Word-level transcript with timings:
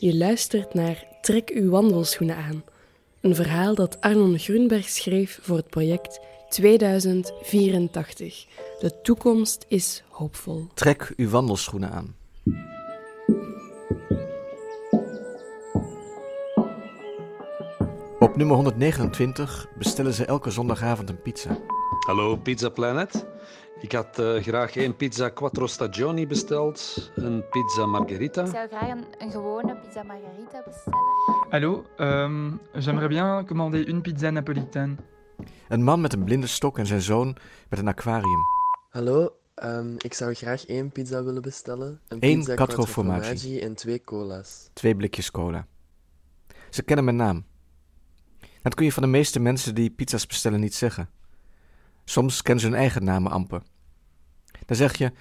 Je 0.00 0.16
luistert 0.16 0.74
naar 0.74 1.06
Trek 1.20 1.50
uw 1.50 1.70
wandelschoenen 1.70 2.36
aan. 2.36 2.64
Een 3.20 3.34
verhaal 3.34 3.74
dat 3.74 4.00
Arnon 4.00 4.38
Grunberg 4.38 4.88
schreef 4.88 5.38
voor 5.42 5.56
het 5.56 5.68
project 5.68 6.20
2084. 6.48 8.46
De 8.80 9.00
toekomst 9.02 9.64
is 9.68 10.02
hoopvol. 10.08 10.66
Trek 10.74 11.12
uw 11.16 11.28
wandelschoenen 11.28 11.90
aan. 11.90 12.16
Op 18.18 18.36
nummer 18.36 18.56
129 18.56 19.66
bestellen 19.78 20.12
ze 20.12 20.24
elke 20.24 20.50
zondagavond 20.50 21.08
een 21.08 21.22
pizza. 21.22 21.58
Hallo 22.06 22.36
Pizza 22.36 22.68
Planet. 22.68 23.26
Ik 23.80 23.92
had 23.92 24.18
eh, 24.18 24.42
graag 24.42 24.76
één 24.76 24.96
pizza 24.96 25.28
quattro 25.28 25.66
stagioni 25.66 26.26
besteld, 26.26 27.10
een 27.14 27.44
pizza 27.50 27.86
margherita. 27.86 28.44
Ik 28.44 28.50
zou 28.50 28.68
graag 28.68 28.88
een, 28.88 29.04
een 29.18 29.30
gewone 29.30 29.76
pizza 29.76 30.02
margarita 30.02 30.62
bestellen. 30.66 30.98
Allô, 31.50 31.84
euh, 31.96 32.52
j'aimerais 32.72 33.08
bien 33.08 33.46
commander 33.46 33.88
une 33.88 34.00
pizza 34.00 34.30
napolitaine. 34.30 34.96
Een 35.68 35.82
man 35.82 36.00
met 36.00 36.12
een 36.12 36.24
blinde 36.24 36.46
stok 36.46 36.78
en 36.78 36.86
zijn 36.86 37.02
zoon 37.02 37.36
met 37.68 37.78
een 37.78 37.88
aquarium. 37.88 38.40
Hallo, 38.90 39.32
ehm, 39.54 39.94
ik 39.98 40.14
zou 40.14 40.34
graag 40.34 40.66
één 40.66 40.90
pizza 40.92 41.22
willen 41.24 41.42
bestellen. 41.42 42.00
Een 42.08 42.18
Eén 42.20 42.38
pizza 42.38 42.54
quattro 42.54 42.74
quattro 42.76 42.92
formaggi. 42.92 43.24
formaggi 43.24 43.60
en 43.60 43.74
twee 43.74 44.04
cola's. 44.04 44.70
Twee 44.72 44.96
blikjes 44.96 45.30
cola. 45.30 45.66
Ze 46.70 46.82
kennen 46.82 47.04
mijn 47.04 47.16
naam. 47.16 47.44
Dat 48.62 48.74
kun 48.74 48.84
je 48.84 48.92
van 48.92 49.02
de 49.02 49.08
meeste 49.08 49.40
mensen 49.40 49.74
die 49.74 49.90
pizza's 49.90 50.26
bestellen 50.26 50.60
niet 50.60 50.74
zeggen. 50.74 51.08
Soms 52.08 52.42
kennen 52.42 52.64
ze 52.64 52.70
hun 52.70 52.78
eigen 52.78 53.04
namen 53.04 53.30
amper. 53.30 53.62
Dan 54.66 54.76
zeg 54.76 54.96
je: 54.96 55.12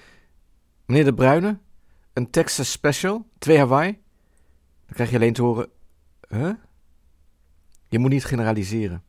Meneer 0.85 1.03
de 1.03 1.13
Bruyne, 1.13 1.59
een 2.13 2.29
Texas 2.29 2.71
Special, 2.71 3.29
twee 3.37 3.57
Hawaii. 3.57 3.91
Dan 4.85 4.93
krijg 4.93 5.09
je 5.09 5.15
alleen 5.15 5.33
te 5.33 5.41
horen: 5.41 5.69
Huh? 6.29 6.53
Je 7.89 7.99
moet 7.99 8.09
niet 8.09 8.25
generaliseren. 8.25 9.03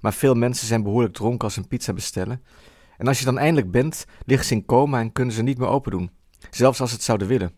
Maar 0.00 0.12
veel 0.12 0.34
mensen 0.34 0.66
zijn 0.66 0.82
behoorlijk 0.82 1.14
dronken 1.14 1.44
als 1.44 1.54
ze 1.54 1.60
een 1.60 1.68
pizza 1.68 1.92
bestellen. 1.92 2.42
En 2.98 3.06
als 3.06 3.18
je 3.18 3.24
dan 3.24 3.38
eindelijk 3.38 3.70
bent, 3.70 4.04
liggen 4.26 4.46
ze 4.46 4.54
in 4.54 4.64
coma 4.64 5.00
en 5.00 5.12
kunnen 5.12 5.34
ze 5.34 5.42
niet 5.42 5.58
meer 5.58 5.68
open 5.68 5.90
doen. 5.90 6.10
Zelfs 6.50 6.80
als 6.80 6.90
ze 6.90 6.96
het 6.96 7.04
zouden 7.04 7.28
willen. 7.28 7.54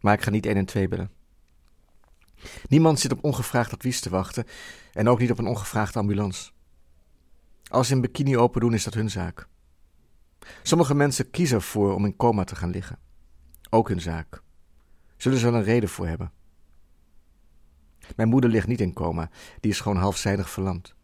Maar 0.00 0.14
ik 0.14 0.22
ga 0.22 0.30
niet 0.30 0.46
1 0.46 0.56
en 0.56 0.66
2 0.66 0.88
bellen. 0.88 1.10
Niemand 2.68 3.00
zit 3.00 3.12
op 3.12 3.24
ongevraagd 3.24 3.72
advies 3.72 4.00
te 4.00 4.10
wachten 4.10 4.44
en 4.92 5.08
ook 5.08 5.18
niet 5.18 5.30
op 5.30 5.38
een 5.38 5.46
ongevraagde 5.46 5.98
ambulance. 5.98 6.53
Als 7.74 7.90
een 7.90 8.00
bikini 8.00 8.36
open 8.36 8.60
doen, 8.60 8.74
is 8.74 8.84
dat 8.84 8.94
hun 8.94 9.10
zaak. 9.10 9.48
Sommige 10.62 10.94
mensen 10.94 11.30
kiezen 11.30 11.56
ervoor 11.56 11.94
om 11.94 12.04
in 12.04 12.16
coma 12.16 12.44
te 12.44 12.56
gaan 12.56 12.70
liggen. 12.70 12.98
Ook 13.70 13.88
hun 13.88 14.00
zaak. 14.00 14.42
Zullen 15.16 15.38
ze 15.38 15.46
er 15.46 15.54
een 15.54 15.62
reden 15.62 15.88
voor 15.88 16.06
hebben? 16.06 16.32
Mijn 18.16 18.28
moeder 18.28 18.50
ligt 18.50 18.66
niet 18.66 18.80
in 18.80 18.92
coma, 18.92 19.30
die 19.60 19.70
is 19.70 19.80
gewoon 19.80 19.96
halfzijdig 19.96 20.50
verlamd. 20.50 20.94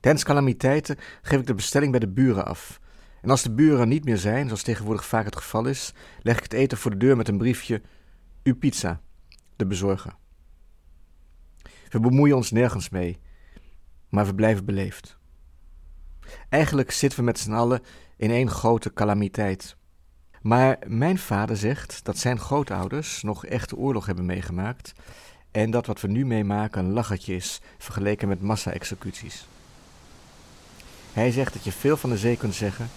Tijdens 0.00 0.24
calamiteiten 0.24 0.96
geef 1.22 1.40
ik 1.40 1.46
de 1.46 1.54
bestelling 1.54 1.90
bij 1.90 2.00
de 2.00 2.08
buren 2.08 2.46
af. 2.46 2.80
En 3.22 3.30
als 3.30 3.42
de 3.42 3.54
buren 3.54 3.88
niet 3.88 4.04
meer 4.04 4.18
zijn, 4.18 4.46
zoals 4.46 4.62
tegenwoordig 4.62 5.06
vaak 5.06 5.24
het 5.24 5.36
geval 5.36 5.66
is, 5.66 5.94
leg 6.22 6.36
ik 6.36 6.42
het 6.42 6.52
eten 6.52 6.78
voor 6.78 6.90
de 6.90 6.96
deur 6.96 7.16
met 7.16 7.28
een 7.28 7.38
briefje: 7.38 7.82
Uw 8.42 8.56
pizza, 8.56 9.00
de 9.56 9.66
bezorger. 9.66 10.16
We 11.88 12.00
bemoeien 12.00 12.36
ons 12.36 12.50
nergens 12.50 12.88
mee, 12.88 13.18
maar 14.16 14.26
we 14.26 14.34
blijven 14.34 14.64
beleefd. 14.64 15.16
Eigenlijk 16.48 16.90
zitten 16.90 17.18
we 17.18 17.24
met 17.24 17.38
z'n 17.38 17.52
allen 17.52 17.82
in 18.16 18.30
één 18.30 18.50
grote 18.50 18.92
calamiteit. 18.92 19.76
Maar 20.42 20.78
mijn 20.86 21.18
vader 21.18 21.56
zegt 21.56 22.04
dat 22.04 22.18
zijn 22.18 22.38
grootouders 22.38 23.22
nog 23.22 23.46
echte 23.46 23.76
oorlog 23.76 24.06
hebben 24.06 24.26
meegemaakt 24.26 24.92
en 25.50 25.70
dat 25.70 25.86
wat 25.86 26.00
we 26.00 26.08
nu 26.08 26.26
meemaken 26.26 26.84
een 26.84 26.92
lachertje 26.92 27.34
is 27.34 27.60
vergeleken 27.78 28.28
met 28.28 28.42
massa-executies. 28.42 29.46
Hij 31.12 31.30
zegt 31.30 31.52
dat 31.52 31.64
je 31.64 31.72
veel 31.72 31.96
van 31.96 32.10
de 32.10 32.18
zee 32.18 32.36
kunt 32.36 32.54
zeggen, 32.54 32.88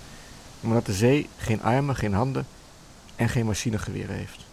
maar 0.60 0.74
dat 0.74 0.86
de 0.86 0.94
zee 0.94 1.30
geen 1.38 1.62
armen, 1.62 1.96
geen 1.96 2.14
handen 2.14 2.46
en 3.16 3.30
geen 3.30 3.46
machinegeweren 3.46 4.16
heeft. 4.16 4.46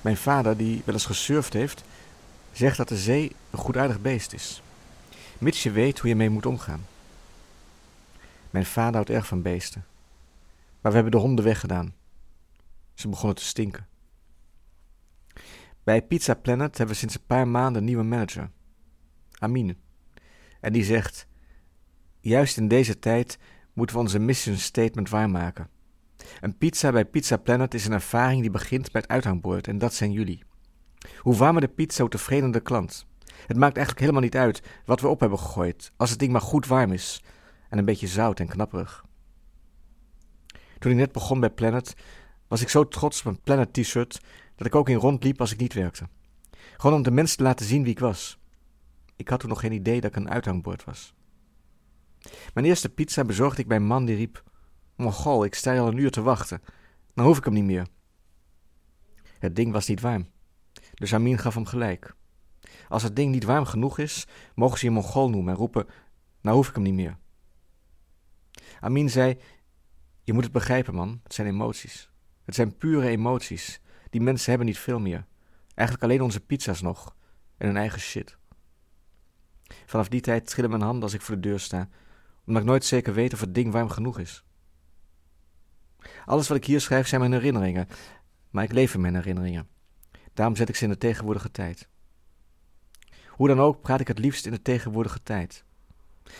Mijn 0.00 0.16
vader, 0.16 0.56
die 0.56 0.82
wel 0.84 0.94
eens 0.94 1.06
gesurfd 1.06 1.52
heeft, 1.52 1.82
zegt 2.52 2.76
dat 2.76 2.88
de 2.88 2.96
zee 2.96 3.32
een 3.50 3.58
goedaardig 3.58 4.00
beest 4.00 4.32
is, 4.32 4.62
mits 5.38 5.62
je 5.62 5.70
weet 5.70 5.98
hoe 5.98 6.08
je 6.08 6.16
mee 6.16 6.30
moet 6.30 6.46
omgaan. 6.46 6.86
Mijn 8.50 8.66
vader 8.66 8.94
houdt 8.94 9.10
erg 9.10 9.26
van 9.26 9.42
beesten, 9.42 9.84
maar 10.80 10.92
we 10.92 10.98
hebben 10.98 11.12
de 11.20 11.26
honden 11.26 11.44
weggedaan. 11.44 11.94
Ze 12.94 13.08
begonnen 13.08 13.36
te 13.36 13.44
stinken. 13.44 13.86
Bij 15.84 16.02
Pizza 16.02 16.34
Planet 16.34 16.78
hebben 16.78 16.94
we 16.94 17.00
sinds 17.00 17.14
een 17.14 17.26
paar 17.26 17.48
maanden 17.48 17.80
een 17.80 17.86
nieuwe 17.86 18.02
manager, 18.02 18.50
Amine. 19.38 19.76
En 20.60 20.72
die 20.72 20.84
zegt: 20.84 21.26
Juist 22.20 22.56
in 22.56 22.68
deze 22.68 22.98
tijd 22.98 23.38
moeten 23.72 23.96
we 23.96 24.02
onze 24.02 24.18
mission 24.18 24.56
statement 24.56 25.08
waarmaken. 25.08 25.68
Een 26.40 26.56
pizza 26.56 26.92
bij 26.92 27.04
Pizza 27.04 27.36
Planet 27.36 27.74
is 27.74 27.86
een 27.86 27.92
ervaring 27.92 28.40
die 28.40 28.50
begint 28.50 28.92
bij 28.92 29.00
het 29.00 29.10
uithangbord, 29.10 29.68
en 29.68 29.78
dat 29.78 29.94
zijn 29.94 30.12
jullie. 30.12 30.42
Hoe 31.18 31.36
warmer 31.36 31.60
de 31.60 31.68
pizza, 31.68 32.00
hoe 32.00 32.10
tevredener 32.10 32.52
de 32.52 32.60
klant. 32.60 33.06
Het 33.46 33.56
maakt 33.56 33.76
eigenlijk 33.76 34.00
helemaal 34.00 34.22
niet 34.22 34.36
uit 34.36 34.62
wat 34.84 35.00
we 35.00 35.08
op 35.08 35.20
hebben 35.20 35.38
gegooid, 35.38 35.92
als 35.96 36.10
het 36.10 36.18
ding 36.18 36.32
maar 36.32 36.40
goed 36.40 36.66
warm 36.66 36.92
is 36.92 37.22
en 37.68 37.78
een 37.78 37.84
beetje 37.84 38.06
zout 38.06 38.40
en 38.40 38.48
knapperig. 38.48 39.04
Toen 40.78 40.90
ik 40.90 40.96
net 40.96 41.12
begon 41.12 41.40
bij 41.40 41.50
Planet, 41.50 41.94
was 42.48 42.60
ik 42.62 42.68
zo 42.68 42.88
trots 42.88 43.18
op 43.18 43.24
mijn 43.24 43.40
Planet 43.40 43.72
t-shirt 43.72 44.20
dat 44.56 44.66
ik 44.66 44.74
ook 44.74 44.88
in 44.88 44.96
rondliep 44.96 45.40
als 45.40 45.52
ik 45.52 45.58
niet 45.58 45.72
werkte. 45.72 46.08
Gewoon 46.76 46.96
om 46.96 47.02
de 47.02 47.10
mensen 47.10 47.36
te 47.36 47.42
laten 47.42 47.66
zien 47.66 47.82
wie 47.82 47.92
ik 47.92 47.98
was. 47.98 48.38
Ik 49.16 49.28
had 49.28 49.40
toen 49.40 49.48
nog 49.48 49.60
geen 49.60 49.72
idee 49.72 50.00
dat 50.00 50.10
ik 50.10 50.16
een 50.16 50.30
uithangbord 50.30 50.84
was. 50.84 51.14
Mijn 52.54 52.66
eerste 52.66 52.88
pizza 52.88 53.24
bezorgde 53.24 53.62
ik 53.62 53.68
bij 53.68 53.76
een 53.76 53.86
man 53.86 54.04
die 54.04 54.16
riep: 54.16 54.42
Mongool, 54.96 55.44
ik 55.44 55.54
sta 55.54 55.78
al 55.78 55.88
een 55.88 55.96
uur 55.96 56.10
te 56.10 56.22
wachten. 56.22 56.60
Dan 57.14 57.26
hoef 57.26 57.38
ik 57.38 57.44
hem 57.44 57.54
niet 57.54 57.64
meer. 57.64 57.86
Het 59.38 59.56
ding 59.56 59.72
was 59.72 59.86
niet 59.86 60.00
warm. 60.00 60.28
Dus 60.94 61.14
Amin 61.14 61.38
gaf 61.38 61.54
hem 61.54 61.66
gelijk. 61.66 62.15
Als 62.88 63.02
het 63.02 63.16
ding 63.16 63.32
niet 63.32 63.44
warm 63.44 63.64
genoeg 63.64 63.98
is, 63.98 64.26
mogen 64.54 64.78
ze 64.78 64.84
je 64.84 64.90
Mongool 64.90 65.30
noemen 65.30 65.52
en 65.52 65.58
roepen: 65.58 65.86
Nou 66.40 66.56
hoef 66.56 66.68
ik 66.68 66.74
hem 66.74 66.82
niet 66.82 66.94
meer. 66.94 67.18
Amin 68.80 69.10
zei: 69.10 69.38
Je 70.22 70.32
moet 70.32 70.44
het 70.44 70.52
begrijpen, 70.52 70.94
man. 70.94 71.20
Het 71.22 71.34
zijn 71.34 71.46
emoties. 71.46 72.10
Het 72.44 72.54
zijn 72.54 72.76
pure 72.76 73.08
emoties. 73.08 73.80
Die 74.10 74.20
mensen 74.20 74.48
hebben 74.48 74.66
niet 74.66 74.78
veel 74.78 75.00
meer. 75.00 75.26
Eigenlijk 75.74 76.08
alleen 76.08 76.22
onze 76.22 76.40
pizza's 76.40 76.80
nog. 76.80 77.16
En 77.56 77.66
hun 77.66 77.76
eigen 77.76 78.00
shit. 78.00 78.36
Vanaf 79.86 80.08
die 80.08 80.20
tijd 80.20 80.46
trillen 80.46 80.70
mijn 80.70 80.82
handen 80.82 81.02
als 81.02 81.14
ik 81.14 81.20
voor 81.20 81.34
de 81.34 81.40
deur 81.40 81.60
sta, 81.60 81.88
omdat 82.46 82.62
ik 82.62 82.68
nooit 82.68 82.84
zeker 82.84 83.14
weet 83.14 83.32
of 83.32 83.40
het 83.40 83.54
ding 83.54 83.72
warm 83.72 83.88
genoeg 83.88 84.18
is. 84.18 84.44
Alles 86.24 86.48
wat 86.48 86.56
ik 86.56 86.64
hier 86.64 86.80
schrijf 86.80 87.06
zijn 87.06 87.20
mijn 87.20 87.32
herinneringen, 87.32 87.88
maar 88.50 88.64
ik 88.64 88.72
leef 88.72 88.94
in 88.94 89.00
mijn 89.00 89.14
herinneringen. 89.14 89.68
Daarom 90.34 90.56
zet 90.56 90.68
ik 90.68 90.76
ze 90.76 90.84
in 90.84 90.90
de 90.90 90.98
tegenwoordige 90.98 91.50
tijd. 91.50 91.88
Hoe 93.36 93.48
dan 93.48 93.60
ook 93.60 93.80
praat 93.80 94.00
ik 94.00 94.08
het 94.08 94.18
liefst 94.18 94.46
in 94.46 94.52
de 94.52 94.62
tegenwoordige 94.62 95.22
tijd. 95.22 95.64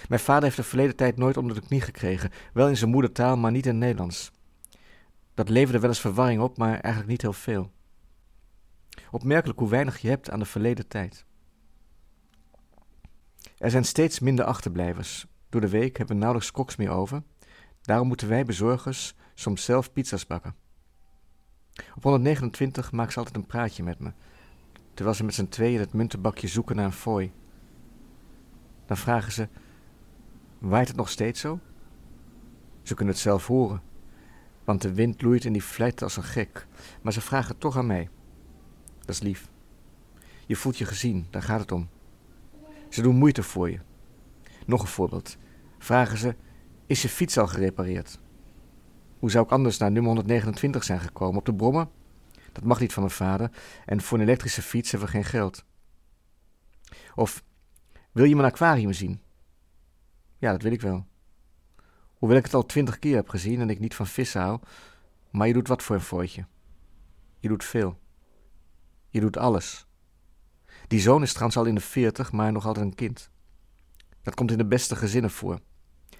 Mijn 0.09 0.21
vader 0.21 0.43
heeft 0.43 0.57
de 0.57 0.63
verleden 0.63 0.97
tijd 0.97 1.17
nooit 1.17 1.37
onder 1.37 1.61
de 1.61 1.67
knie 1.67 1.81
gekregen, 1.81 2.31
wel 2.53 2.69
in 2.69 2.77
zijn 2.77 2.91
moedertaal, 2.91 3.37
maar 3.37 3.51
niet 3.51 3.67
in 3.67 3.79
Nederlands. 3.79 4.33
Dat 5.35 5.49
leverde 5.49 5.79
wel 5.79 5.89
eens 5.89 6.01
verwarring 6.01 6.41
op, 6.41 6.57
maar 6.57 6.73
eigenlijk 6.73 7.07
niet 7.07 7.23
heel 7.23 7.33
veel. 7.33 7.71
Opmerkelijk 9.11 9.59
hoe 9.59 9.69
weinig 9.69 9.99
je 9.99 10.09
hebt 10.09 10.31
aan 10.31 10.39
de 10.39 10.45
verleden 10.45 10.89
tijd. 10.89 11.25
Er 13.59 13.71
zijn 13.71 13.85
steeds 13.85 14.19
minder 14.19 14.45
achterblijvers. 14.45 15.27
Door 15.49 15.61
de 15.61 15.69
week 15.69 15.97
hebben 15.97 16.15
we 16.15 16.23
nauwelijks 16.23 16.53
koks 16.53 16.77
meer 16.77 16.91
over. 16.91 17.23
Daarom 17.83 18.09
moeten 18.09 18.29
wij 18.29 18.45
bezorgers 18.45 19.15
soms 19.35 19.65
zelf 19.65 19.93
pizza's 19.93 20.27
bakken. 20.27 20.55
Op 21.95 22.03
129 22.03 22.93
maakt 22.93 23.13
ze 23.13 23.19
altijd 23.19 23.37
een 23.37 23.47
praatje 23.47 23.83
met 23.83 23.99
me, 23.99 24.13
terwijl 24.97 25.17
ze 25.17 25.25
met 25.25 25.35
z'n 25.35 25.49
tweeën 25.49 25.81
het 25.81 25.93
muntenbakje 25.93 26.49
zoeken 26.49 26.77
naar 26.77 26.85
een 26.85 26.93
fooi. 26.93 27.33
Dan 28.87 28.97
vragen 28.97 29.33
ze: 29.33 29.49
Waait 30.59 30.89
het 30.89 30.97
nog 30.97 31.09
steeds 31.09 31.41
zo? 31.41 31.59
Ze 32.83 32.95
kunnen 32.95 33.15
het 33.15 33.23
zelf 33.23 33.47
horen, 33.47 33.83
want 34.65 34.83
de 34.83 34.95
wind 34.95 35.23
loeit 35.23 35.45
en 35.45 35.53
die 35.53 35.65
vlijt 35.65 36.03
als 36.03 36.17
een 36.17 36.23
gek, 36.23 36.67
maar 37.03 37.13
ze 37.13 37.21
vragen 37.21 37.49
het 37.49 37.61
toch 37.61 37.77
aan 37.77 37.87
mij. 37.87 38.09
Dat 38.99 39.09
is 39.09 39.21
lief. 39.21 39.51
Je 40.47 40.57
voelt 40.57 40.79
je 40.79 40.85
gezien, 40.85 41.27
daar 41.31 41.43
gaat 41.43 41.61
het 41.61 41.73
om. 41.73 41.89
Ze 42.89 43.03
doen 43.03 43.17
moeite 43.17 43.43
voor 43.43 43.71
je. 43.71 43.79
Nog 44.67 44.83
een 44.83 44.89
voorbeeld. 44.89 45.37
Vragen 45.79 46.19
ze: 46.19 46.35
Is 46.87 47.03
je 47.03 47.09
fiets 47.09 47.39
al 47.39 47.47
gerepareerd? 47.47 48.19
Hoe 49.19 49.31
zou 49.31 49.45
ik 49.45 49.51
anders 49.51 49.79
naar 49.79 49.91
nummer 49.91 50.11
129 50.13 50.85
zijn 50.85 51.01
gekomen? 51.01 51.39
Op 51.39 51.45
de 51.47 51.55
brommer? 51.55 51.89
Dat 52.57 52.65
mag 52.65 52.81
niet 52.81 52.93
van 52.93 53.03
mijn 53.03 53.15
vader 53.15 53.51
en 53.85 54.01
voor 54.01 54.19
een 54.19 54.25
elektrische 54.25 54.63
fiets 54.63 54.91
hebben 54.91 55.09
we 55.09 55.15
geen 55.15 55.25
geld. 55.25 55.65
Of 57.15 57.45
wil 58.13 58.25
je 58.25 58.37
mijn 58.37 58.53
aquarium 58.53 58.93
zien? 58.93 59.23
Ja, 60.39 60.53
dat 60.53 60.63
wil 60.63 60.73
ik 60.73 60.81
wel. 60.81 61.07
Hoewel 62.15 62.39
ik 62.39 62.45
het 62.45 62.55
al 62.55 62.67
twintig 62.67 62.99
keer 62.99 63.15
heb 63.15 63.29
gezien 63.29 63.61
en 63.61 63.71
ik 63.71 63.79
niet 63.79 63.95
van 63.95 64.07
vissen 64.07 64.41
hou, 64.41 64.61
maar 65.31 65.47
je 65.47 65.53
doet 65.53 65.69
wat 65.69 65.83
voor 65.83 65.97
een 65.97 66.03
fooitje. 66.03 66.47
Je 67.39 67.49
doet 67.49 67.65
veel. 67.65 67.99
Je 69.09 69.21
doet 69.21 69.37
alles. 69.37 69.87
Die 70.87 71.01
zoon 71.01 71.23
is 71.23 71.31
trouwens 71.31 71.59
al 71.59 71.65
in 71.65 71.75
de 71.75 71.81
veertig, 71.81 72.33
maar 72.33 72.53
nog 72.53 72.67
altijd 72.67 72.87
een 72.87 72.95
kind. 72.95 73.31
Dat 74.23 74.35
komt 74.35 74.51
in 74.51 74.59
de 74.59 74.67
beste 74.67 74.97
gezinnen 74.97 75.31
voor. 75.31 75.61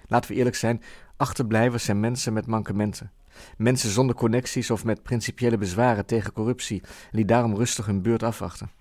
Laten 0.05 0.31
we 0.31 0.37
eerlijk 0.37 0.55
zijn, 0.55 0.83
achterblijvers 1.15 1.83
zijn 1.83 1.99
mensen 1.99 2.33
met 2.33 2.47
mankementen. 2.47 3.11
Mensen 3.57 3.89
zonder 3.89 4.15
connecties 4.15 4.71
of 4.71 4.83
met 4.83 5.03
principiële 5.03 5.57
bezwaren 5.57 6.05
tegen 6.05 6.33
corruptie 6.33 6.81
die 7.11 7.25
daarom 7.25 7.55
rustig 7.55 7.85
hun 7.85 8.01
beurt 8.01 8.23
afwachten. 8.23 8.71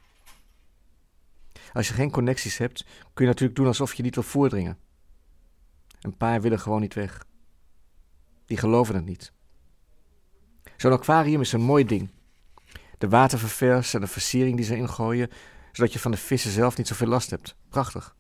Als 1.72 1.88
je 1.88 1.94
geen 1.94 2.10
connecties 2.10 2.58
hebt, 2.58 2.84
kun 3.14 3.24
je 3.24 3.30
natuurlijk 3.30 3.58
doen 3.58 3.66
alsof 3.66 3.94
je 3.94 4.02
niet 4.02 4.14
wil 4.14 4.24
voordringen. 4.24 4.78
Een 6.00 6.16
paar 6.16 6.40
willen 6.40 6.60
gewoon 6.60 6.80
niet 6.80 6.94
weg. 6.94 7.24
Die 8.46 8.56
geloven 8.56 8.94
het 8.94 9.04
niet. 9.04 9.32
Zo'n 10.76 10.92
aquarium 10.92 11.40
is 11.40 11.52
een 11.52 11.60
mooi 11.60 11.84
ding. 11.84 12.10
De 12.98 13.08
waterververs 13.08 13.94
en 13.94 14.00
de 14.00 14.06
versiering 14.06 14.56
die 14.56 14.64
ze 14.64 14.76
ingooien, 14.76 15.30
zodat 15.72 15.92
je 15.92 15.98
van 15.98 16.10
de 16.10 16.16
vissen 16.16 16.50
zelf 16.50 16.76
niet 16.76 16.86
zoveel 16.86 17.06
last 17.06 17.30
hebt. 17.30 17.56
Prachtig. 17.68 18.16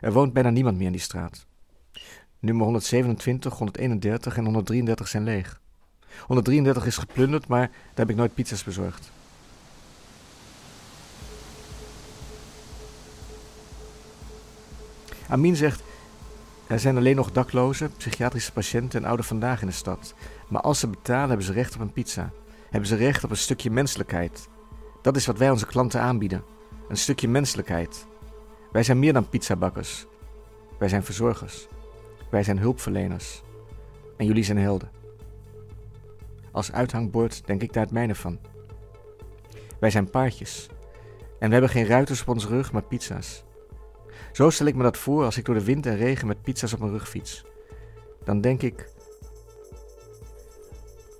Er 0.00 0.12
woont 0.12 0.32
bijna 0.32 0.50
niemand 0.50 0.76
meer 0.76 0.86
in 0.86 0.92
die 0.92 1.00
straat. 1.00 1.46
Nummer 2.40 2.64
127, 2.64 3.58
131 3.58 4.36
en 4.36 4.44
133 4.44 5.08
zijn 5.08 5.24
leeg. 5.24 5.60
133 6.26 6.86
is 6.86 6.96
geplunderd, 6.96 7.46
maar 7.46 7.68
daar 7.68 7.94
heb 7.94 8.10
ik 8.10 8.16
nooit 8.16 8.34
pizza's 8.34 8.64
bezorgd. 8.64 9.10
Amin 15.28 15.56
zegt: 15.56 15.82
Er 16.66 16.80
zijn 16.80 16.96
alleen 16.96 17.16
nog 17.16 17.32
daklozen, 17.32 17.92
psychiatrische 17.96 18.52
patiënten 18.52 18.98
en 18.98 19.06
ouderen 19.06 19.28
vandaag 19.28 19.60
in 19.60 19.66
de 19.66 19.72
stad. 19.72 20.14
Maar 20.48 20.62
als 20.62 20.78
ze 20.78 20.88
betalen, 20.88 21.28
hebben 21.28 21.46
ze 21.46 21.52
recht 21.52 21.74
op 21.74 21.80
een 21.80 21.92
pizza. 21.92 22.30
Hebben 22.70 22.88
ze 22.88 22.96
recht 22.96 23.24
op 23.24 23.30
een 23.30 23.36
stukje 23.36 23.70
menselijkheid. 23.70 24.48
Dat 25.02 25.16
is 25.16 25.26
wat 25.26 25.38
wij 25.38 25.50
onze 25.50 25.66
klanten 25.66 26.00
aanbieden: 26.00 26.44
een 26.88 26.96
stukje 26.96 27.28
menselijkheid. 27.28 28.06
Wij 28.72 28.82
zijn 28.82 28.98
meer 28.98 29.12
dan 29.12 29.28
pizzabakkers. 29.28 30.06
Wij 30.78 30.88
zijn 30.88 31.04
verzorgers. 31.04 31.68
Wij 32.30 32.42
zijn 32.42 32.58
hulpverleners. 32.58 33.42
En 34.16 34.26
jullie 34.26 34.44
zijn 34.44 34.58
helden. 34.58 34.90
Als 36.52 36.72
uithangbord 36.72 37.46
denk 37.46 37.62
ik 37.62 37.72
daar 37.72 37.82
het 37.82 37.92
mijne 37.92 38.14
van. 38.14 38.38
Wij 39.80 39.90
zijn 39.90 40.10
paardjes. 40.10 40.68
En 41.38 41.46
we 41.46 41.52
hebben 41.52 41.70
geen 41.70 41.86
ruiters 41.86 42.20
op 42.20 42.28
onze 42.28 42.48
rug, 42.48 42.72
maar 42.72 42.82
pizza's. 42.82 43.44
Zo 44.32 44.50
stel 44.50 44.66
ik 44.66 44.74
me 44.74 44.82
dat 44.82 44.96
voor 44.96 45.24
als 45.24 45.36
ik 45.36 45.44
door 45.44 45.54
de 45.54 45.64
wind 45.64 45.86
en 45.86 45.96
regen 45.96 46.26
met 46.26 46.42
pizza's 46.42 46.72
op 46.72 46.78
mijn 46.78 46.92
rug 46.92 47.08
fiets. 47.08 47.44
Dan 48.24 48.40
denk 48.40 48.62
ik, 48.62 48.88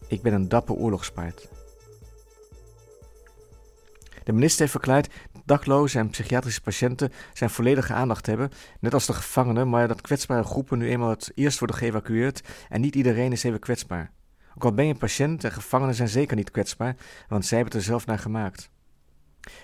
ik 0.07 0.23
ben 0.23 0.33
een 0.33 0.49
dapper 0.49 0.75
oorlogspaard. 0.75 1.49
De 4.25 4.33
minister 4.33 4.61
heeft 4.61 4.73
verklaard 4.73 5.09
daklozen 5.49 6.01
en 6.01 6.11
psychiatrische 6.11 6.61
patiënten 6.61 7.13
zijn 7.33 7.51
volledige 7.51 7.93
aandacht 7.93 8.27
hebben, 8.27 8.51
net 8.81 8.95
als 8.95 9.07
de 9.07 9.13
gevangenen, 9.13 9.69
maar 9.69 9.89
dat 9.89 10.01
kwetsbare 10.01 10.45
groepen 10.45 10.79
nu 10.79 10.89
eenmaal 10.89 11.11
het 11.11 11.33
eerst 11.35 11.59
worden 11.59 11.77
geëvacueerd 11.77 12.43
en 12.69 12.81
niet 12.81 12.95
iedereen 12.95 13.33
is 13.33 13.43
even 13.43 13.59
kwetsbaar. 13.59 14.11
Ook 14.55 14.65
al 14.65 14.75
ben 14.75 14.87
je 14.87 14.93
een 14.93 14.99
patiënt 14.99 15.45
en 15.45 15.53
gevangenen 15.53 15.95
zijn 15.95 16.09
zeker 16.09 16.37
niet 16.37 16.51
kwetsbaar, 16.51 16.97
want 17.29 17.47
zij 17.47 17.59
hebben 17.59 17.77
het 17.77 17.87
er 17.87 17.91
zelf 17.91 18.07
naar 18.07 18.19
gemaakt. 18.19 18.71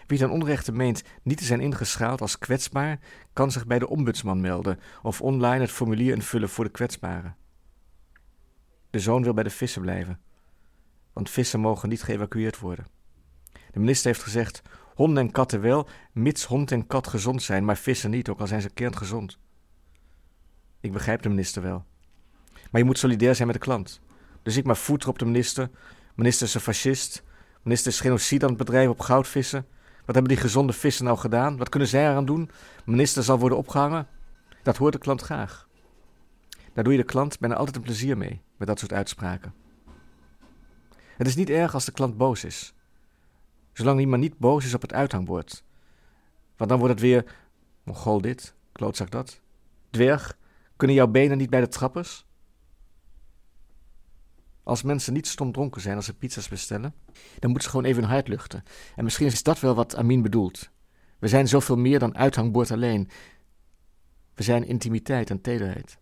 Wie 0.06 0.18
ten 0.18 0.30
onrechte 0.30 0.72
meent 0.72 1.02
niet 1.22 1.38
te 1.38 1.44
zijn 1.44 1.60
ingeschaald 1.60 2.20
als 2.20 2.38
kwetsbaar, 2.38 2.98
kan 3.32 3.50
zich 3.50 3.66
bij 3.66 3.78
de 3.78 3.88
ombudsman 3.88 4.40
melden 4.40 4.80
of 5.02 5.20
online 5.20 5.60
het 5.60 5.70
formulier 5.70 6.14
invullen 6.14 6.48
voor 6.48 6.64
de 6.64 6.70
kwetsbaren. 6.70 7.36
De 8.90 9.00
zoon 9.00 9.22
wil 9.22 9.34
bij 9.34 9.44
de 9.44 9.50
vissen 9.50 9.82
blijven, 9.82 10.20
want 11.12 11.30
vissen 11.30 11.60
mogen 11.60 11.88
niet 11.88 12.02
geëvacueerd 12.02 12.58
worden. 12.58 12.86
De 13.70 13.80
minister 13.80 14.06
heeft 14.06 14.22
gezegd: 14.22 14.62
honden 14.94 15.24
en 15.24 15.30
katten 15.30 15.60
wel, 15.60 15.88
mits 16.12 16.44
hond 16.44 16.72
en 16.72 16.86
kat 16.86 17.06
gezond 17.06 17.42
zijn, 17.42 17.64
maar 17.64 17.76
vissen 17.76 18.10
niet, 18.10 18.28
ook 18.28 18.40
al 18.40 18.46
zijn 18.46 18.60
ze 18.60 18.70
kerngezond. 18.70 19.38
Ik 20.80 20.92
begrijp 20.92 21.22
de 21.22 21.28
minister 21.28 21.62
wel. 21.62 21.84
Maar 22.70 22.80
je 22.80 22.86
moet 22.86 22.98
solidair 22.98 23.34
zijn 23.34 23.48
met 23.48 23.56
de 23.56 23.62
klant. 23.62 24.00
Dus 24.42 24.56
ik 24.56 24.64
maar 24.64 24.76
voeter 24.76 25.08
op 25.08 25.18
de 25.18 25.24
minister. 25.24 25.70
Minister 26.14 26.46
is 26.46 26.54
een 26.54 26.60
fascist. 26.60 27.22
Minister 27.62 27.92
is 27.92 28.00
genocide 28.00 28.44
aan 28.44 28.50
het 28.50 28.58
bedrijven 28.58 28.92
op 28.92 29.00
goudvissen. 29.00 29.66
Wat 30.04 30.14
hebben 30.14 30.32
die 30.34 30.42
gezonde 30.42 30.72
vissen 30.72 31.04
nou 31.04 31.18
gedaan? 31.18 31.56
Wat 31.56 31.68
kunnen 31.68 31.88
zij 31.88 32.10
eraan 32.10 32.24
doen? 32.24 32.50
Minister 32.84 33.22
zal 33.22 33.38
worden 33.38 33.58
opgehangen. 33.58 34.06
Dat 34.62 34.76
hoort 34.76 34.92
de 34.92 34.98
klant 34.98 35.20
graag. 35.20 35.68
Daar 36.72 36.84
doe 36.84 36.92
je 36.92 36.98
de 36.98 37.04
klant 37.04 37.38
bijna 37.38 37.54
altijd 37.54 37.76
een 37.76 37.82
plezier 37.82 38.16
mee, 38.16 38.42
met 38.56 38.68
dat 38.68 38.78
soort 38.78 38.92
uitspraken. 38.92 39.54
Het 41.16 41.26
is 41.26 41.36
niet 41.36 41.50
erg 41.50 41.74
als 41.74 41.84
de 41.84 41.92
klant 41.92 42.16
boos 42.16 42.44
is. 42.44 42.73
Zolang 43.74 44.06
maar 44.06 44.18
niet 44.18 44.38
boos 44.38 44.64
is 44.64 44.74
op 44.74 44.82
het 44.82 44.92
uithangbord. 44.92 45.64
Want 46.56 46.70
dan 46.70 46.78
wordt 46.78 46.94
het 46.94 47.02
weer, 47.02 47.34
mongool 47.82 48.20
dit, 48.20 48.54
klootzak 48.72 49.10
dat. 49.10 49.40
Dwerg, 49.90 50.38
kunnen 50.76 50.96
jouw 50.96 51.06
benen 51.06 51.38
niet 51.38 51.50
bij 51.50 51.60
de 51.60 51.68
trappers? 51.68 52.26
Als 54.62 54.82
mensen 54.82 55.12
niet 55.12 55.26
stom 55.26 55.52
dronken 55.52 55.80
zijn 55.80 55.96
als 55.96 56.04
ze 56.04 56.14
pizza's 56.14 56.48
bestellen, 56.48 56.94
dan 57.38 57.50
moeten 57.50 57.62
ze 57.62 57.68
gewoon 57.68 57.84
even 57.84 58.02
hun 58.02 58.12
hart 58.12 58.28
luchten. 58.28 58.62
En 58.96 59.04
misschien 59.04 59.26
is 59.26 59.42
dat 59.42 59.60
wel 59.60 59.74
wat 59.74 59.96
Amin 59.96 60.22
bedoelt. 60.22 60.70
We 61.18 61.28
zijn 61.28 61.48
zoveel 61.48 61.76
meer 61.76 61.98
dan 61.98 62.16
uithangbord 62.16 62.70
alleen. 62.70 63.08
We 64.34 64.42
zijn 64.42 64.66
intimiteit 64.66 65.30
en 65.30 65.40
tederheid. 65.40 65.98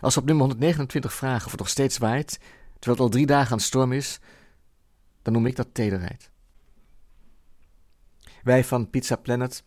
Als 0.00 0.16
op 0.16 0.24
nummer 0.24 0.44
129 0.44 1.12
vragen 1.14 1.44
of 1.44 1.50
het 1.50 1.60
nog 1.60 1.68
steeds 1.68 1.98
waait, 1.98 2.38
terwijl 2.78 2.96
het 2.96 3.00
al 3.00 3.08
drie 3.08 3.26
dagen 3.26 3.52
aan 3.52 3.60
storm 3.60 3.92
is, 3.92 4.20
dan 5.22 5.32
noem 5.32 5.46
ik 5.46 5.56
dat 5.56 5.68
tederheid. 5.74 6.30
Wij 8.42 8.64
van 8.64 8.90
Pizza 8.90 9.16
Planet 9.16 9.64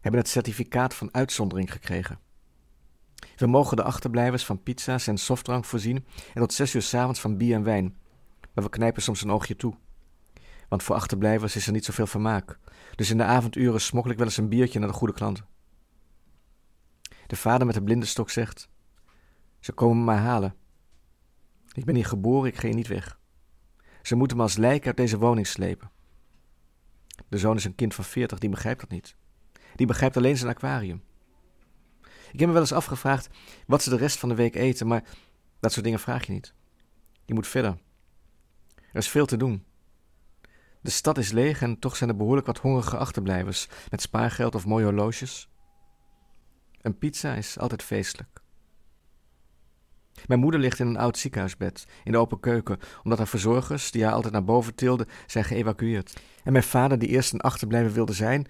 hebben 0.00 0.20
het 0.20 0.30
certificaat 0.30 0.94
van 0.94 1.14
uitzondering 1.14 1.72
gekregen. 1.72 2.18
We 3.36 3.46
mogen 3.46 3.76
de 3.76 3.82
achterblijvers 3.82 4.44
van 4.44 4.62
pizza's 4.62 5.06
en 5.06 5.18
softdrank 5.18 5.64
voorzien 5.64 6.06
en 6.34 6.40
tot 6.40 6.52
zes 6.52 6.74
uur 6.74 6.82
s'avonds 6.82 7.20
van 7.20 7.36
bier 7.36 7.54
en 7.54 7.62
wijn. 7.62 7.96
Maar 8.52 8.64
we 8.64 8.70
knijpen 8.70 9.02
soms 9.02 9.22
een 9.22 9.30
oogje 9.30 9.56
toe. 9.56 9.74
Want 10.68 10.82
voor 10.82 10.96
achterblijvers 10.96 11.56
is 11.56 11.66
er 11.66 11.72
niet 11.72 11.84
zoveel 11.84 12.06
vermaak. 12.06 12.58
Dus 12.94 13.10
in 13.10 13.16
de 13.16 13.24
avonduren 13.24 13.80
smokkel 13.80 14.10
ik 14.10 14.16
wel 14.16 14.26
eens 14.26 14.36
een 14.36 14.48
biertje 14.48 14.78
naar 14.78 14.88
de 14.88 14.94
goede 14.94 15.14
klanten. 15.14 15.46
De 17.26 17.36
vader 17.36 17.66
met 17.66 17.74
de 17.74 17.82
blinde 17.82 18.06
stok 18.06 18.30
zegt: 18.30 18.68
Ze 19.60 19.72
komen 19.72 19.96
me 19.96 20.04
maar 20.04 20.18
halen. 20.18 20.54
Ik 21.72 21.84
ben 21.84 21.94
hier 21.94 22.06
geboren, 22.06 22.50
ik 22.50 22.56
ga 22.56 22.66
hier 22.66 22.76
niet 22.76 22.86
weg. 22.86 23.18
Ze 24.06 24.16
moeten 24.16 24.36
me 24.36 24.42
als 24.42 24.56
lijk 24.56 24.86
uit 24.86 24.96
deze 24.96 25.18
woning 25.18 25.46
slepen. 25.46 25.90
De 27.28 27.38
zoon 27.38 27.56
is 27.56 27.64
een 27.64 27.74
kind 27.74 27.94
van 27.94 28.04
veertig, 28.04 28.38
die 28.38 28.50
begrijpt 28.50 28.80
dat 28.80 28.90
niet. 28.90 29.16
Die 29.74 29.86
begrijpt 29.86 30.16
alleen 30.16 30.36
zijn 30.36 30.50
aquarium. 30.50 31.02
Ik 32.32 32.38
heb 32.38 32.46
me 32.46 32.52
wel 32.52 32.60
eens 32.60 32.72
afgevraagd 32.72 33.28
wat 33.66 33.82
ze 33.82 33.90
de 33.90 33.96
rest 33.96 34.18
van 34.18 34.28
de 34.28 34.34
week 34.34 34.54
eten, 34.54 34.86
maar 34.86 35.04
dat 35.60 35.72
soort 35.72 35.84
dingen 35.84 36.00
vraag 36.00 36.26
je 36.26 36.32
niet. 36.32 36.54
Je 37.24 37.34
moet 37.34 37.46
verder. 37.46 37.78
Er 38.74 38.96
is 38.96 39.08
veel 39.08 39.26
te 39.26 39.36
doen. 39.36 39.64
De 40.80 40.90
stad 40.90 41.18
is 41.18 41.32
leeg 41.32 41.62
en 41.62 41.78
toch 41.78 41.96
zijn 41.96 42.10
er 42.10 42.16
behoorlijk 42.16 42.46
wat 42.46 42.58
hongerige 42.58 42.96
achterblijvers 42.96 43.68
met 43.90 44.00
spaargeld 44.00 44.54
of 44.54 44.66
mooie 44.66 44.84
horloges. 44.84 45.48
Een 46.80 46.98
pizza 46.98 47.34
is 47.34 47.58
altijd 47.58 47.82
feestelijk. 47.82 48.35
Mijn 50.26 50.40
moeder 50.40 50.60
ligt 50.60 50.78
in 50.78 50.86
een 50.86 50.96
oud 50.96 51.18
ziekenhuisbed 51.18 51.86
in 52.04 52.12
de 52.12 52.18
open 52.18 52.40
keuken, 52.40 52.78
omdat 53.02 53.18
haar 53.18 53.28
verzorgers, 53.28 53.90
die 53.90 54.04
haar 54.04 54.12
altijd 54.12 54.32
naar 54.32 54.44
boven 54.44 54.74
tilden, 54.74 55.06
zijn 55.26 55.44
geëvacueerd. 55.44 56.20
En 56.44 56.52
mijn 56.52 56.64
vader, 56.64 56.98
die 56.98 57.08
eerst 57.08 57.32
een 57.32 57.40
achterblijver 57.40 57.92
wilde 57.92 58.12
zijn, 58.12 58.46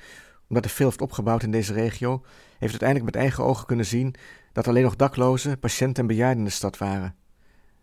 omdat 0.49 0.65
er 0.65 0.71
veel 0.71 0.87
heeft 0.87 1.01
opgebouwd 1.01 1.43
in 1.43 1.51
deze 1.51 1.73
regio, 1.73 2.23
heeft 2.59 2.83
uiteindelijk 2.83 3.05
met 3.05 3.23
eigen 3.23 3.45
ogen 3.45 3.67
kunnen 3.67 3.87
zien 3.87 4.15
dat 4.53 4.69
alleen 4.69 4.83
nog 4.83 4.97
daklozen, 4.97 5.59
patiënten 5.59 6.03
en 6.03 6.09
bejaarden 6.09 6.39
in 6.39 6.45
de 6.45 6.51
stad 6.51 6.79
waren. 6.79 7.15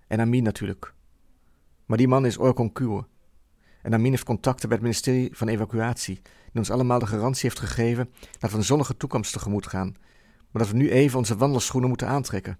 En 0.08 0.20
Amin 0.20 0.44
natuurlijk. 0.44 0.94
Maar 1.86 1.98
die 1.98 2.08
man 2.08 2.26
is 2.26 2.38
Orkonkuur. 2.38 3.06
En 3.82 3.94
Amin 3.94 4.12
heeft 4.12 4.24
contacten 4.24 4.70
bij 4.70 4.78
het 4.78 4.86
ministerie 4.86 5.30
van 5.32 5.48
Evacuatie, 5.48 6.22
die 6.24 6.62
ons 6.62 6.72
allemaal 6.72 7.00
de 7.00 7.06
garantie 7.06 7.50
heeft 7.50 7.60
gegeven 7.60 8.10
dat 8.40 8.52
we 8.52 8.58
een 8.58 8.64
zonnige 8.64 8.98
toekomst 8.98 9.34
tegemoet 9.34 9.68
gaan, 9.68 9.96
maar 10.52 10.62
dat 10.62 10.72
we 10.72 10.78
nu 10.78 10.90
even 10.90 11.18
onze 11.18 11.38
wandelschoenen 11.38 11.90
moeten 11.90 12.08
aantrekken. 12.08 12.58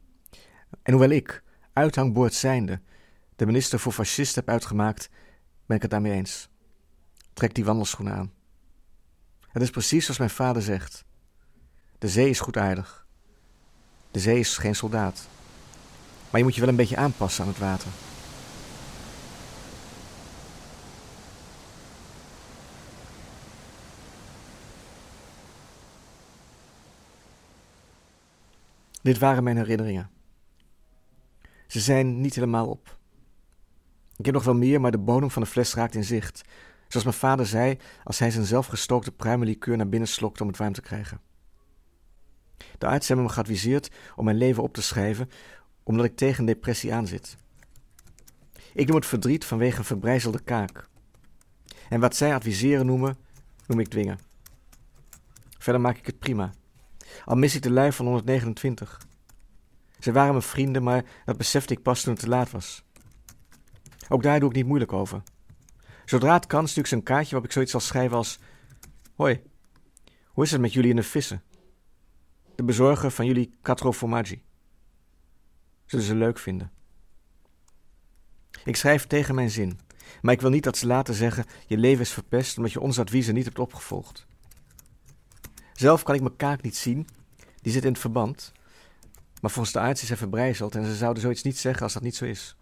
En 0.82 0.94
hoewel 0.94 1.10
ik, 1.10 1.44
uithangbord 1.74 2.34
zijnde, 2.34 2.82
de 3.36 3.46
minister 3.46 3.80
voor 3.80 3.92
fascisten 3.92 4.44
heb 4.44 4.54
uitgemaakt, 4.54 5.10
ben 5.66 5.76
ik 5.76 5.82
het 5.82 5.92
daarmee 5.92 6.12
eens. 6.12 6.50
Trek 7.34 7.56
die 7.56 7.66
wandelschoenen 7.66 8.14
aan. 8.14 8.32
Het 9.52 9.62
is 9.62 9.70
precies 9.70 10.04
zoals 10.04 10.20
mijn 10.20 10.30
vader 10.30 10.62
zegt. 10.62 11.06
De 11.98 12.08
zee 12.08 12.30
is 12.30 12.40
goedaardig. 12.40 13.06
De 14.12 14.20
zee 14.20 14.40
is 14.40 14.58
geen 14.58 14.76
soldaat. 14.76 15.28
Maar 16.30 16.40
je 16.40 16.44
moet 16.44 16.56
je 16.56 16.62
wel 16.62 16.70
een 16.70 16.76
beetje 16.76 16.98
aanpassen 16.98 17.44
aan 17.44 17.50
het 17.50 17.60
water. 17.60 17.88
Dit 29.02 29.18
waren 29.18 29.44
mijn 29.44 29.58
herinneringen. 29.58 30.10
Ze 31.74 31.80
zijn 31.80 32.22
niet 32.22 32.36
helemaal 32.36 32.68
op. 32.68 32.98
Ik 34.18 34.26
heb 34.26 34.34
nog 34.34 34.44
wel 34.44 34.56
meer, 34.56 34.82
maar 34.82 34.92
de 34.92 34.98
bodem 34.98 35.32
van 35.32 35.42
de 35.42 35.48
fles 35.48 35.74
raakt 35.74 35.96
in 35.96 36.04
zicht. 36.04 36.42
Zoals 36.88 37.06
mijn 37.06 37.18
vader 37.18 37.46
zei 37.46 37.78
als 38.04 38.20
hij 38.20 38.32
zijn 38.32 38.46
zelfgestookte 38.46 39.12
pruimenlikeur 39.12 39.78
naar 39.78 39.90
binnen 39.90 40.10
slokte 40.10 40.42
om 40.42 40.48
het 40.48 40.58
warm 40.58 40.74
te 40.74 40.82
krijgen. 40.82 41.22
De 42.78 42.86
arts 42.86 43.08
hebben 43.08 43.26
me 43.26 43.32
geadviseerd 43.32 43.92
om 44.16 44.26
mijn 44.26 44.38
leven 44.38 44.64
op 44.64 44.74
te 44.74 44.82
schrijven, 44.82 45.30
omdat 45.84 46.06
ik 46.06 46.16
tegen 46.16 46.46
depressie 46.46 46.94
aanzit. 46.94 47.38
Ik 48.74 48.88
noem 48.88 48.96
het 48.96 49.06
verdriet 49.06 49.46
vanwege 49.46 49.78
een 49.78 49.86
verbrijzelde 49.86 50.40
kaak. 50.44 50.88
En 51.90 52.00
wat 52.00 52.16
zij 52.16 52.36
adviseren 52.36 52.86
noemen, 52.86 53.18
noem 53.68 53.80
ik 53.80 53.88
dwingen. 53.88 54.20
Verder 55.58 55.82
maak 55.82 55.98
ik 55.98 56.06
het 56.06 56.20
prima. 56.20 56.54
Al 57.26 57.36
mis 57.36 57.56
ik 57.56 57.62
de 57.62 57.72
lui 57.72 57.92
van 57.92 58.06
129. 58.06 59.12
Ze 60.04 60.12
waren 60.12 60.32
mijn 60.32 60.44
vrienden, 60.44 60.84
maar 60.84 61.06
dat 61.26 61.38
besefte 61.38 61.74
ik 61.74 61.82
pas 61.82 62.02
toen 62.02 62.14
het 62.14 62.22
te 62.22 62.30
laat 62.30 62.52
was. 62.52 62.84
Ook 64.10 64.24
daar 64.24 64.40
doe 64.40 64.50
ik 64.50 64.56
niet 64.56 64.66
moeilijk 64.66 64.94
over. 64.94 65.24
Zodra 66.06 66.34
het 66.34 66.48
kan, 66.48 66.68
stuur 66.68 66.84
ik 66.84 66.90
ze 66.90 66.96
een 66.96 67.04
kaartje 67.04 67.30
waarop 67.30 67.46
ik 67.46 67.52
zoiets 67.52 67.72
zal 67.72 67.80
schrijven 67.80 68.18
als: 68.18 68.40
Hoi, 69.16 69.42
hoe 70.26 70.44
is 70.44 70.52
het 70.52 70.62
met 70.62 70.74
jullie 70.74 70.90
in 70.90 70.96
de 70.96 71.04
vissen? 71.04 71.44
De 72.56 72.64
bezorger 72.64 73.12
van 73.12 73.26
jullie 73.26 73.54
quattro 73.62 73.92
formaggi. 73.92 74.44
Zullen 75.86 76.06
ze 76.06 76.16
leuk 76.16 76.40
vinden. 76.40 76.72
Ik 78.66 78.76
schrijf 78.76 79.08
tegen 79.08 79.36
mijn 79.36 79.52
zin, 79.52 79.80
maar 80.22 80.34
ik 80.34 80.42
wil 80.42 80.50
niet 80.50 80.64
dat 80.64 80.78
ze 80.78 80.88
later 80.88 81.14
zeggen: 81.14 81.46
Je 81.68 81.78
leven 81.78 82.02
is 82.02 82.12
verpest 82.12 82.58
omdat 82.58 82.72
je 82.72 82.80
onze 82.80 83.02
adviezen 83.02 83.34
niet 83.34 83.46
hebt 83.46 83.60
opgevolgd. 83.60 84.26
Zelf 85.74 86.04
kan 86.04 86.16
ik 86.16 86.22
mijn 86.22 86.36
kaak 86.36 86.62
niet 86.62 86.78
zien, 86.78 87.08
die 87.62 87.72
zit 87.72 87.84
in 87.84 87.92
het 87.92 88.02
verband. 88.02 88.54
Maar 89.44 89.52
volgens 89.52 89.74
de 89.74 89.80
arts 89.80 90.02
is 90.02 90.08
hij 90.08 90.18
verbrijzeld 90.18 90.76
en 90.76 90.86
ze 90.86 90.96
zouden 90.96 91.22
zoiets 91.22 91.44
niet 91.44 91.58
zeggen 91.58 91.84
als 91.84 91.94
dat 91.94 92.04
niet 92.04 92.16
zo 92.16 92.26
is. 92.26 92.56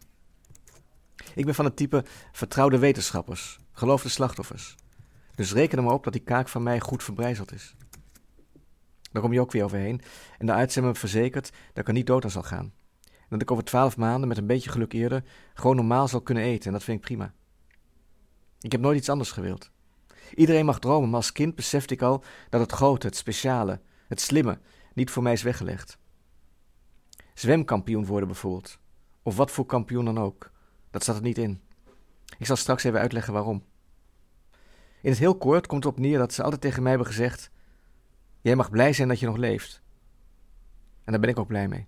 Ik 1.36 1.46
ben 1.46 1.56
van 1.56 1.66
het 1.66 1.76
type 1.76 2.04
vertrouwde 2.32 2.78
wetenschappers, 2.78 3.60
geloofde 3.72 4.10
slachtoffers. 4.10 4.76
Dus 5.36 5.54
reken 5.54 5.78
er 5.78 5.84
maar 5.84 5.94
op 5.94 6.04
dat 6.04 6.14
die 6.14 6.22
kaak 6.22 6.50
van 6.50 6.64
mij 6.64 6.80
goed 6.80 7.04
verbrijzeld 7.04 7.54
is. 7.54 7.76
Daar 9.12 9.22
kom 9.22 9.34
je 9.34 9.40
ook 9.40 9.52
weer 9.52 9.64
overheen 9.64 10.02
en 10.38 10.46
de 10.46 10.54
arts 10.54 10.76
heeft 10.76 10.88
me 10.88 10.96
verzekerd 10.96 11.52
dat 11.52 11.78
ik 11.78 11.88
er 11.88 11.94
niet 11.94 12.08
dood 12.08 12.24
aan 12.24 12.32
zal 12.32 12.44
gaan. 12.44 12.74
En 13.04 13.28
dat 13.30 13.42
ik 13.42 13.52
over 13.52 13.64
twaalf 13.64 13.98
maanden, 13.98 14.28
met 14.28 14.38
een 14.38 14.48
beetje 14.48 14.70
geluk 14.70 14.94
eerder, 14.94 15.24
gewoon 15.54 15.76
normaal 15.76 16.08
zal 16.08 16.22
kunnen 16.22 16.44
eten 16.44 16.66
en 16.66 16.74
dat 16.74 16.84
vind 16.84 16.98
ik 16.98 17.04
prima. 17.04 17.34
Ik 18.60 18.72
heb 18.72 18.82
nooit 18.82 18.98
iets 18.98 19.10
anders 19.10 19.32
gewild. 19.32 19.72
Iedereen 20.36 20.66
mag 20.66 20.80
dromen, 20.80 21.10
maar 21.10 21.18
als 21.20 21.32
kind 21.32 21.56
besefte 21.56 21.94
ik 21.94 22.02
al 22.02 22.24
dat 22.50 22.62
het 22.62 22.72
grote, 22.72 23.08
het 23.08 23.16
speciale, 23.16 23.82
het 24.08 24.22
slimme 24.22 24.60
niet 24.94 25.12
voor 25.12 25.24
mij 25.24 25.34
is 25.34 25.44
weggelegd. 25.44 26.00
Zwemkampioen 27.34 28.06
worden 28.06 28.28
bijvoorbeeld, 28.28 28.80
of 29.24 29.36
wat 29.36 29.52
voor 29.52 29.66
kampioen 29.66 30.06
dan 30.06 30.20
ook, 30.20 30.52
dat 30.92 31.04
staat 31.04 31.16
er 31.16 31.22
niet 31.22 31.38
in. 31.38 31.62
Ik 32.38 32.46
zal 32.46 32.56
straks 32.56 32.84
even 32.84 33.00
uitleggen 33.00 33.34
waarom. 33.34 33.64
In 35.02 35.10
het 35.10 35.20
heel 35.20 35.38
kort 35.38 35.68
komt 35.68 35.84
het 35.84 35.94
op 35.94 36.00
neer 36.00 36.18
dat 36.18 36.34
ze 36.34 36.44
altijd 36.44 36.62
tegen 36.62 36.82
mij 36.82 36.92
hebben 36.92 37.10
gezegd: 37.10 37.52
Jij 38.42 38.56
mag 38.56 38.70
blij 38.70 38.94
zijn 38.94 39.08
dat 39.08 39.20
je 39.20 39.26
nog 39.26 39.38
leeft. 39.38 39.82
En 41.04 41.12
daar 41.12 41.20
ben 41.20 41.30
ik 41.30 41.40
ook 41.40 41.48
blij 41.48 41.68
mee. 41.68 41.88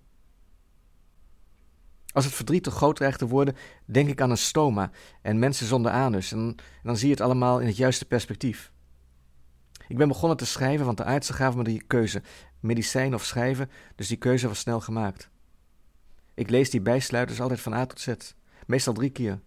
Als 2.12 2.24
het 2.24 2.34
verdriet 2.34 2.62
te 2.62 2.70
groot 2.70 2.96
dreigt 2.96 3.18
te 3.18 3.26
worden, 3.26 3.56
denk 3.84 4.08
ik 4.08 4.20
aan 4.20 4.30
een 4.30 4.36
stoma 4.36 4.90
en 5.22 5.38
mensen 5.38 5.66
zonder 5.66 5.92
anus. 5.92 6.32
En, 6.32 6.56
dan 6.82 6.96
zie 6.96 7.06
je 7.06 7.14
het 7.14 7.22
allemaal 7.22 7.60
in 7.60 7.66
het 7.66 7.76
juiste 7.76 8.04
perspectief. 8.04 8.72
Ik 9.88 9.96
ben 9.96 10.08
begonnen 10.08 10.36
te 10.36 10.46
schrijven, 10.46 10.86
want 10.86 10.96
de 10.96 11.04
artsen 11.04 11.34
gaven 11.34 11.58
me 11.58 11.64
die 11.64 11.82
keuze: 11.86 12.22
medicijn 12.60 13.14
of 13.14 13.24
schrijven, 13.24 13.70
dus 13.94 14.08
die 14.08 14.16
keuze 14.16 14.48
was 14.48 14.58
snel 14.58 14.80
gemaakt. 14.80 15.30
Ik 16.34 16.50
lees 16.50 16.70
die 16.70 16.80
bijsluiters 16.80 17.40
altijd 17.40 17.60
van 17.60 17.72
A 17.72 17.86
tot 17.86 18.00
Z, 18.00 18.14
meestal 18.66 18.92
drie 18.92 19.10
keer. 19.10 19.40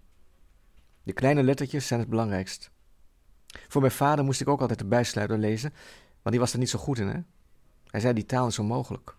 De 1.03 1.13
kleine 1.13 1.43
lettertjes 1.43 1.87
zijn 1.87 1.99
het 1.99 2.09
belangrijkst. 2.09 2.71
Voor 3.67 3.81
mijn 3.81 3.93
vader 3.93 4.25
moest 4.25 4.41
ik 4.41 4.47
ook 4.47 4.61
altijd 4.61 4.79
de 4.79 4.85
bijsluiter 4.85 5.37
lezen, 5.37 5.73
want 6.21 6.29
die 6.29 6.39
was 6.39 6.53
er 6.53 6.59
niet 6.59 6.69
zo 6.69 6.79
goed 6.79 6.99
in, 6.99 7.07
hè? 7.07 7.19
Hij 7.87 7.99
zei: 7.99 8.13
die 8.13 8.25
taal 8.25 8.47
is 8.47 8.59
onmogelijk. 8.59 9.15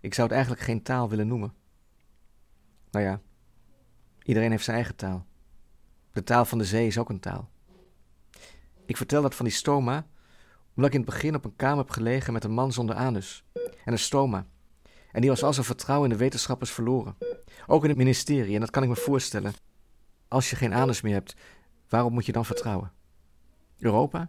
Ik 0.00 0.14
zou 0.14 0.26
het 0.26 0.36
eigenlijk 0.36 0.66
geen 0.66 0.82
taal 0.82 1.08
willen 1.08 1.26
noemen. 1.26 1.54
Nou 2.90 3.04
ja, 3.04 3.20
iedereen 4.22 4.50
heeft 4.50 4.64
zijn 4.64 4.76
eigen 4.76 4.96
taal. 4.96 5.26
De 6.12 6.24
taal 6.24 6.44
van 6.44 6.58
de 6.58 6.64
zee 6.64 6.86
is 6.86 6.98
ook 6.98 7.08
een 7.08 7.20
taal. 7.20 7.50
Ik 8.86 8.96
vertel 8.96 9.22
dat 9.22 9.34
van 9.34 9.44
die 9.44 9.54
stoma, 9.54 10.06
omdat 10.74 10.90
ik 10.90 10.98
in 10.98 11.00
het 11.00 11.10
begin 11.10 11.34
op 11.34 11.44
een 11.44 11.56
kamer 11.56 11.78
heb 11.78 11.90
gelegen 11.90 12.32
met 12.32 12.44
een 12.44 12.52
man 12.52 12.72
zonder 12.72 12.96
anus 12.96 13.44
en 13.84 13.92
een 13.92 13.98
stoma. 13.98 14.46
En 15.12 15.20
die 15.20 15.30
was 15.30 15.42
al 15.42 15.52
zijn 15.52 15.66
vertrouwen 15.66 16.10
in 16.10 16.16
de 16.16 16.22
wetenschappers 16.22 16.70
verloren. 16.70 17.16
Ook 17.66 17.82
in 17.82 17.88
het 17.88 17.98
ministerie, 17.98 18.54
en 18.54 18.60
dat 18.60 18.70
kan 18.70 18.82
ik 18.82 18.88
me 18.88 18.96
voorstellen. 18.96 19.52
Als 20.28 20.50
je 20.50 20.56
geen 20.56 20.74
anus 20.74 21.00
meer 21.00 21.12
hebt, 21.12 21.34
waarop 21.88 22.12
moet 22.12 22.26
je 22.26 22.32
dan 22.32 22.44
vertrouwen? 22.44 22.92
Europa? 23.78 24.26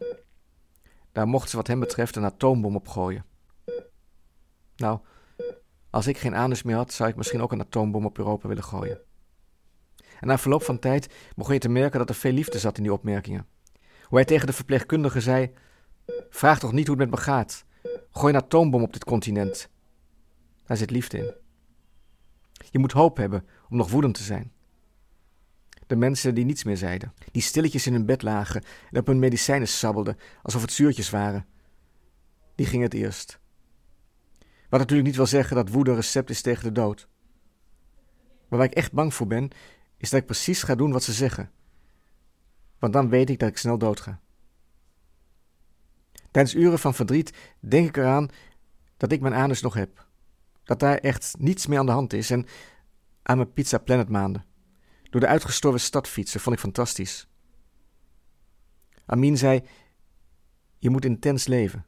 Daar 1.11 1.27
mochten 1.27 1.49
ze 1.49 1.55
wat 1.55 1.67
hem 1.67 1.79
betreft 1.79 2.15
een 2.15 2.25
atoombom 2.25 2.75
op 2.75 2.87
gooien. 2.87 3.25
Nou, 4.75 4.99
als 5.89 6.07
ik 6.07 6.17
geen 6.17 6.35
anus 6.35 6.63
meer 6.63 6.75
had, 6.75 6.93
zou 6.93 7.09
ik 7.09 7.15
misschien 7.15 7.41
ook 7.41 7.51
een 7.51 7.61
atoombom 7.61 8.05
op 8.05 8.17
Europa 8.17 8.47
willen 8.47 8.63
gooien. 8.63 8.99
En 10.19 10.27
na 10.27 10.37
verloop 10.37 10.63
van 10.63 10.79
tijd 10.79 11.13
begon 11.35 11.53
je 11.53 11.59
te 11.59 11.69
merken 11.69 11.99
dat 11.99 12.09
er 12.09 12.15
veel 12.15 12.31
liefde 12.31 12.59
zat 12.59 12.77
in 12.77 12.83
die 12.83 12.93
opmerkingen. 12.93 13.47
Hoe 14.03 14.17
hij 14.17 14.25
tegen 14.25 14.47
de 14.47 14.53
verpleegkundige 14.53 15.21
zei: 15.21 15.53
Vraag 16.29 16.59
toch 16.59 16.71
niet 16.71 16.87
hoe 16.87 16.99
het 16.99 17.09
met 17.09 17.19
me 17.19 17.25
gaat. 17.25 17.65
Gooi 18.11 18.33
een 18.33 18.41
atoombom 18.41 18.81
op 18.81 18.93
dit 18.93 19.03
continent. 19.03 19.69
Daar 20.73 20.81
zit 20.81 20.91
liefde 20.91 21.17
in. 21.17 21.33
Je 22.71 22.79
moet 22.79 22.91
hoop 22.91 23.17
hebben 23.17 23.45
om 23.69 23.77
nog 23.77 23.89
woedend 23.89 24.15
te 24.15 24.23
zijn. 24.23 24.51
De 25.87 25.95
mensen 25.95 26.35
die 26.35 26.45
niets 26.45 26.63
meer 26.63 26.77
zeiden, 26.77 27.13
die 27.31 27.41
stilletjes 27.41 27.87
in 27.87 27.93
hun 27.93 28.05
bed 28.05 28.21
lagen 28.21 28.63
en 28.91 28.99
op 28.99 29.07
hun 29.07 29.19
medicijnen 29.19 29.67
sabbelden 29.67 30.17
alsof 30.41 30.61
het 30.61 30.71
zuurtjes 30.71 31.09
waren, 31.09 31.45
die 32.55 32.65
gingen 32.65 32.85
het 32.85 32.93
eerst. 32.93 33.39
Wat 34.69 34.79
natuurlijk 34.79 35.07
niet 35.07 35.15
wil 35.15 35.25
zeggen 35.25 35.55
dat 35.55 35.69
woede 35.69 35.89
een 35.89 35.95
recept 35.95 36.29
is 36.29 36.41
tegen 36.41 36.63
de 36.63 36.71
dood. 36.71 37.07
Maar 38.47 38.59
waar 38.59 38.67
ik 38.67 38.73
echt 38.73 38.91
bang 38.91 39.13
voor 39.13 39.27
ben, 39.27 39.49
is 39.97 40.09
dat 40.09 40.19
ik 40.19 40.25
precies 40.25 40.63
ga 40.63 40.75
doen 40.75 40.91
wat 40.91 41.03
ze 41.03 41.13
zeggen. 41.13 41.51
Want 42.79 42.93
dan 42.93 43.09
weet 43.09 43.29
ik 43.29 43.39
dat 43.39 43.49
ik 43.49 43.57
snel 43.57 43.77
dood 43.77 43.99
ga. 43.99 44.19
Tijdens 46.31 46.55
uren 46.55 46.79
van 46.79 46.93
verdriet 46.93 47.33
denk 47.59 47.87
ik 47.87 47.97
eraan 47.97 48.29
dat 48.97 49.11
ik 49.11 49.21
mijn 49.21 49.33
anus 49.33 49.61
nog 49.61 49.73
heb. 49.73 50.11
Dat 50.63 50.79
daar 50.79 50.97
echt 50.97 51.35
niets 51.37 51.67
meer 51.67 51.79
aan 51.79 51.85
de 51.85 51.91
hand 51.91 52.13
is 52.13 52.29
en 52.29 52.45
aan 53.23 53.37
mijn 53.37 53.53
Pizza 53.53 53.77
Planet 53.77 54.09
maanden. 54.09 54.45
Door 55.09 55.21
de 55.21 55.27
uitgestorven 55.27 55.81
stad 55.81 56.07
fietsen 56.07 56.39
vond 56.39 56.55
ik 56.55 56.61
fantastisch. 56.61 57.27
Amin 59.05 59.37
zei: 59.37 59.61
Je 60.77 60.89
moet 60.89 61.05
intens 61.05 61.47
leven. 61.47 61.85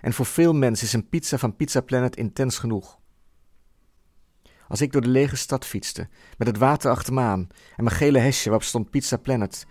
En 0.00 0.12
voor 0.12 0.26
veel 0.26 0.54
mensen 0.54 0.86
is 0.86 0.92
een 0.92 1.08
pizza 1.08 1.38
van 1.38 1.56
Pizza 1.56 1.80
Planet 1.80 2.16
intens 2.16 2.58
genoeg. 2.58 2.98
Als 4.68 4.80
ik 4.80 4.92
door 4.92 5.02
de 5.02 5.08
lege 5.08 5.36
stad 5.36 5.64
fietste, 5.64 6.08
met 6.38 6.48
het 6.48 6.58
water 6.58 6.90
achter 6.90 7.14
me 7.14 7.20
aan 7.20 7.48
en 7.76 7.84
mijn 7.84 7.96
gele 7.96 8.18
hesje 8.18 8.48
waarop 8.48 8.66
stond 8.66 8.90
Pizza 8.90 9.16
Planet, 9.16 9.66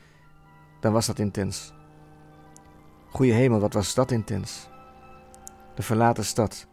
dan 0.79 0.93
was 0.93 1.05
dat 1.05 1.19
intens. 1.19 1.73
Goeie 3.09 3.33
hemel, 3.33 3.59
wat 3.59 3.73
was 3.73 3.93
dat 3.93 4.11
intens. 4.11 4.69
De 5.75 5.81
verlaten 5.81 6.25
stad, 6.25 6.67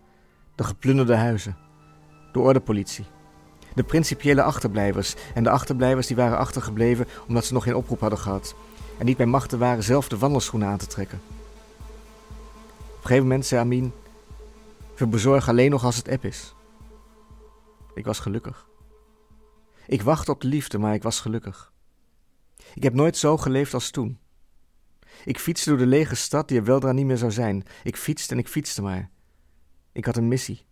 de 0.54 0.64
geplunderde 0.64 1.16
huizen, 1.16 1.56
de 2.32 2.38
ordepolitie, 2.38 3.04
de 3.74 3.82
principiële 3.82 4.42
achterblijvers 4.42 5.14
en 5.34 5.42
de 5.42 5.50
achterblijvers 5.50 6.06
die 6.06 6.16
waren 6.16 6.38
achtergebleven 6.38 7.06
omdat 7.28 7.44
ze 7.44 7.52
nog 7.52 7.62
geen 7.62 7.74
oproep 7.74 8.00
hadden 8.00 8.18
gehad 8.18 8.54
en 8.98 9.06
niet 9.06 9.16
bij 9.16 9.26
machten 9.26 9.58
waren 9.58 9.82
zelf 9.82 10.08
de 10.08 10.18
wandelschoenen 10.18 10.68
aan 10.68 10.78
te 10.78 10.86
trekken. 10.86 11.20
Op 12.78 13.10
een 13.10 13.10
gegeven 13.10 13.22
moment 13.22 13.46
zei 13.46 13.60
Amin: 13.60 13.92
We 14.96 15.06
bezorgen 15.06 15.48
alleen 15.48 15.70
nog 15.70 15.84
als 15.84 15.96
het 15.96 16.08
app 16.08 16.24
is. 16.24 16.54
Ik 17.94 18.04
was 18.04 18.18
gelukkig. 18.18 18.68
Ik 19.86 20.02
wachtte 20.02 20.30
op 20.30 20.40
de 20.40 20.48
liefde, 20.48 20.78
maar 20.78 20.94
ik 20.94 21.02
was 21.02 21.20
gelukkig. 21.20 21.72
Ik 22.74 22.82
heb 22.82 22.94
nooit 22.94 23.16
zo 23.16 23.36
geleefd 23.36 23.74
als 23.74 23.90
toen. 23.90 24.18
Ik 25.24 25.38
fietste 25.38 25.68
door 25.68 25.78
de 25.78 25.86
lege 25.86 26.14
stad 26.14 26.48
die 26.48 26.58
er 26.58 26.64
weldra 26.64 26.92
niet 26.92 27.06
meer 27.06 27.16
zou 27.16 27.30
zijn. 27.30 27.64
Ik 27.82 27.96
fietste 27.96 28.32
en 28.32 28.40
ik 28.40 28.48
fietste 28.48 28.82
maar. 28.82 29.10
Ik 29.94 30.04
had 30.04 30.16
een 30.16 30.28
missie. 30.28 30.66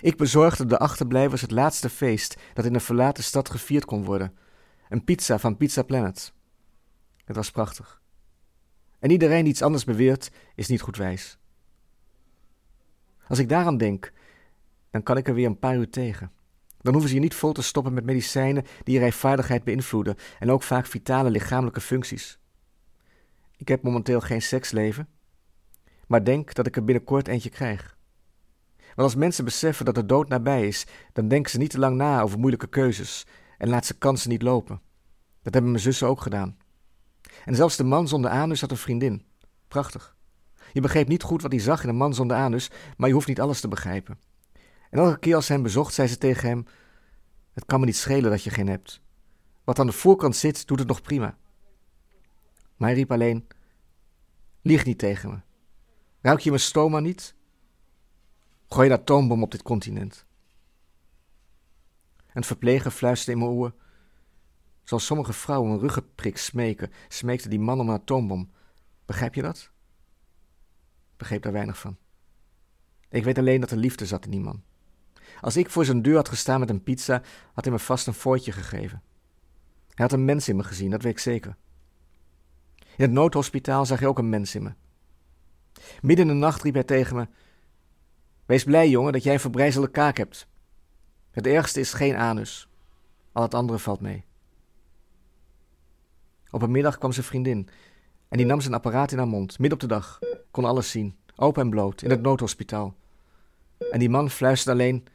Ik 0.00 0.16
bezorgde 0.16 0.66
de 0.66 0.78
achterblijvers 0.78 1.40
het 1.40 1.50
laatste 1.50 1.90
feest 1.90 2.36
dat 2.54 2.64
in 2.64 2.74
een 2.74 2.80
verlaten 2.80 3.24
stad 3.24 3.50
gevierd 3.50 3.84
kon 3.84 4.04
worden. 4.04 4.36
Een 4.88 5.04
pizza 5.04 5.38
van 5.38 5.56
Pizza 5.56 5.82
Planet. 5.82 6.32
Het 7.24 7.36
was 7.36 7.50
prachtig. 7.50 8.00
En 8.98 9.10
iedereen 9.10 9.42
die 9.42 9.52
iets 9.52 9.62
anders 9.62 9.84
beweert, 9.84 10.30
is 10.54 10.68
niet 10.68 10.80
goed 10.80 10.96
wijs. 10.96 11.38
Als 13.28 13.38
ik 13.38 13.48
daaraan 13.48 13.76
denk, 13.76 14.12
dan 14.90 15.02
kan 15.02 15.16
ik 15.16 15.28
er 15.28 15.34
weer 15.34 15.46
een 15.46 15.58
paar 15.58 15.76
uur 15.76 15.90
tegen. 15.90 16.32
Dan 16.80 16.92
hoeven 16.92 17.10
ze 17.10 17.16
je 17.16 17.22
niet 17.22 17.34
vol 17.34 17.52
te 17.52 17.62
stoppen 17.62 17.92
met 17.92 18.04
medicijnen 18.04 18.64
die 18.84 18.94
je 18.94 19.00
rijvaardigheid 19.00 19.64
beïnvloeden 19.64 20.16
en 20.38 20.50
ook 20.50 20.62
vaak 20.62 20.86
vitale 20.86 21.30
lichamelijke 21.30 21.80
functies. 21.80 22.38
Ik 23.56 23.68
heb 23.68 23.82
momenteel 23.82 24.20
geen 24.20 24.42
seksleven, 24.42 25.08
maar 26.06 26.24
denk 26.24 26.54
dat 26.54 26.66
ik 26.66 26.76
er 26.76 26.84
binnenkort 26.84 27.28
eentje 27.28 27.50
krijg. 27.50 27.96
Want 28.94 29.08
als 29.08 29.14
mensen 29.14 29.44
beseffen 29.44 29.84
dat 29.84 29.94
de 29.94 30.06
dood 30.06 30.28
nabij 30.28 30.66
is, 30.66 30.86
dan 31.12 31.28
denken 31.28 31.50
ze 31.50 31.58
niet 31.58 31.70
te 31.70 31.78
lang 31.78 31.96
na 31.96 32.20
over 32.20 32.38
moeilijke 32.38 32.68
keuzes 32.68 33.26
en 33.58 33.68
laten 33.68 33.86
ze 33.86 33.98
kansen 33.98 34.30
niet 34.30 34.42
lopen. 34.42 34.80
Dat 35.42 35.52
hebben 35.52 35.70
mijn 35.70 35.82
zussen 35.82 36.08
ook 36.08 36.20
gedaan. 36.20 36.56
En 37.44 37.54
zelfs 37.54 37.76
de 37.76 37.84
man 37.84 38.08
zonder 38.08 38.30
anus 38.30 38.60
had 38.60 38.70
een 38.70 38.76
vriendin. 38.76 39.24
Prachtig. 39.68 40.16
Je 40.72 40.80
begreep 40.80 41.08
niet 41.08 41.22
goed 41.22 41.42
wat 41.42 41.52
hij 41.52 41.60
zag 41.60 41.82
in 41.82 41.88
een 41.88 41.96
man 41.96 42.14
zonder 42.14 42.36
anus, 42.36 42.70
maar 42.96 43.08
je 43.08 43.14
hoeft 43.14 43.26
niet 43.26 43.40
alles 43.40 43.60
te 43.60 43.68
begrijpen. 43.68 44.18
En 44.90 44.98
elke 44.98 45.18
keer 45.18 45.34
als 45.34 45.46
ze 45.46 45.52
hem 45.52 45.62
bezocht, 45.62 45.94
zei 45.94 46.08
ze 46.08 46.18
tegen 46.18 46.48
hem: 46.48 46.66
Het 47.52 47.64
kan 47.64 47.80
me 47.80 47.86
niet 47.86 47.96
schelen 47.96 48.30
dat 48.30 48.42
je 48.42 48.50
geen 48.50 48.68
hebt. 48.68 49.00
Wat 49.64 49.78
aan 49.78 49.86
de 49.86 49.92
voorkant 49.92 50.36
zit, 50.36 50.66
doet 50.66 50.78
het 50.78 50.88
nog 50.88 51.02
prima. 51.02 51.38
Maar 52.76 52.88
hij 52.88 52.98
riep 52.98 53.12
alleen: 53.12 53.46
Lieg 54.62 54.84
niet 54.84 54.98
tegen 54.98 55.30
me. 55.30 55.40
Ruik 56.20 56.40
je 56.40 56.50
mijn 56.50 56.62
stoma 56.62 57.00
niet? 57.00 57.34
Gooi 58.72 58.88
je 58.88 58.94
atoombom 58.94 59.42
op 59.42 59.50
dit 59.50 59.62
continent. 59.62 60.26
Een 62.32 62.44
verpleger 62.44 62.90
fluisterde 62.90 63.40
in 63.40 63.44
mijn 63.46 63.58
oor. 63.58 63.74
Zoals 64.82 65.06
sommige 65.06 65.32
vrouwen 65.32 65.70
een 65.70 65.78
ruggenprik 65.78 66.36
smeken, 66.36 66.90
smeekte 67.08 67.48
die 67.48 67.60
man 67.60 67.80
om 67.80 67.88
een 67.88 67.94
atoombom. 67.94 68.50
Begrijp 69.04 69.34
je 69.34 69.42
dat? 69.42 69.70
Begreep 71.16 71.42
daar 71.42 71.52
weinig 71.52 71.78
van. 71.78 71.96
Ik 73.08 73.24
weet 73.24 73.38
alleen 73.38 73.60
dat 73.60 73.70
er 73.70 73.76
liefde 73.76 74.06
zat 74.06 74.24
in 74.24 74.30
die 74.30 74.40
man. 74.40 74.62
Als 75.40 75.56
ik 75.56 75.70
voor 75.70 75.84
zijn 75.84 76.02
deur 76.02 76.16
had 76.16 76.28
gestaan 76.28 76.60
met 76.60 76.70
een 76.70 76.82
pizza, 76.82 77.22
had 77.52 77.64
hij 77.64 77.72
me 77.72 77.78
vast 77.78 78.06
een 78.06 78.14
fooitje 78.14 78.52
gegeven. 78.52 79.02
Hij 79.86 80.04
had 80.04 80.12
een 80.12 80.24
mens 80.24 80.48
in 80.48 80.56
me 80.56 80.64
gezien, 80.64 80.90
dat 80.90 81.02
weet 81.02 81.12
ik 81.12 81.18
zeker. 81.18 81.56
In 82.76 83.04
het 83.04 83.10
noodhospitaal 83.10 83.86
zag 83.86 83.98
hij 83.98 84.08
ook 84.08 84.18
een 84.18 84.28
mens 84.28 84.54
in 84.54 84.62
me. 84.62 84.74
Midden 86.00 86.28
in 86.28 86.32
de 86.32 86.38
nacht 86.38 86.62
riep 86.62 86.74
hij 86.74 86.84
tegen 86.84 87.16
me: 87.16 87.28
Wees 88.52 88.64
blij, 88.64 88.88
jongen, 88.88 89.12
dat 89.12 89.22
jij 89.22 89.32
een 89.32 89.40
verbrijzelde 89.40 89.90
kaak 89.90 90.16
hebt. 90.16 90.46
Het 91.30 91.46
ergste 91.46 91.80
is 91.80 91.92
geen 91.92 92.16
anus. 92.16 92.68
Al 93.32 93.42
het 93.42 93.54
andere 93.54 93.78
valt 93.78 94.00
mee. 94.00 94.24
Op 96.50 96.62
een 96.62 96.70
middag 96.70 96.98
kwam 96.98 97.12
zijn 97.12 97.26
vriendin 97.26 97.68
en 98.28 98.36
die 98.36 98.46
nam 98.46 98.60
zijn 98.60 98.74
apparaat 98.74 99.12
in 99.12 99.18
haar 99.18 99.28
mond, 99.28 99.58
midden 99.58 99.72
op 99.72 99.88
de 99.88 99.94
dag. 99.94 100.18
Kon 100.50 100.64
alles 100.64 100.90
zien, 100.90 101.16
open 101.36 101.62
en 101.62 101.70
bloot, 101.70 102.02
in 102.02 102.10
het 102.10 102.22
noodhospitaal. 102.22 102.94
En 103.90 103.98
die 103.98 104.10
man 104.10 104.30
fluisterde 104.30 104.80
alleen: 104.80 105.06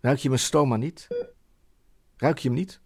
Ruik 0.00 0.18
je 0.18 0.28
mijn 0.28 0.40
stoma 0.40 0.76
niet? 0.76 1.08
Ruik 2.16 2.38
je 2.38 2.48
hem 2.48 2.56
niet? 2.56 2.80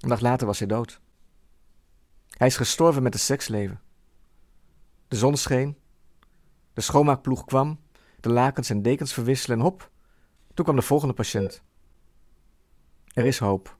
Een 0.00 0.08
dag 0.08 0.20
later 0.20 0.46
was 0.46 0.58
hij 0.58 0.68
dood. 0.68 1.00
Hij 2.30 2.46
is 2.46 2.56
gestorven 2.56 3.02
met 3.02 3.12
het 3.12 3.22
seksleven. 3.22 3.80
De 5.08 5.16
zon 5.16 5.36
scheen, 5.36 5.76
de 6.72 6.80
schoonmaakploeg 6.80 7.44
kwam, 7.44 7.80
de 8.20 8.30
lakens 8.32 8.70
en 8.70 8.82
dekens 8.82 9.12
verwisselen 9.12 9.58
en 9.58 9.64
hop, 9.64 9.90
toen 10.54 10.64
kwam 10.64 10.76
de 10.76 10.82
volgende 10.82 11.14
patiënt. 11.14 11.62
Er 13.12 13.24
is 13.24 13.38
hoop. 13.38 13.76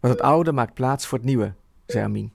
Want 0.00 0.14
het 0.14 0.22
oude 0.22 0.52
maakt 0.52 0.74
plaats 0.74 1.06
voor 1.06 1.18
het 1.18 1.26
nieuwe, 1.26 1.54
zei 1.86 2.04
Amin. 2.04 2.32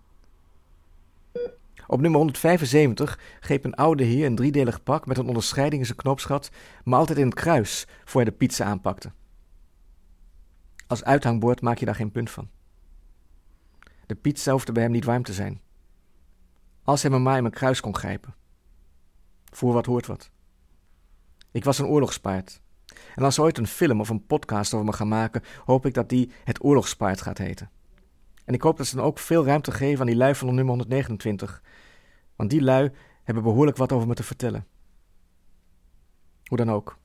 Op 1.88 2.02
nummer 2.02 2.20
175 2.20 3.20
greep 3.40 3.66
een 3.66 3.76
oude 3.76 4.04
heer 4.04 4.26
een 4.26 4.36
driedelig 4.36 4.84
pak 4.84 5.06
met 5.06 5.18
een 5.18 5.28
onderscheiding 5.28 5.82
in 5.82 5.88
zijn 5.88 5.98
knoopsgat, 5.98 6.52
maar 6.84 7.00
altijd 7.00 7.18
in 7.18 7.26
het 7.26 7.34
kruis 7.34 7.88
voor 8.06 8.22
hij 8.22 8.30
de 8.30 8.38
pizza 8.38 8.66
aanpakte. 8.66 9.12
Als 10.88 11.04
uithangbord 11.04 11.62
maak 11.62 11.78
je 11.78 11.86
daar 11.86 11.96
geen 11.96 12.12
punt 12.12 12.30
van. 12.30 12.50
De 14.06 14.16
pizza 14.16 14.52
hoefde 14.52 14.72
bij 14.72 14.84
hem 14.84 14.92
niet 14.92 15.06
warm 15.06 15.24
te 15.24 15.34
zijn. 15.34 15.62
Als 16.84 17.02
hij 17.02 17.12
me 17.12 17.20
maar 17.20 17.36
in 17.36 17.42
mijn 17.42 17.54
kruis 17.54 17.82
kon 17.82 17.96
grijpen. 17.96 18.36
Voor 19.52 19.74
wat 19.74 19.86
hoort 19.86 20.08
wat. 20.08 20.32
Ik 21.52 21.64
was 21.64 21.80
een 21.80 21.86
oorlogspaard. 21.86 22.62
En 23.16 23.24
als 23.24 23.36
ze 23.36 23.42
ooit 23.42 23.58
een 23.58 23.68
film 23.68 24.00
of 24.00 24.10
een 24.10 24.26
podcast 24.26 24.74
over 24.74 24.86
me 24.86 24.94
gaan 24.94 25.08
maken, 25.08 25.42
hoop 25.66 25.86
ik 25.86 25.94
dat 25.94 26.10
die 26.10 26.32
het 26.44 26.64
oorlogspaard 26.64 27.22
gaat 27.22 27.38
heten. 27.38 27.70
En 28.46 28.54
ik 28.54 28.62
hoop 28.62 28.78
dat 28.78 28.88
ze 28.88 28.96
dan 28.96 29.06
ook 29.06 29.20
veel 29.20 29.46
ruimte 29.46 29.72
geven 29.72 30.00
aan 30.00 30.06
die 30.06 30.16
lui 30.16 30.36
van 30.36 30.48
nummer 30.48 30.68
129. 30.68 31.64
Want 32.36 32.50
die 32.50 32.62
lui 32.62 32.92
hebben 33.24 33.44
behoorlijk 33.44 33.78
wat 33.78 33.92
over 33.92 34.08
me 34.08 34.14
te 34.14 34.24
vertellen. 34.24 34.68
Hoe 36.44 36.58
dan 36.58 36.72
ook. 36.72 36.98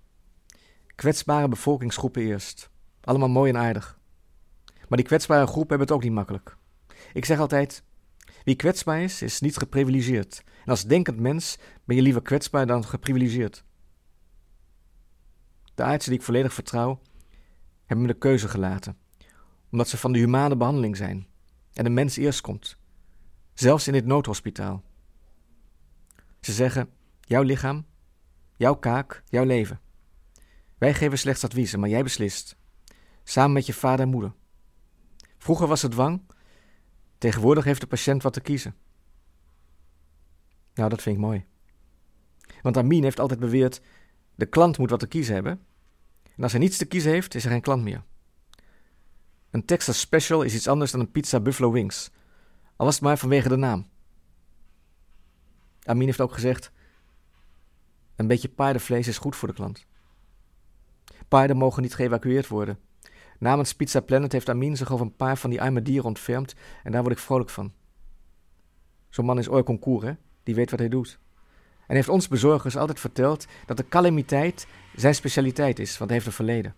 Kwetsbare 0.94 1.48
bevolkingsgroepen 1.48 2.22
eerst. 2.22 2.70
Allemaal 3.00 3.28
mooi 3.28 3.52
en 3.52 3.58
aardig. 3.58 3.98
Maar 4.88 4.98
die 4.98 5.06
kwetsbare 5.06 5.46
groepen 5.46 5.68
hebben 5.68 5.86
het 5.86 5.96
ook 5.96 6.02
niet 6.02 6.12
makkelijk. 6.12 6.56
Ik 7.12 7.24
zeg 7.24 7.38
altijd: 7.38 7.82
wie 8.48 8.56
kwetsbaar 8.56 9.02
is, 9.02 9.22
is 9.22 9.40
niet 9.40 9.56
geprivilegeerd. 9.56 10.42
En 10.64 10.70
als 10.70 10.84
denkend 10.84 11.18
mens 11.18 11.58
ben 11.84 11.96
je 11.96 12.02
liever 12.02 12.22
kwetsbaar 12.22 12.66
dan 12.66 12.84
geprivilegeerd. 12.84 13.64
De 15.74 15.84
artsen 15.84 16.10
die 16.10 16.20
ik 16.20 16.24
volledig 16.24 16.52
vertrouw, 16.52 17.00
hebben 17.84 18.06
me 18.06 18.12
de 18.12 18.18
keuze 18.18 18.48
gelaten, 18.48 18.96
omdat 19.70 19.88
ze 19.88 19.96
van 19.96 20.12
de 20.12 20.18
humane 20.18 20.56
behandeling 20.56 20.96
zijn 20.96 21.26
en 21.72 21.84
de 21.84 21.90
mens 21.90 22.16
eerst 22.16 22.40
komt, 22.40 22.76
zelfs 23.54 23.86
in 23.86 23.92
dit 23.92 24.06
noodhospitaal. 24.06 24.82
Ze 26.40 26.52
zeggen: 26.52 26.90
jouw 27.20 27.42
lichaam, 27.42 27.86
jouw 28.56 28.74
kaak, 28.74 29.22
jouw 29.26 29.44
leven. 29.44 29.80
Wij 30.78 30.94
geven 30.94 31.18
slechts 31.18 31.44
adviezen, 31.44 31.80
maar 31.80 31.88
jij 31.88 32.02
beslist, 32.02 32.56
samen 33.24 33.52
met 33.52 33.66
je 33.66 33.74
vader 33.74 34.04
en 34.04 34.10
moeder. 34.10 34.32
Vroeger 35.38 35.66
was 35.66 35.82
het 35.82 35.90
dwang, 35.90 36.20
tegenwoordig 37.18 37.64
heeft 37.64 37.80
de 37.80 37.86
patiënt 37.86 38.22
wat 38.22 38.32
te 38.32 38.40
kiezen. 38.40 38.74
Nou, 40.74 40.88
dat 40.88 41.02
vind 41.02 41.16
ik 41.16 41.22
mooi. 41.22 41.44
Want 42.62 42.76
Amin 42.76 43.02
heeft 43.02 43.20
altijd 43.20 43.40
beweerd: 43.40 43.80
de 44.34 44.46
klant 44.46 44.78
moet 44.78 44.90
wat 44.90 45.00
te 45.00 45.06
kiezen 45.06 45.34
hebben. 45.34 45.60
En 46.36 46.42
als 46.42 46.52
hij 46.52 46.60
niets 46.60 46.76
te 46.76 46.84
kiezen 46.84 47.12
heeft, 47.12 47.34
is 47.34 47.44
er 47.44 47.50
geen 47.50 47.60
klant 47.60 47.82
meer. 47.82 48.02
Een 49.50 49.64
Texas 49.64 50.00
Special 50.00 50.42
is 50.42 50.54
iets 50.54 50.68
anders 50.68 50.90
dan 50.90 51.00
een 51.00 51.10
pizza 51.10 51.40
Buffalo 51.40 51.72
Wings, 51.72 52.10
al 52.78 52.84
was 52.84 52.94
het 52.94 53.04
maar 53.04 53.18
vanwege 53.18 53.48
de 53.48 53.56
naam. 53.56 53.86
Amin 55.82 56.06
heeft 56.06 56.20
ook 56.20 56.32
gezegd: 56.32 56.72
een 58.16 58.26
beetje 58.26 58.48
paardenvlees 58.48 59.08
is 59.08 59.18
goed 59.18 59.36
voor 59.36 59.48
de 59.48 59.54
klant. 59.54 59.86
Paarden 61.28 61.56
mogen 61.56 61.82
niet 61.82 61.94
geëvacueerd 61.94 62.48
worden. 62.48 62.78
Namens 63.38 63.74
Pizza 63.74 64.00
Planet 64.00 64.32
heeft 64.32 64.48
Amin 64.48 64.76
zich 64.76 64.92
over 64.92 65.06
een 65.06 65.16
paar 65.16 65.36
van 65.36 65.50
die 65.50 65.62
arme 65.62 65.82
dieren 65.82 66.06
ontfermd 66.06 66.54
en 66.82 66.92
daar 66.92 67.02
word 67.02 67.14
ik 67.14 67.20
vrolijk 67.20 67.50
van. 67.50 67.72
Zo'n 69.08 69.24
man 69.24 69.38
is 69.38 69.48
ooit 69.48 69.84
hè? 70.02 70.12
Die 70.42 70.54
weet 70.54 70.70
wat 70.70 70.78
hij 70.78 70.88
doet. 70.88 71.18
En 71.86 71.94
heeft 71.94 72.08
ons 72.08 72.28
bezorgers 72.28 72.76
altijd 72.76 73.00
verteld 73.00 73.46
dat 73.66 73.76
de 73.76 73.88
calamiteit 73.88 74.66
zijn 74.94 75.14
specialiteit 75.14 75.78
is, 75.78 75.98
want 75.98 76.10
hij 76.10 76.18
heeft 76.18 76.26
een 76.26 76.44
verleden. 76.44 76.74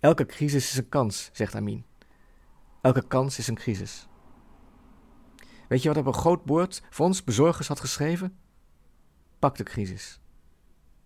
Elke 0.00 0.26
crisis 0.26 0.70
is 0.70 0.76
een 0.76 0.88
kans, 0.88 1.30
zegt 1.32 1.54
Amin. 1.54 1.84
Elke 2.80 3.06
kans 3.06 3.38
is 3.38 3.48
een 3.48 3.54
crisis. 3.54 4.08
Weet 5.68 5.82
je 5.82 5.88
wat 5.88 5.96
op 5.96 6.06
een 6.06 6.14
groot 6.14 6.44
bord 6.44 6.82
voor 6.90 7.06
ons 7.06 7.24
bezorgers 7.24 7.68
had 7.68 7.80
geschreven? 7.80 8.38
Pak 9.38 9.56
de 9.56 9.64
crisis. 9.64 10.20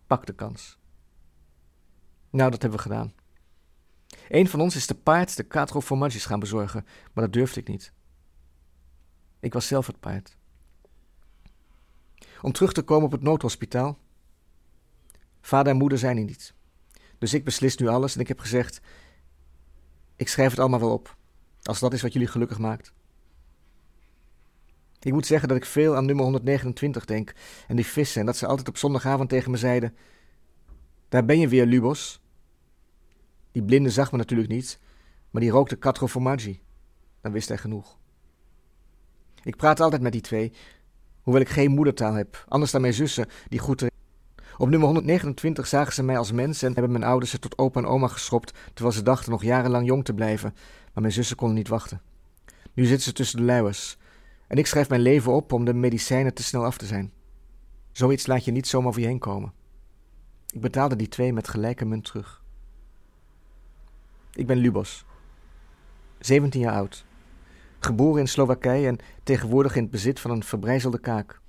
Pak 0.07 0.27
de 0.27 0.35
kans. 0.35 0.79
Nou, 2.31 2.51
dat 2.51 2.63
hebben 2.63 2.79
we 2.79 2.85
gedaan. 2.85 3.13
Een 4.29 4.49
van 4.49 4.61
ons 4.61 4.77
is 4.77 4.87
te 4.87 4.95
paard 4.95 5.37
de 5.37 5.43
quattro 5.43 5.81
gaan 6.09 6.41
bezorgen, 6.41 6.87
maar 7.13 7.25
dat 7.25 7.33
durfde 7.33 7.61
ik 7.61 7.69
niet. 7.69 7.93
Ik 9.41 9.53
was 9.53 9.67
zelf 9.67 9.87
het 9.87 10.01
paard. 10.01 10.37
Om 12.43 12.53
terug 12.53 12.73
te 12.73 12.83
komen 12.83 13.05
op 13.05 13.13
het 13.13 13.23
noodhospitaal. 13.23 13.99
Vader 15.41 15.73
en 15.73 15.79
moeder 15.79 15.99
zijn 15.99 16.17
er 16.17 16.25
niet. 16.25 16.55
Dus 17.19 17.35
ik 17.35 17.45
beslis 17.45 17.77
nu 17.77 17.87
alles 17.87 18.15
en 18.15 18.21
ik 18.21 18.29
heb 18.29 18.39
gezegd: 18.41 18.81
Ik 20.17 20.29
schrijf 20.29 20.51
het 20.51 20.59
allemaal 20.59 20.81
wel 20.81 20.93
op, 20.93 21.17
als 21.63 21.79
dat 21.79 21.93
is 21.93 22.03
wat 22.03 22.13
jullie 22.13 22.29
gelukkig 22.29 22.59
maakt. 22.59 22.93
Ik 25.01 25.13
moet 25.13 25.27
zeggen 25.27 25.49
dat 25.49 25.57
ik 25.57 25.65
veel 25.65 25.97
aan 25.97 26.07
nummer 26.07 26.25
129 26.25 27.05
denk 27.05 27.35
en 27.69 27.77
die 27.77 27.87
vissen 27.87 28.21
en 28.21 28.27
dat 28.27 28.37
ze 28.37 28.47
altijd 28.47 28.69
op 28.69 28.77
zondagavond 28.77 29.29
tegen 29.29 29.51
me 29.51 29.57
zeiden: 29.57 29.97
Daar 31.09 31.25
ben 31.25 31.39
je 31.39 31.49
weer, 31.49 31.67
Lubos. 31.67 32.21
Die 33.53 33.63
blinde 33.63 33.91
zag 33.91 34.13
me 34.13 34.19
natuurlijk 34.19 34.49
niet, 34.49 34.79
maar 35.31 35.43
die 35.43 35.51
rookte 35.51 35.77
quattro 35.77 36.07
formaggi. 36.07 36.61
Dan 37.21 37.33
wist 37.33 37.49
hij 37.49 37.59
genoeg. 37.59 37.99
Ik 39.43 39.57
praat 39.57 39.81
altijd 39.81 40.03
met 40.03 40.13
die 40.13 40.21
twee, 40.21 40.53
hoewel 41.23 41.43
ik 41.43 41.49
geen 41.49 41.71
moedertaal 41.71 42.13
heb, 42.13 42.45
anders 42.49 42.71
dan 42.71 42.81
mijn 42.81 42.95
zussen, 42.95 43.27
die 43.49 43.59
goed 43.59 43.87
op 44.59 44.69
nummer 44.69 44.89
129 44.89 45.67
zagen 45.67 45.93
ze 45.93 46.03
mij 46.03 46.19
als 46.19 46.33
mens 46.33 46.63
en 46.63 46.73
hebben 46.73 46.93
mijn 46.93 47.05
ouders 47.05 47.31
ze 47.31 47.39
tot 47.39 47.59
opa 47.59 47.81
en 47.81 47.87
oma 47.87 48.09
geschopt, 48.09 48.53
terwijl 48.75 48.97
ze 48.97 49.03
dachten 49.03 49.31
nog 49.31 49.43
jarenlang 49.43 49.87
jong 49.87 50.05
te 50.05 50.15
blijven, 50.15 50.55
maar 50.93 51.03
mijn 51.03 51.13
zussen 51.13 51.37
konden 51.37 51.57
niet 51.57 51.69
wachten. 51.69 52.01
Nu 52.73 52.85
zitten 52.85 53.05
ze 53.05 53.13
tussen 53.13 53.39
de 53.39 53.45
luiers 53.45 53.99
en 54.47 54.57
ik 54.57 54.67
schrijf 54.67 54.89
mijn 54.89 55.01
leven 55.01 55.33
op 55.33 55.53
om 55.53 55.65
de 55.65 55.75
medicijnen 55.75 56.35
te 56.35 56.43
snel 56.43 56.65
af 56.65 56.79
te 56.79 56.87
zijn. 56.87 57.13
Zoiets 57.93 58.27
laat 58.27 58.45
je 58.45 58.51
niet 58.51 58.67
zomaar 58.67 58.89
over 58.89 59.01
je 59.01 59.07
heen 59.07 59.19
komen. 59.19 59.53
Ik 60.51 60.61
betaalde 60.61 60.97
die 60.97 61.09
twee 61.09 61.33
met 61.33 61.49
gelijke 61.49 61.85
munt 61.85 62.05
terug. 62.05 62.43
Ik 64.39 64.47
ben 64.47 64.57
Lubos, 64.57 65.05
17 66.19 66.61
jaar 66.61 66.75
oud, 66.75 67.05
geboren 67.79 68.21
in 68.21 68.29
Slowakije 68.29 68.87
en 68.87 68.99
tegenwoordig 69.23 69.77
in 69.77 69.83
het 69.83 69.91
bezit 69.91 70.21
van 70.21 70.31
een 70.31 70.45
verbrijzelde 70.45 70.99
kaak. 70.99 71.41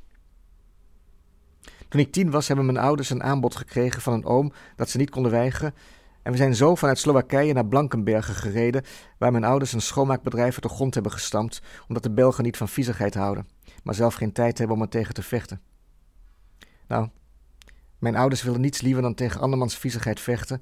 Toen 1.89 1.99
ik 1.99 2.11
tien 2.11 2.31
was, 2.31 2.47
hebben 2.47 2.65
mijn 2.65 2.77
ouders 2.77 3.09
een 3.09 3.23
aanbod 3.23 3.55
gekregen 3.55 4.01
van 4.01 4.13
een 4.13 4.25
oom 4.25 4.51
dat 4.75 4.89
ze 4.89 4.97
niet 4.97 5.09
konden 5.09 5.31
weigeren 5.31 5.73
En 6.21 6.31
we 6.31 6.37
zijn 6.37 6.55
zo 6.55 6.75
vanuit 6.75 6.99
Slowakije 6.99 7.53
naar 7.53 7.65
Blankenbergen 7.65 8.35
gereden, 8.35 8.83
waar 9.17 9.31
mijn 9.31 9.43
ouders 9.43 9.73
een 9.73 9.81
schoonmaakbedrijf 9.81 10.53
uit 10.53 10.63
de 10.63 10.69
grond 10.69 10.93
hebben 10.93 11.11
gestampt, 11.11 11.61
omdat 11.87 12.03
de 12.03 12.11
Belgen 12.11 12.43
niet 12.43 12.57
van 12.57 12.69
viezigheid 12.69 13.13
houden, 13.13 13.47
maar 13.83 13.95
zelf 13.95 14.13
geen 14.13 14.31
tijd 14.31 14.57
hebben 14.57 14.75
om 14.75 14.81
er 14.81 14.89
tegen 14.89 15.13
te 15.13 15.23
vechten. 15.23 15.61
Nou, 16.87 17.09
mijn 17.99 18.15
ouders 18.15 18.43
wilden 18.43 18.61
niets 18.61 18.81
liever 18.81 19.01
dan 19.01 19.13
tegen 19.13 19.41
andermans 19.41 19.77
viezigheid 19.77 20.19
vechten, 20.19 20.61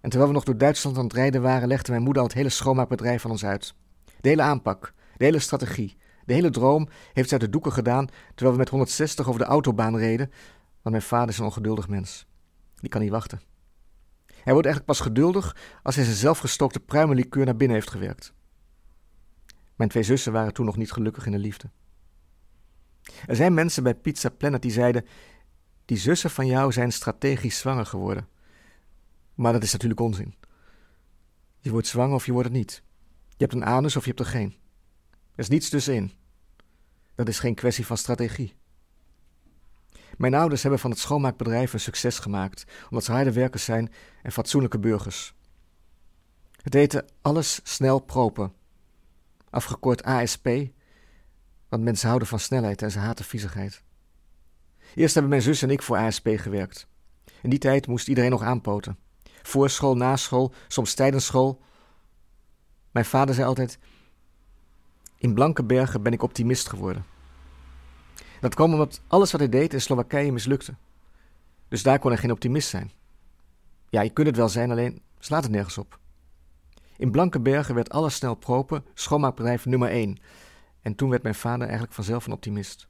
en 0.00 0.10
terwijl 0.10 0.30
we 0.30 0.36
nog 0.36 0.44
door 0.44 0.58
Duitsland 0.58 0.96
aan 0.96 1.04
het 1.04 1.12
rijden 1.12 1.42
waren, 1.42 1.68
legde 1.68 1.90
mijn 1.90 2.02
moeder 2.02 2.22
al 2.22 2.28
het 2.28 2.36
hele 2.36 2.48
schoonmaakbedrijf 2.48 3.22
van 3.22 3.30
ons 3.30 3.44
uit. 3.44 3.74
De 4.20 4.28
hele 4.28 4.42
aanpak, 4.42 4.92
de 5.16 5.24
hele 5.24 5.38
strategie, 5.38 5.96
de 6.24 6.34
hele 6.34 6.50
droom 6.50 6.88
heeft 7.12 7.28
ze 7.28 7.34
uit 7.34 7.44
de 7.44 7.50
doeken 7.50 7.72
gedaan, 7.72 8.08
terwijl 8.28 8.52
we 8.52 8.58
met 8.58 8.68
160 8.68 9.28
over 9.28 9.40
de 9.40 9.46
autobaan 9.46 9.96
reden, 9.96 10.30
want 10.82 10.96
mijn 10.96 11.02
vader 11.02 11.28
is 11.28 11.38
een 11.38 11.44
ongeduldig 11.44 11.88
mens. 11.88 12.26
Die 12.76 12.90
kan 12.90 13.00
niet 13.00 13.10
wachten. 13.10 13.40
Hij 14.26 14.52
wordt 14.52 14.68
eigenlijk 14.68 14.84
pas 14.84 15.00
geduldig 15.00 15.56
als 15.82 15.94
hij 15.94 16.04
zijn 16.04 16.16
zelfgestookte 16.16 16.80
pruimenlikeur 16.80 17.44
naar 17.44 17.56
binnen 17.56 17.76
heeft 17.76 17.90
gewerkt. 17.90 18.32
Mijn 19.76 19.90
twee 19.90 20.02
zussen 20.02 20.32
waren 20.32 20.52
toen 20.52 20.66
nog 20.66 20.76
niet 20.76 20.92
gelukkig 20.92 21.26
in 21.26 21.32
de 21.32 21.38
liefde. 21.38 21.70
Er 23.26 23.36
zijn 23.36 23.54
mensen 23.54 23.82
bij 23.82 23.94
Pizza 23.94 24.28
Planet 24.28 24.62
die 24.62 24.70
zeiden: 24.70 25.06
Die 25.84 25.96
zussen 25.96 26.30
van 26.30 26.46
jou 26.46 26.72
zijn 26.72 26.92
strategisch 26.92 27.58
zwanger 27.58 27.86
geworden. 27.86 28.28
Maar 29.38 29.52
dat 29.52 29.62
is 29.62 29.72
natuurlijk 29.72 30.00
onzin. 30.00 30.34
Je 31.58 31.70
wordt 31.70 31.86
zwanger 31.86 32.14
of 32.14 32.26
je 32.26 32.32
wordt 32.32 32.48
het 32.48 32.56
niet. 32.56 32.82
Je 33.28 33.44
hebt 33.44 33.52
een 33.52 33.64
anus 33.64 33.96
of 33.96 34.02
je 34.02 34.08
hebt 34.08 34.20
er 34.20 34.26
geen. 34.26 34.56
Er 35.10 35.38
is 35.38 35.48
niets 35.48 35.68
tussenin. 35.68 36.12
Dat 37.14 37.28
is 37.28 37.38
geen 37.38 37.54
kwestie 37.54 37.86
van 37.86 37.96
strategie. 37.96 38.54
Mijn 40.16 40.34
ouders 40.34 40.62
hebben 40.62 40.80
van 40.80 40.90
het 40.90 40.98
schoonmaakbedrijf 40.98 41.72
een 41.72 41.80
succes 41.80 42.18
gemaakt, 42.18 42.64
omdat 42.84 43.04
ze 43.04 43.12
harde 43.12 43.32
werkers 43.32 43.64
zijn 43.64 43.92
en 44.22 44.32
fatsoenlijke 44.32 44.78
burgers. 44.78 45.34
Het 46.62 46.74
eten 46.74 47.06
alles 47.22 47.60
snel 47.62 47.98
propen, 47.98 48.52
afgekort 49.50 50.02
ASP, 50.02 50.48
want 51.68 51.82
mensen 51.82 52.06
houden 52.06 52.28
van 52.28 52.40
snelheid 52.40 52.82
en 52.82 52.90
ze 52.90 52.98
haten 52.98 53.24
viezigheid. 53.24 53.82
Eerst 54.94 55.12
hebben 55.12 55.30
mijn 55.30 55.42
zus 55.42 55.62
en 55.62 55.70
ik 55.70 55.82
voor 55.82 55.96
ASP 55.96 56.28
gewerkt. 56.36 56.86
In 57.42 57.50
die 57.50 57.58
tijd 57.58 57.86
moest 57.86 58.08
iedereen 58.08 58.30
nog 58.30 58.42
aanpoten. 58.42 59.06
Voor 59.48 59.70
school, 59.70 59.96
na 59.96 60.16
school, 60.16 60.52
soms 60.66 60.94
tijdens 60.94 61.26
school. 61.26 61.60
Mijn 62.90 63.04
vader 63.04 63.34
zei 63.34 63.46
altijd: 63.46 63.78
In 65.16 65.34
Blankenbergen 65.34 66.02
ben 66.02 66.12
ik 66.12 66.22
optimist 66.22 66.68
geworden. 66.68 67.04
Dat 68.40 68.54
kwam 68.54 68.72
omdat 68.72 69.00
alles 69.06 69.30
wat 69.30 69.40
hij 69.40 69.48
deed 69.48 69.72
in 69.72 69.80
Slowakije 69.80 70.32
mislukte. 70.32 70.74
Dus 71.68 71.82
daar 71.82 71.98
kon 71.98 72.10
hij 72.10 72.20
geen 72.20 72.30
optimist 72.30 72.68
zijn. 72.68 72.90
Ja, 73.88 74.00
je 74.00 74.10
kunt 74.10 74.26
het 74.26 74.36
wel 74.36 74.48
zijn, 74.48 74.70
alleen 74.70 75.02
slaat 75.18 75.42
het 75.42 75.52
nergens 75.52 75.78
op. 75.78 75.98
In 76.96 77.10
Blankenbergen 77.10 77.74
werd 77.74 77.90
alles 77.90 78.14
snel 78.14 78.34
propen, 78.34 78.84
schoonmaakbedrijf 78.94 79.66
nummer 79.66 79.88
1. 79.88 80.18
En 80.82 80.94
toen 80.94 81.10
werd 81.10 81.22
mijn 81.22 81.34
vader 81.34 81.62
eigenlijk 81.62 81.92
vanzelf 81.92 82.26
een 82.26 82.32
optimist. 82.32 82.88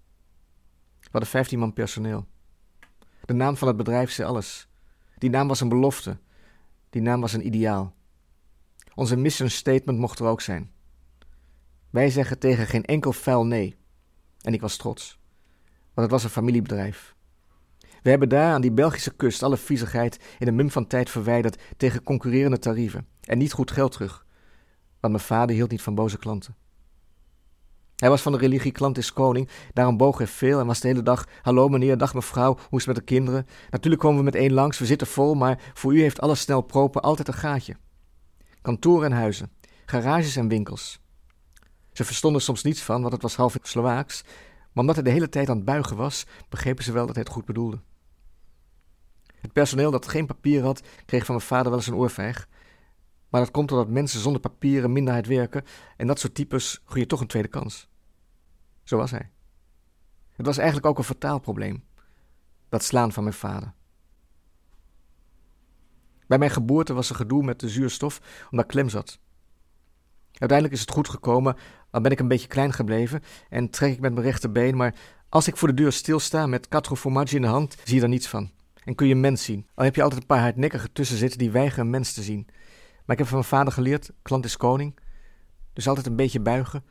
We 1.00 1.08
hadden 1.10 1.30
15 1.30 1.58
man 1.58 1.72
personeel. 1.72 2.26
De 3.24 3.34
naam 3.34 3.56
van 3.56 3.68
het 3.68 3.76
bedrijf 3.76 4.10
zei 4.10 4.28
alles. 4.28 4.68
Die 5.18 5.30
naam 5.30 5.48
was 5.48 5.60
een 5.60 5.68
belofte. 5.68 6.18
Die 6.90 7.02
naam 7.02 7.20
was 7.20 7.32
een 7.32 7.46
ideaal. 7.46 7.94
Onze 8.94 9.16
mission 9.16 9.50
statement 9.50 9.98
mocht 9.98 10.18
er 10.18 10.26
ook 10.26 10.40
zijn. 10.40 10.70
Wij 11.90 12.10
zeggen 12.10 12.38
tegen 12.38 12.66
geen 12.66 12.84
enkel 12.84 13.12
vuil 13.12 13.46
nee. 13.46 13.76
En 14.40 14.52
ik 14.52 14.60
was 14.60 14.76
trots 14.76 15.18
want 15.98 16.10
het 16.10 16.20
was 16.20 16.24
een 16.24 16.42
familiebedrijf. 16.42 17.14
We 18.02 18.10
hebben 18.10 18.28
daar 18.28 18.52
aan 18.52 18.60
die 18.60 18.72
Belgische 18.72 19.14
kust 19.14 19.42
alle 19.42 19.56
viezigheid 19.56 20.18
in 20.38 20.46
een 20.46 20.54
mum 20.54 20.70
van 20.70 20.86
tijd 20.86 21.10
verwijderd 21.10 21.62
tegen 21.76 22.02
concurrerende 22.02 22.58
tarieven 22.58 23.06
en 23.20 23.38
niet 23.38 23.52
goed 23.52 23.70
geld 23.70 23.92
terug, 23.92 24.26
want 25.00 25.12
mijn 25.14 25.24
vader 25.24 25.56
hield 25.56 25.70
niet 25.70 25.82
van 25.82 25.94
boze 25.94 26.18
klanten. 26.18 26.56
Hij 27.98 28.08
was 28.08 28.22
van 28.22 28.32
de 28.32 28.38
religie 28.38 28.72
klant 28.72 28.98
is 28.98 29.12
koning, 29.12 29.48
daarom 29.72 29.96
boog 29.96 30.18
hij 30.18 30.26
veel 30.26 30.60
en 30.60 30.66
was 30.66 30.80
de 30.80 30.88
hele 30.88 31.02
dag: 31.02 31.26
Hallo 31.42 31.68
meneer, 31.68 31.98
dag 31.98 32.14
mevrouw, 32.14 32.54
hoe 32.54 32.78
is 32.78 32.86
het 32.86 32.86
met 32.86 32.96
de 32.96 33.02
kinderen? 33.02 33.46
Natuurlijk 33.70 34.02
komen 34.02 34.18
we 34.18 34.24
met 34.24 34.34
één 34.34 34.52
langs, 34.52 34.78
we 34.78 34.86
zitten 34.86 35.06
vol, 35.06 35.34
maar 35.34 35.60
voor 35.74 35.94
u 35.94 36.00
heeft 36.00 36.20
alles 36.20 36.40
snel 36.40 36.60
propen 36.60 37.02
altijd 37.02 37.28
een 37.28 37.34
gaatje. 37.34 37.76
Kantoren 38.62 39.10
en 39.10 39.16
huizen, 39.16 39.50
garages 39.86 40.36
en 40.36 40.48
winkels. 40.48 41.00
Ze 41.92 42.04
verstonden 42.04 42.42
soms 42.42 42.62
niets 42.62 42.82
van, 42.82 43.00
want 43.00 43.12
het 43.12 43.22
was 43.22 43.36
half 43.36 43.56
Slovaaks, 43.62 44.22
maar 44.24 44.30
omdat 44.74 44.94
hij 44.94 45.04
de 45.04 45.10
hele 45.10 45.28
tijd 45.28 45.48
aan 45.48 45.56
het 45.56 45.64
buigen 45.64 45.96
was, 45.96 46.26
begrepen 46.48 46.84
ze 46.84 46.92
wel 46.92 47.06
dat 47.06 47.14
hij 47.14 47.24
het 47.24 47.32
goed 47.32 47.44
bedoelde. 47.44 47.80
Het 49.40 49.52
personeel 49.52 49.90
dat 49.90 50.08
geen 50.08 50.26
papier 50.26 50.62
had, 50.62 50.82
kreeg 51.06 51.24
van 51.24 51.34
mijn 51.34 51.46
vader 51.46 51.68
wel 51.68 51.78
eens 51.78 51.86
een 51.86 51.94
oorvijg. 51.94 52.48
Maar 53.28 53.40
dat 53.40 53.50
komt 53.50 53.68
doordat 53.68 53.88
mensen 53.88 54.20
zonder 54.20 54.40
papieren 54.40 54.92
minder 54.92 55.12
hard 55.12 55.26
werken 55.26 55.64
en 55.96 56.06
dat 56.06 56.18
soort 56.18 56.34
types 56.34 56.82
groeien 56.84 57.08
toch 57.08 57.20
een 57.20 57.26
tweede 57.26 57.48
kans. 57.48 57.88
Zo 58.82 58.96
was 58.96 59.10
hij. 59.10 59.30
Het 60.32 60.46
was 60.46 60.56
eigenlijk 60.56 60.86
ook 60.86 60.98
een 60.98 61.04
vertaalprobleem. 61.04 61.84
Dat 62.68 62.82
slaan 62.84 63.12
van 63.12 63.22
mijn 63.22 63.34
vader. 63.34 63.72
Bij 66.26 66.38
mijn 66.38 66.50
geboorte 66.50 66.92
was 66.92 67.08
er 67.10 67.16
gedoe 67.16 67.44
met 67.44 67.60
de 67.60 67.68
zuurstof 67.68 68.46
omdat 68.50 68.66
klem 68.66 68.88
zat. 68.88 69.18
Uiteindelijk 70.32 70.72
is 70.72 70.80
het 70.80 70.90
goed 70.90 71.08
gekomen, 71.08 71.56
dan 71.90 72.02
ben 72.02 72.12
ik 72.12 72.20
een 72.20 72.28
beetje 72.28 72.48
klein 72.48 72.72
gebleven 72.72 73.22
en 73.48 73.70
trek 73.70 73.92
ik 73.92 74.00
met 74.00 74.12
mijn 74.12 74.26
rechterbeen, 74.26 74.76
maar 74.76 74.94
als 75.28 75.48
ik 75.48 75.56
voor 75.56 75.68
de 75.68 75.74
deur 75.74 75.92
stilsta 75.92 76.46
met 76.46 76.68
quattro 76.68 76.94
formaggi 76.94 77.36
in 77.36 77.42
de 77.42 77.48
hand, 77.48 77.76
zie 77.84 77.96
je 77.96 78.02
er 78.02 78.08
niets 78.08 78.28
van. 78.28 78.50
En 78.84 78.94
kun 78.94 79.06
je 79.06 79.14
een 79.14 79.20
mens 79.20 79.44
zien. 79.44 79.66
Al 79.74 79.84
heb 79.84 79.94
je 79.94 80.02
altijd 80.02 80.20
een 80.20 80.26
paar 80.26 80.40
hardnekkigen 80.40 80.92
tussen 80.92 81.16
zitten 81.16 81.38
die 81.38 81.50
weigeren 81.50 81.84
een 81.84 81.90
mens 81.90 82.12
te 82.12 82.22
zien. 82.22 82.46
Maar 83.08 83.16
ik 83.16 83.22
heb 83.22 83.32
van 83.32 83.38
mijn 83.38 83.50
vader 83.50 83.72
geleerd, 83.72 84.10
klant 84.22 84.44
is 84.44 84.56
koning. 84.56 84.98
Dus 85.72 85.88
altijd 85.88 86.06
een 86.06 86.16
beetje 86.16 86.40
buigen. 86.40 86.84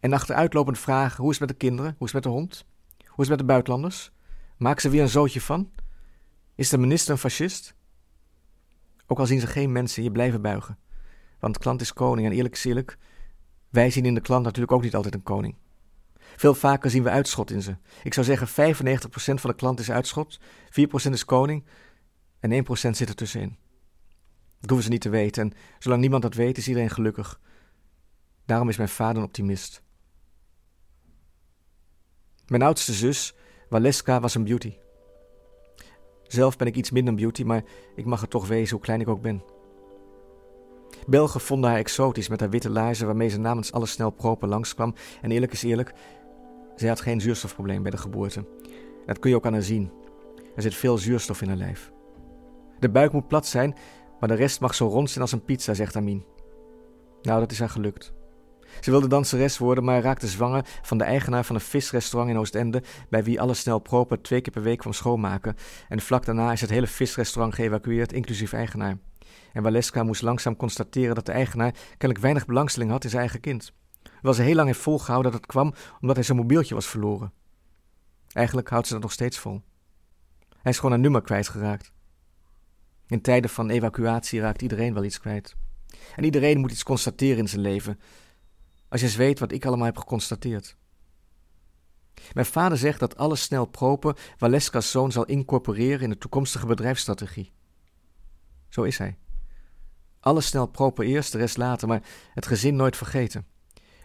En 0.00 0.12
achteruitlopend 0.12 0.78
vragen, 0.78 1.22
hoe 1.22 1.32
is 1.32 1.38
het 1.38 1.48
met 1.48 1.58
de 1.58 1.66
kinderen? 1.66 1.94
Hoe 1.98 2.06
is 2.06 2.12
het 2.12 2.24
met 2.24 2.32
de 2.32 2.38
hond? 2.38 2.64
Hoe 2.98 3.24
is 3.24 3.28
het 3.28 3.28
met 3.28 3.38
de 3.38 3.44
buitenlanders? 3.44 4.12
Maak 4.56 4.80
ze 4.80 4.88
weer 4.88 5.02
een 5.02 5.08
zootje 5.08 5.40
van? 5.40 5.70
Is 6.54 6.68
de 6.68 6.78
minister 6.78 7.12
een 7.12 7.18
fascist? 7.18 7.74
Ook 9.06 9.18
al 9.18 9.26
zien 9.26 9.40
ze 9.40 9.46
geen 9.46 9.72
mensen, 9.72 10.02
je 10.02 10.12
blijven 10.12 10.42
buigen. 10.42 10.78
Want 11.38 11.58
klant 11.58 11.80
is 11.80 11.92
koning 11.92 12.26
en 12.26 12.32
eerlijk 12.32 12.54
is 12.54 12.64
eerlijk, 12.64 12.98
wij 13.70 13.90
zien 13.90 14.04
in 14.04 14.14
de 14.14 14.20
klant 14.20 14.44
natuurlijk 14.44 14.72
ook 14.72 14.82
niet 14.82 14.94
altijd 14.94 15.14
een 15.14 15.22
koning. 15.22 15.56
Veel 16.16 16.54
vaker 16.54 16.90
zien 16.90 17.02
we 17.02 17.10
uitschot 17.10 17.50
in 17.50 17.62
ze. 17.62 17.76
Ik 18.02 18.14
zou 18.14 18.26
zeggen 18.26 18.74
95% 18.74 19.10
van 19.14 19.50
de 19.50 19.56
klant 19.56 19.80
is 19.80 19.90
uitschot, 19.90 20.40
4% 20.70 21.10
is 21.10 21.24
koning 21.24 21.64
en 22.40 22.64
1% 22.64 22.66
zit 22.90 23.08
er 23.08 23.14
tussenin. 23.14 23.62
Dat 24.64 24.72
hoeven 24.72 24.88
ze 24.88 24.94
niet 24.94 25.12
te 25.12 25.18
weten 25.18 25.42
en 25.42 25.52
zolang 25.78 26.00
niemand 26.00 26.22
dat 26.22 26.34
weet 26.34 26.58
is 26.58 26.68
iedereen 26.68 26.90
gelukkig. 26.90 27.40
Daarom 28.44 28.68
is 28.68 28.76
mijn 28.76 28.88
vader 28.88 29.16
een 29.16 29.28
optimist. 29.28 29.82
Mijn 32.46 32.62
oudste 32.62 32.92
zus, 32.92 33.34
Waleska, 33.68 34.20
was 34.20 34.34
een 34.34 34.44
beauty. 34.44 34.76
Zelf 36.22 36.56
ben 36.56 36.66
ik 36.66 36.76
iets 36.76 36.90
minder 36.90 37.14
beauty, 37.14 37.42
maar 37.42 37.62
ik 37.94 38.04
mag 38.04 38.20
het 38.20 38.30
toch 38.30 38.46
wezen 38.46 38.74
hoe 38.74 38.84
klein 38.84 39.00
ik 39.00 39.08
ook 39.08 39.22
ben. 39.22 39.42
Belgen 41.06 41.40
vonden 41.40 41.70
haar 41.70 41.78
exotisch 41.78 42.28
met 42.28 42.40
haar 42.40 42.50
witte 42.50 42.70
laarzen 42.70 43.06
waarmee 43.06 43.28
ze 43.28 43.38
namens 43.38 43.72
alle 43.72 43.86
snel 43.86 44.10
proper 44.10 44.48
langskwam. 44.48 44.94
En 45.22 45.30
eerlijk 45.30 45.52
is 45.52 45.62
eerlijk, 45.62 45.92
zij 46.76 46.88
had 46.88 47.00
geen 47.00 47.20
zuurstofprobleem 47.20 47.82
bij 47.82 47.90
de 47.90 47.96
geboorte. 47.96 48.46
Dat 49.06 49.18
kun 49.18 49.30
je 49.30 49.36
ook 49.36 49.46
aan 49.46 49.52
haar 49.52 49.62
zien. 49.62 49.92
Er 50.56 50.62
zit 50.62 50.74
veel 50.74 50.98
zuurstof 50.98 51.42
in 51.42 51.48
haar 51.48 51.56
lijf. 51.56 51.92
De 52.78 52.90
buik 52.90 53.12
moet 53.12 53.28
plat 53.28 53.46
zijn, 53.46 53.76
maar 54.24 54.36
de 54.36 54.42
rest 54.42 54.60
mag 54.60 54.74
zo 54.74 54.86
rond 54.86 55.10
zijn 55.10 55.20
als 55.20 55.32
een 55.32 55.44
pizza, 55.44 55.74
zegt 55.74 55.96
Amin. 55.96 56.24
Nou, 57.22 57.40
dat 57.40 57.50
is 57.50 57.58
haar 57.58 57.68
gelukt. 57.68 58.12
Ze 58.80 58.90
wilde 58.90 59.08
danseres 59.08 59.58
worden, 59.58 59.84
maar 59.84 60.02
raakte 60.02 60.26
zwanger 60.26 60.64
van 60.82 60.98
de 60.98 61.04
eigenaar 61.04 61.44
van 61.44 61.54
een 61.54 61.60
visrestaurant 61.60 62.30
in 62.30 62.38
Oostende, 62.38 62.82
bij 63.08 63.24
wie 63.24 63.40
alle 63.40 63.54
snel 63.54 63.78
proper 63.78 64.22
twee 64.22 64.40
keer 64.40 64.52
per 64.52 64.62
week 64.62 64.78
kwam 64.78 64.92
schoonmaken. 64.92 65.56
En 65.88 66.00
vlak 66.00 66.24
daarna 66.24 66.52
is 66.52 66.60
het 66.60 66.70
hele 66.70 66.86
visrestaurant 66.86 67.54
geëvacueerd, 67.54 68.12
inclusief 68.12 68.52
eigenaar 68.52 68.96
en 69.54 69.62
Waleska 69.62 70.02
moest 70.02 70.22
langzaam 70.22 70.56
constateren 70.56 71.14
dat 71.14 71.26
de 71.26 71.32
eigenaar 71.32 71.72
kennelijk 71.88 72.18
weinig 72.18 72.46
belangstelling 72.46 72.90
had 72.90 73.04
in 73.04 73.10
zijn 73.10 73.22
eigen 73.22 73.40
kind. 73.40 73.72
Hoewel 74.12 74.34
ze 74.34 74.42
heel 74.42 74.54
lang 74.54 74.66
heeft 74.66 74.80
volgehouden 74.80 75.32
dat 75.32 75.40
het 75.40 75.50
kwam 75.50 75.74
omdat 76.00 76.16
hij 76.16 76.24
zijn 76.24 76.38
mobieltje 76.38 76.74
was 76.74 76.86
verloren. 76.86 77.32
Eigenlijk 78.32 78.68
houdt 78.68 78.86
ze 78.86 78.92
dat 78.92 79.02
nog 79.02 79.12
steeds 79.12 79.38
vol. 79.38 79.62
Hij 80.62 80.72
is 80.72 80.78
gewoon 80.78 80.94
een 80.94 81.00
nummer 81.00 81.22
kwijtgeraakt. 81.22 81.93
In 83.14 83.20
tijden 83.20 83.50
van 83.50 83.70
evacuatie 83.70 84.40
raakt 84.40 84.62
iedereen 84.62 84.94
wel 84.94 85.04
iets 85.04 85.20
kwijt. 85.20 85.56
En 86.16 86.24
iedereen 86.24 86.58
moet 86.60 86.70
iets 86.70 86.82
constateren 86.82 87.38
in 87.38 87.48
zijn 87.48 87.60
leven. 87.60 88.00
Als 88.88 89.00
je 89.00 89.06
eens 89.06 89.16
weet 89.16 89.38
wat 89.38 89.52
ik 89.52 89.64
allemaal 89.64 89.86
heb 89.86 89.96
geconstateerd. 89.96 90.76
Mijn 92.32 92.46
vader 92.46 92.78
zegt 92.78 93.00
dat 93.00 93.16
alles 93.16 93.42
snel 93.42 93.66
propen 93.66 94.14
Waleska's 94.38 94.90
zoon 94.90 95.12
zal 95.12 95.24
incorporeren 95.24 96.00
in 96.00 96.10
de 96.10 96.18
toekomstige 96.18 96.66
bedrijfsstrategie. 96.66 97.52
Zo 98.68 98.82
is 98.82 98.98
hij. 98.98 99.18
Alles 100.20 100.46
snel 100.46 100.66
proper 100.66 101.04
eerst, 101.04 101.32
de 101.32 101.38
rest 101.38 101.56
later, 101.56 101.88
maar 101.88 102.02
het 102.32 102.46
gezin 102.46 102.76
nooit 102.76 102.96
vergeten. 102.96 103.46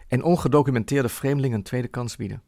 En 0.08 0.22
ongedocumenteerde 0.22 1.08
vreemdelingen 1.08 1.58
een 1.58 1.64
tweede 1.64 1.88
kans 1.88 2.16
bieden. 2.16 2.42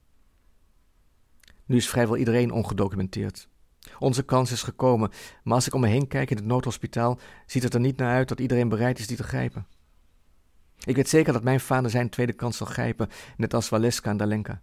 Nu 1.64 1.76
is 1.76 1.88
vrijwel 1.88 2.16
iedereen 2.16 2.52
ongedocumenteerd. 2.52 3.48
Onze 3.98 4.22
kans 4.22 4.52
is 4.52 4.62
gekomen, 4.62 5.10
maar 5.42 5.54
als 5.54 5.66
ik 5.66 5.74
om 5.74 5.80
me 5.80 5.88
heen 5.88 6.08
kijk 6.08 6.30
in 6.30 6.36
het 6.36 6.46
noodhospitaal, 6.46 7.18
ziet 7.46 7.62
het 7.62 7.74
er 7.74 7.80
niet 7.80 7.96
naar 7.96 8.14
uit 8.14 8.28
dat 8.28 8.40
iedereen 8.40 8.68
bereid 8.68 8.98
is 8.98 9.06
die 9.06 9.16
te 9.16 9.22
grijpen. 9.22 9.66
Ik 10.84 10.96
weet 10.96 11.08
zeker 11.08 11.32
dat 11.32 11.42
mijn 11.42 11.60
vader 11.60 11.90
zijn 11.90 12.10
tweede 12.10 12.32
kans 12.32 12.56
zal 12.56 12.66
grijpen, 12.66 13.08
net 13.36 13.54
als 13.54 13.68
Waleska 13.68 14.10
en 14.10 14.16
Dalenka. 14.16 14.60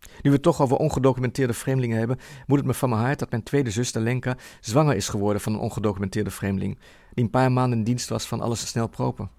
Nu 0.00 0.30
we 0.30 0.30
het 0.30 0.42
toch 0.42 0.60
over 0.60 0.76
ongedocumenteerde 0.76 1.52
vreemdelingen 1.52 1.98
hebben, 1.98 2.18
moet 2.46 2.58
het 2.58 2.66
me 2.66 2.74
van 2.74 2.88
mijn 2.88 3.02
hart 3.02 3.18
dat 3.18 3.30
mijn 3.30 3.42
tweede 3.42 3.70
zus 3.70 3.92
Dalenka 3.92 4.36
zwanger 4.60 4.96
is 4.96 5.08
geworden 5.08 5.42
van 5.42 5.52
een 5.52 5.58
ongedocumenteerde 5.58 6.30
vreemdeling, 6.30 6.78
die 7.14 7.24
een 7.24 7.30
paar 7.30 7.52
maanden 7.52 7.78
in 7.78 7.84
dienst 7.84 8.08
was 8.08 8.26
van 8.26 8.40
alles 8.40 8.68
snel 8.68 8.86
propen. 8.88 9.30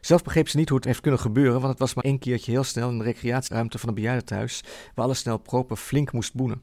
Zelf 0.00 0.22
begreep 0.22 0.48
ze 0.48 0.56
niet 0.56 0.68
hoe 0.68 0.76
het 0.76 0.86
heeft 0.86 1.00
kunnen 1.00 1.20
gebeuren, 1.20 1.60
want 1.60 1.68
het 1.68 1.78
was 1.78 1.94
maar 1.94 2.04
één 2.04 2.18
keertje 2.18 2.50
heel 2.50 2.64
snel 2.64 2.90
in 2.90 2.98
de 2.98 3.04
recreatieruimte 3.04 3.78
van 3.78 3.88
een 3.88 3.94
bejaardentehuis, 3.94 4.64
waar 4.94 5.04
alle 5.04 5.14
snel 5.14 5.38
propen 5.38 5.76
flink 5.76 6.12
moest 6.12 6.34
boenen. 6.34 6.62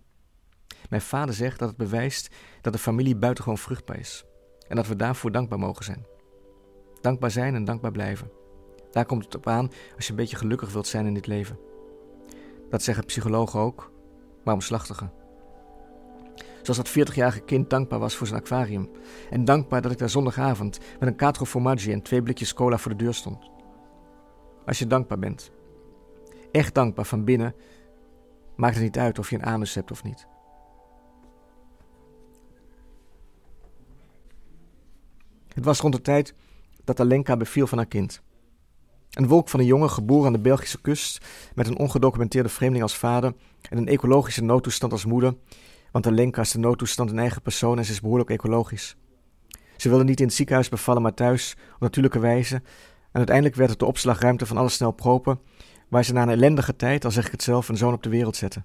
Mijn 0.92 1.04
vader 1.04 1.36
zegt 1.36 1.60
dat 1.60 1.68
het 1.68 1.78
bewijst 1.78 2.30
dat 2.62 2.74
de 2.74 2.80
familie 2.80 3.16
buitengewoon 3.16 3.58
vruchtbaar 3.58 4.00
is 4.00 4.26
en 4.68 4.76
dat 4.76 4.88
we 4.88 4.96
daarvoor 4.96 5.32
dankbaar 5.32 5.60
mogen 5.60 5.86
zijn. 5.86 6.06
Dankbaar 7.02 7.32
zijn 7.32 7.56
en 7.56 7.66
dankbaar 7.66 7.92
blijven. 7.92 8.32
Daar 8.92 9.06
komt 9.06 9.24
het 9.24 9.36
op 9.36 9.48
aan 9.48 9.70
als 9.96 10.06
je 10.06 10.12
een 10.12 10.18
beetje 10.18 10.36
gelukkig 10.36 10.72
wilt 10.72 10.88
zijn 10.88 11.06
in 11.06 11.14
dit 11.14 11.28
leven. 11.28 11.60
Dat 12.70 12.84
zeggen 12.84 13.06
psychologen 13.06 13.60
ook, 13.60 13.92
maar 14.44 14.54
omslachtigen. 14.54 15.12
Zoals 16.62 16.78
dat 16.78 17.10
40-jarige 17.10 17.42
kind 17.42 17.70
dankbaar 17.70 18.00
was 18.00 18.16
voor 18.16 18.28
zijn 18.28 18.40
aquarium. 18.40 18.90
En 19.30 19.46
dankbaar 19.46 19.82
dat 19.82 19.92
ik 19.92 19.98
daar 19.98 20.10
zondagavond 20.10 20.80
met 21.00 21.10
een 21.10 21.16
quattro 21.16 21.46
formaggi 21.46 21.92
en 21.92 22.02
twee 22.02 22.22
blikjes 22.22 22.54
cola 22.54 22.78
voor 22.78 22.92
de 22.92 23.04
deur 23.04 23.14
stond. 23.14 23.50
Als 24.66 24.80
je 24.80 24.88
dankbaar 24.88 25.20
bent, 25.20 25.52
echt 26.52 26.74
dankbaar 26.74 27.06
van 27.06 27.24
binnen, 27.24 27.56
maakt 28.56 28.76
het 28.76 28.84
niet 28.84 28.98
uit 28.98 29.20
of 29.20 29.30
je 29.30 29.36
een 29.36 29.46
anus 29.46 29.76
hebt 29.76 29.92
of 29.92 30.04
niet. 30.04 30.30
Het 35.54 35.66
was 35.66 35.80
rond 35.80 35.94
de 35.94 36.02
tijd 36.02 36.34
dat 36.84 37.00
Alenka 37.00 37.38
beviel 37.38 37.68
van 37.68 37.78
haar 37.78 37.88
kind. 37.88 38.22
Een 39.12 39.28
wolk 39.28 39.50
van 39.50 39.60
een 39.60 39.66
jongen 39.66 39.90
geboren 39.90 40.26
aan 40.26 40.34
de 40.34 40.40
Belgische 40.40 40.82
kust 40.82 41.26
met 41.56 41.68
een 41.68 41.78
ongedocumenteerde 41.78 42.50
vreemdeling 42.50 42.84
als 42.84 42.98
vader 42.98 43.34
en 43.70 43.78
een 43.78 43.88
ecologische 43.88 44.44
noodtoestand 44.44 44.92
als 44.92 45.06
moeder, 45.06 45.36
want 45.92 46.08
Alenka 46.08 46.42
is 46.42 46.52
de 46.52 46.60
noodtoestand 46.60 47.12
in 47.12 47.20
eigen 47.20 47.42
persoon 47.42 47.78
en 47.78 47.86
ze 47.86 47.92
is 47.92 48.02
behoorlijk 48.02 48.30
ecologisch. 48.30 48.96
Ze 49.78 49.90
wilde 49.90 50.04
niet 50.04 50.20
in 50.20 50.26
het 50.26 50.36
ziekenhuis 50.36 50.70
bevallen, 50.70 51.02
maar 51.02 51.14
thuis, 51.14 51.56
op 51.74 51.80
natuurlijke 51.80 52.20
wijze, 52.20 52.56
en 52.56 53.18
uiteindelijk 53.18 53.56
werd 53.56 53.70
het 53.70 53.80
de 53.80 53.86
opslagruimte 53.86 54.46
van 54.46 54.58
alle 54.58 54.70
snel 54.70 54.92
propen, 54.92 55.40
waar 55.90 56.06
ze 56.06 56.14
na 56.14 56.22
een 56.22 56.30
ellendige 56.30 56.76
tijd, 56.76 57.06
al 57.06 57.12
zeg 57.12 57.26
ik 57.26 57.32
het 57.32 57.44
zelf, 57.44 57.70
een 57.70 57.78
zoon 57.78 57.94
op 57.94 58.04
de 58.04 58.10
wereld 58.10 58.36
zette. 58.36 58.64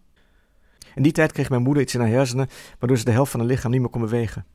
In 0.94 1.03
die 1.03 1.12
tijd 1.12 1.33
kreeg 1.33 1.51
mijn 1.51 1.62
moeder 1.62 1.83
iets 1.83 1.94
in 1.94 2.01
haar 2.01 2.09
hersenen, 2.09 2.49
waardoor 2.79 2.99
ze 2.99 3.05
de 3.05 3.11
helft 3.11 3.31
van 3.31 3.40
haar 3.40 3.49
lichaam 3.49 3.70
niet 3.70 3.81
meer 3.81 3.90
kon 3.90 4.01
bewegen. 4.01 4.46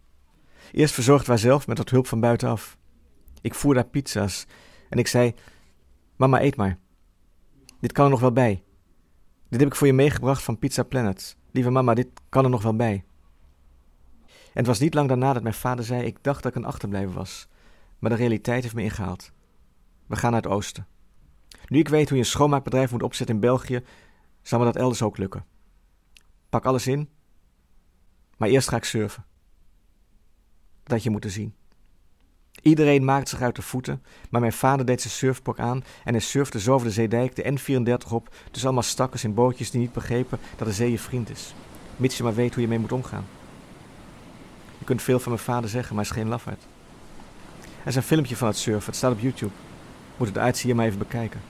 Eerst 0.72 0.94
verzorgden 0.94 1.28
wij 1.30 1.38
zelf 1.38 1.68
met 1.68 1.78
wat 1.78 1.90
hulp 1.90 2.08
van 2.08 2.20
buitenaf. 2.20 2.78
Ik 3.42 3.54
voerde 3.54 3.80
haar 3.80 3.90
pizza's 3.90 4.46
en 4.90 4.98
ik 4.98 5.08
zei: 5.08 5.36
Mama, 6.16 6.42
eet 6.42 6.56
maar. 6.56 6.78
Dit 7.80 7.92
kan 7.92 8.06
er 8.06 8.12
nog 8.12 8.20
wel 8.20 8.32
bij. 8.32 8.64
Dit 9.50 9.60
heb 9.60 9.70
ik 9.70 9.76
voor 9.76 9.88
je 9.88 9.94
meegebracht 9.94 10.44
van 10.44 10.60
Pizza 10.60 10.84
Planet. 10.84 11.38
Lieve 11.52 11.70
mama, 11.70 11.94
dit 11.94 12.08
kan 12.30 12.44
er 12.44 12.50
nog 12.50 12.62
wel 12.62 12.76
bij. 12.76 13.04
En 14.28 14.58
het 14.58 14.66
was 14.68 14.80
niet 14.80 14.94
lang 14.94 15.08
daarna 15.08 15.34
dat 15.34 15.44
mijn 15.44 15.56
vader 15.56 15.86
zei: 15.86 16.06
Ik 16.06 16.18
dacht 16.24 16.44
dat 16.44 16.52
ik 16.52 16.58
een 16.58 16.68
achterblijver 16.68 17.14
was. 17.14 17.48
Maar 18.00 18.10
de 18.10 18.16
realiteit 18.16 18.64
heeft 18.64 18.76
me 18.76 18.84
ingehaald. 18.84 19.32
We 20.08 20.16
gaan 20.16 20.32
naar 20.32 20.42
het 20.42 20.52
oosten. 20.52 20.88
Nu 21.68 21.80
ik 21.80 21.90
weet 21.90 22.08
hoe 22.08 22.18
je 22.18 22.24
een 22.24 22.30
schoonmaakbedrijf 22.30 22.92
moet 22.92 23.04
opzetten 23.04 23.36
in 23.36 23.42
België, 23.42 23.84
zal 24.42 24.60
me 24.60 24.66
dat 24.66 24.76
elders 24.76 25.02
ook 25.02 25.18
lukken. 25.18 25.46
Pak 26.50 26.66
alles 26.66 26.88
in, 26.88 27.10
maar 28.38 28.50
eerst 28.50 28.70
ga 28.70 28.76
ik 28.76 28.84
surfen. 28.84 29.26
Dat 30.92 31.04
je 31.04 31.10
moeten 31.10 31.32
zien. 31.32 31.54
Iedereen 32.62 33.06
maakte 33.06 33.30
zich 33.30 33.42
uit 33.42 33.56
de 33.56 33.62
voeten, 33.62 34.04
maar 34.30 34.42
mijn 34.42 34.54
vader 34.54 34.86
deed 34.86 35.02
zijn 35.02 35.14
surfpak 35.14 35.60
aan 35.60 35.84
en 36.04 36.14
hij 36.14 36.22
surfde 36.22 36.60
zo 36.60 36.74
over 36.74 36.88
de 36.88 36.94
zeedijk 36.94 37.36
de 37.36 37.44
N34 37.44 38.12
op, 38.12 38.36
dus 38.52 38.64
allemaal 38.64 38.84
stakkers 38.84 39.24
in 39.24 39.34
bootjes 39.34 39.72
die 39.72 39.80
niet 39.80 39.94
begrepen 39.94 40.40
dat 40.58 40.68
de 40.68 40.74
zee 40.74 40.92
je 40.92 41.00
vriend 41.00 41.30
is. 41.30 41.54
Mits 41.98 42.18
je 42.18 42.24
maar 42.24 42.34
weet 42.34 42.54
hoe 42.54 42.64
je 42.64 42.70
mee 42.70 42.80
moet 42.80 42.92
omgaan. 42.92 43.26
Je 44.78 44.86
kunt 44.86 45.02
veel 45.02 45.20
van 45.20 45.32
mijn 45.32 45.44
vader 45.44 45.70
zeggen, 45.70 45.96
maar 45.96 46.04
is 46.04 46.12
geen 46.12 46.28
lafaard. 46.28 46.68
Er 47.82 47.88
is 47.88 47.96
een 47.96 48.04
filmpje 48.04 48.36
van 48.36 48.48
het 48.48 48.58
surfen, 48.58 48.86
het 48.86 48.96
staat 48.96 49.12
op 49.12 49.20
YouTube. 49.20 49.54
Moet 50.18 50.28
het 50.28 50.38
uitzien 50.38 50.76
maar 50.76 50.86
even 50.86 51.00
bekijken. 51.00 51.42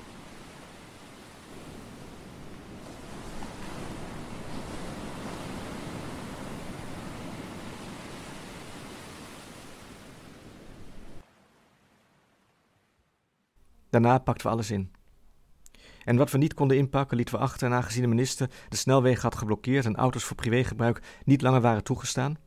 Daarna 13.91 14.17
pakten 14.17 14.45
we 14.45 14.51
alles 14.51 14.71
in. 14.71 14.91
En 16.03 16.17
wat 16.17 16.31
we 16.31 16.37
niet 16.37 16.53
konden 16.53 16.77
inpakken, 16.77 17.17
lieten 17.17 17.35
we 17.35 17.41
achter 17.41 17.67
en 17.67 17.73
aangezien 17.73 18.01
de 18.01 18.07
minister 18.07 18.49
de 18.69 18.75
snelwegen 18.75 19.21
had 19.21 19.35
geblokkeerd 19.35 19.85
en 19.85 19.95
auto's 19.95 20.23
voor 20.23 20.35
privégebruik 20.35 21.01
niet 21.25 21.41
langer 21.41 21.61
waren 21.61 21.83
toegestaan. 21.83 22.37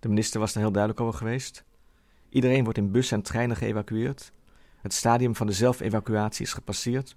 De 0.00 0.08
minister 0.08 0.40
was 0.40 0.54
er 0.54 0.60
heel 0.60 0.72
duidelijk 0.72 1.02
over 1.02 1.18
geweest. 1.18 1.64
Iedereen 2.28 2.64
wordt 2.64 2.78
in 2.78 2.90
bussen 2.90 3.16
en 3.16 3.22
treinen 3.22 3.56
geëvacueerd. 3.56 4.32
Het 4.80 4.92
stadium 4.92 5.36
van 5.36 5.46
de 5.46 5.52
zelfevacuatie 5.52 6.44
is 6.44 6.52
gepasseerd. 6.52 7.16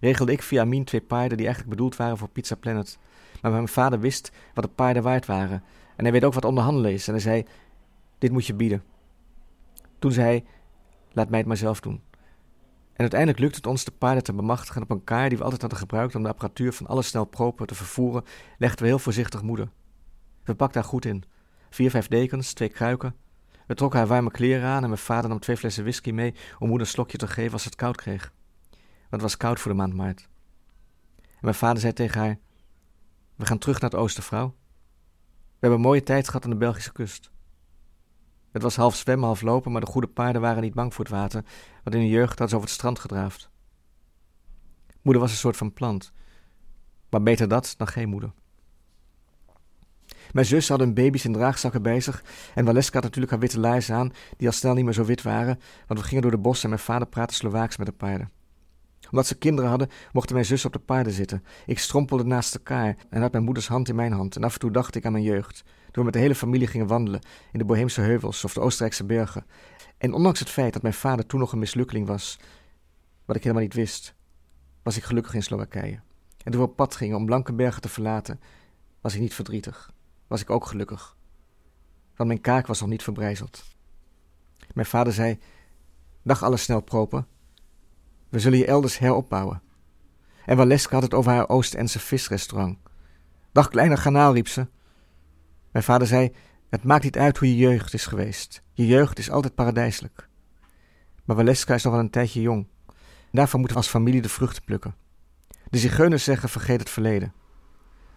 Regelde 0.00 0.32
ik 0.32 0.42
via 0.42 0.64
Mien 0.64 0.84
twee 0.84 1.00
paarden 1.00 1.36
die 1.36 1.46
eigenlijk 1.46 1.76
bedoeld 1.76 1.96
waren 1.96 2.18
voor 2.18 2.28
Pizza 2.28 2.54
Planet. 2.54 2.98
Maar 3.42 3.52
mijn 3.52 3.68
vader 3.68 4.00
wist 4.00 4.32
wat 4.54 4.64
de 4.64 4.70
paarden 4.70 5.02
waard 5.02 5.26
waren. 5.26 5.62
En 5.96 6.04
hij 6.04 6.12
weet 6.12 6.24
ook 6.24 6.34
wat 6.34 6.44
onderhandelen 6.44 6.92
is. 6.92 7.06
En 7.06 7.12
hij 7.12 7.22
zei: 7.22 7.44
Dit 8.18 8.30
moet 8.30 8.46
je 8.46 8.54
bieden. 8.54 8.82
Toen 9.98 10.12
zei 10.12 10.26
hij: 10.26 10.44
Laat 11.12 11.28
mij 11.28 11.38
het 11.38 11.48
maar 11.48 11.56
zelf 11.56 11.80
doen. 11.80 12.02
En 12.94 13.00
uiteindelijk 13.00 13.40
lukt 13.40 13.56
het 13.56 13.66
ons 13.66 13.84
de 13.84 13.90
paarden 13.90 14.22
te 14.22 14.32
bemachtigen 14.32 14.82
op 14.82 14.90
een 14.90 15.04
kaar 15.04 15.28
die 15.28 15.38
we 15.38 15.44
altijd 15.44 15.60
hadden 15.60 15.78
gebruikt 15.80 16.14
om 16.14 16.22
de 16.22 16.28
apparatuur 16.28 16.72
van 16.72 16.86
alle 16.86 17.02
snelpropen 17.02 17.66
te 17.66 17.74
vervoeren, 17.74 18.24
legden 18.58 18.82
we 18.82 18.86
heel 18.86 18.98
voorzichtig 18.98 19.42
moeder. 19.42 19.68
We 20.44 20.54
pakten 20.54 20.80
haar 20.80 20.90
goed 20.90 21.04
in. 21.04 21.24
Vier, 21.70 21.90
vijf 21.90 22.08
dekens, 22.08 22.52
twee 22.52 22.68
kruiken. 22.68 23.14
We 23.66 23.74
trokken 23.74 23.98
haar 23.98 24.08
warme 24.08 24.30
kleren 24.30 24.68
aan 24.68 24.82
en 24.82 24.88
mijn 24.88 25.00
vader 25.00 25.28
nam 25.28 25.38
twee 25.38 25.56
flessen 25.56 25.82
whisky 25.82 26.10
mee 26.10 26.34
om 26.58 26.68
moeder 26.68 26.86
een 26.86 26.92
slokje 26.92 27.18
te 27.18 27.26
geven 27.26 27.52
als 27.52 27.64
het 27.64 27.74
koud 27.74 27.96
kreeg. 27.96 28.32
Want 28.70 29.10
het 29.10 29.20
was 29.20 29.36
koud 29.36 29.60
voor 29.60 29.70
de 29.70 29.76
maand 29.76 29.94
maart. 29.94 30.28
En 31.20 31.40
mijn 31.40 31.54
vader 31.54 31.80
zei 31.80 31.92
tegen 31.92 32.20
haar: 32.20 32.38
We 33.34 33.46
gaan 33.46 33.58
terug 33.58 33.80
naar 33.80 33.90
het 33.90 33.98
oosten, 33.98 34.22
vrouw. 34.22 34.54
We 35.28 35.60
hebben 35.60 35.78
een 35.78 35.84
mooie 35.84 36.02
tijd 36.02 36.26
gehad 36.26 36.44
aan 36.44 36.50
de 36.50 36.56
Belgische 36.56 36.92
kust. 36.92 37.30
Het 38.54 38.62
was 38.62 38.76
half 38.76 38.94
zwemmen, 38.94 39.26
half 39.26 39.42
lopen, 39.42 39.72
maar 39.72 39.80
de 39.80 39.86
goede 39.86 40.06
paarden 40.06 40.40
waren 40.40 40.62
niet 40.62 40.74
bang 40.74 40.94
voor 40.94 41.04
het 41.04 41.14
water, 41.14 41.44
want 41.82 41.96
in 41.96 42.02
de 42.02 42.08
jeugd 42.08 42.28
hadden 42.28 42.48
ze 42.48 42.54
over 42.54 42.68
het 42.68 42.76
strand 42.76 42.98
gedraafd. 42.98 43.50
Moeder 45.02 45.22
was 45.22 45.30
een 45.30 45.36
soort 45.38 45.56
van 45.56 45.72
plant, 45.72 46.12
maar 47.10 47.22
beter 47.22 47.48
dat 47.48 47.74
dan 47.76 47.86
geen 47.86 48.08
moeder. 48.08 48.32
Mijn 50.32 50.46
zus 50.46 50.68
had 50.68 50.78
hun 50.78 50.94
baby's 50.94 51.24
in 51.24 51.32
draagzakken 51.32 52.02
zich 52.02 52.24
en 52.54 52.64
Waleska 52.64 52.94
had 52.94 53.02
natuurlijk 53.02 53.32
haar 53.32 53.40
witte 53.40 53.60
laarzen 53.60 53.94
aan, 53.94 54.12
die 54.36 54.46
al 54.46 54.52
snel 54.52 54.74
niet 54.74 54.84
meer 54.84 54.94
zo 54.94 55.04
wit 55.04 55.22
waren, 55.22 55.60
want 55.86 56.00
we 56.00 56.06
gingen 56.06 56.22
door 56.22 56.30
de 56.30 56.38
bossen 56.38 56.64
en 56.64 56.74
mijn 56.74 56.82
vader 56.82 57.08
praatte 57.08 57.34
Slovaaks 57.34 57.76
met 57.76 57.86
de 57.86 57.92
paarden. 57.92 58.30
Omdat 59.14 59.28
ze 59.28 59.38
kinderen 59.38 59.70
hadden, 59.70 59.88
mochten 60.12 60.34
mijn 60.34 60.46
zus 60.46 60.64
op 60.64 60.72
de 60.72 60.78
paarden 60.78 61.12
zitten. 61.12 61.44
Ik 61.66 61.78
strompelde 61.78 62.24
naast 62.24 62.54
elkaar 62.54 62.96
en 63.10 63.20
had 63.20 63.32
mijn 63.32 63.44
moeders 63.44 63.68
hand 63.68 63.88
in 63.88 63.94
mijn 63.94 64.12
hand 64.12 64.36
en 64.36 64.44
af 64.44 64.52
en 64.52 64.58
toe 64.58 64.70
dacht 64.70 64.94
ik 64.94 65.06
aan 65.06 65.12
mijn 65.12 65.24
jeugd, 65.24 65.62
toen 65.64 65.92
we 65.92 66.04
met 66.04 66.12
de 66.12 66.18
hele 66.18 66.34
familie 66.34 66.66
gingen 66.66 66.86
wandelen 66.86 67.20
in 67.52 67.58
de 67.58 67.64
Boheemse 67.64 68.00
heuvels 68.00 68.44
of 68.44 68.54
de 68.54 68.60
Oostenrijkse 68.60 69.04
bergen. 69.04 69.46
En 69.98 70.12
ondanks 70.12 70.38
het 70.38 70.50
feit 70.50 70.72
dat 70.72 70.82
mijn 70.82 70.94
vader 70.94 71.26
toen 71.26 71.40
nog 71.40 71.52
een 71.52 71.58
mislukkeling 71.58 72.06
was, 72.06 72.38
wat 73.24 73.36
ik 73.36 73.42
helemaal 73.42 73.64
niet 73.64 73.74
wist, 73.74 74.14
was 74.82 74.96
ik 74.96 75.02
gelukkig 75.02 75.34
in 75.34 75.42
Slowakije. 75.42 76.00
En 76.44 76.52
toen 76.52 76.60
we 76.60 76.66
op 76.66 76.76
pad 76.76 76.96
gingen 76.96 77.16
om 77.16 77.26
Blankenbergen 77.26 77.82
te 77.82 77.88
verlaten, 77.88 78.40
was 79.00 79.14
ik 79.14 79.20
niet 79.20 79.34
verdrietig 79.34 79.92
was 80.26 80.42
ik 80.42 80.50
ook 80.50 80.66
gelukkig. 80.66 81.16
Want 82.16 82.28
mijn 82.28 82.40
kaak 82.40 82.66
was 82.66 82.80
nog 82.80 82.88
niet 82.88 83.02
verbrijzeld. 83.02 83.64
Mijn 84.72 84.86
vader 84.86 85.12
zei: 85.12 85.38
Dag 86.22 86.42
alle 86.42 86.56
snelpropen. 86.56 87.26
We 88.34 88.40
zullen 88.40 88.58
je 88.58 88.66
elders 88.66 88.98
heropbouwen. 88.98 89.62
En 90.44 90.56
Waleska 90.56 90.94
had 90.94 91.02
het 91.02 91.14
over 91.14 91.32
haar 91.32 91.48
Oost-Endse 91.48 91.98
visrestaurant. 91.98 92.78
Dag 93.52 93.68
kleine 93.68 93.96
ganaal, 93.96 94.34
riep 94.34 94.48
ze. 94.48 94.66
Mijn 95.72 95.84
vader 95.84 96.06
zei: 96.06 96.32
Het 96.70 96.84
maakt 96.84 97.04
niet 97.04 97.18
uit 97.18 97.38
hoe 97.38 97.48
je 97.48 97.56
jeugd 97.56 97.94
is 97.94 98.06
geweest. 98.06 98.62
Je 98.72 98.86
jeugd 98.86 99.18
is 99.18 99.30
altijd 99.30 99.54
paradijselijk. 99.54 100.28
Maar 101.24 101.36
Waleska 101.36 101.74
is 101.74 101.82
nog 101.82 101.92
wel 101.92 102.02
een 102.02 102.10
tijdje 102.10 102.40
jong. 102.40 102.66
Daarvoor 103.32 103.58
moeten 103.58 103.76
we 103.76 103.82
als 103.82 103.92
familie 103.92 104.22
de 104.22 104.28
vruchten 104.28 104.64
plukken. 104.64 104.94
De 105.70 105.78
zigeuners 105.78 106.24
zeggen: 106.24 106.48
vergeet 106.48 106.80
het 106.80 106.90
verleden. 106.90 107.32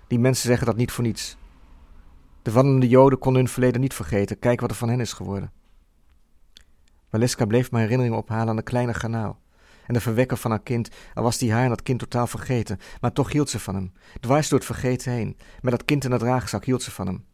Die 0.08 0.20
mensen 0.20 0.48
zeggen 0.48 0.66
dat 0.66 0.76
niet 0.76 0.92
voor 0.92 1.04
niets. 1.04 1.38
De 2.42 2.52
wandelende 2.52 2.88
Joden 2.88 3.20
konden 3.20 3.42
hun 3.42 3.52
verleden 3.52 3.82
niet 3.82 3.94
vergeten. 3.94 4.40
Kijk 4.40 4.62
wat 4.62 4.70
er 4.70 4.76
van 4.76 4.90
hen 4.90 5.00
is 5.00 5.14
geworden. 5.14 5.52
Waleska 7.10 7.46
bleef 7.46 7.72
mijn 7.72 7.84
herinneringen 7.84 8.24
ophalen 8.24 8.50
aan 8.50 8.56
de 8.56 8.62
kleine 8.62 8.94
garnaal. 8.94 9.46
En 9.88 9.94
de 9.94 10.02
verwekker 10.02 10.38
van 10.38 10.52
haar 10.52 10.64
kind, 10.64 10.90
al 11.14 11.24
was 11.24 11.38
die 11.38 11.52
haar 11.52 11.64
en 11.64 11.70
dat 11.70 11.84
kind 11.84 12.00
totaal 12.00 12.28
vergeten, 12.28 12.80
maar 13.02 13.12
toch 13.12 13.32
hield 13.32 13.50
ze 13.50 13.60
van 13.60 13.76
hem. 13.76 13.94
Dwars 14.20 14.50
door 14.50 14.60
het 14.60 14.68
vergeten 14.68 15.12
heen. 15.12 15.38
Met 15.62 15.72
dat 15.72 15.86
kind 15.86 16.04
in 16.04 16.10
de 16.10 16.18
draagzak 16.18 16.66
hield 16.66 16.84
ze 16.84 16.92
van 16.92 17.08
hem. 17.08 17.26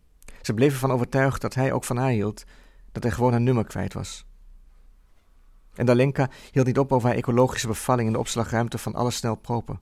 Ze 0.41 0.53
bleef 0.53 0.73
ervan 0.73 0.91
overtuigd 0.91 1.41
dat 1.41 1.53
hij 1.53 1.71
ook 1.71 1.83
van 1.83 1.97
haar 1.97 2.09
hield, 2.09 2.43
dat 2.91 3.03
hij 3.03 3.11
gewoon 3.11 3.31
haar 3.31 3.41
nummer 3.41 3.65
kwijt 3.65 3.93
was. 3.93 4.25
En 5.73 5.85
Dalenka 5.85 6.29
hield 6.51 6.65
niet 6.65 6.79
op 6.79 6.91
over 6.91 7.07
haar 7.07 7.17
ecologische 7.17 7.67
bevalling 7.67 8.07
in 8.07 8.13
de 8.13 8.19
opslagruimte 8.19 8.77
van 8.77 8.95
alle 8.95 9.11
snel 9.11 9.35
propen. 9.35 9.79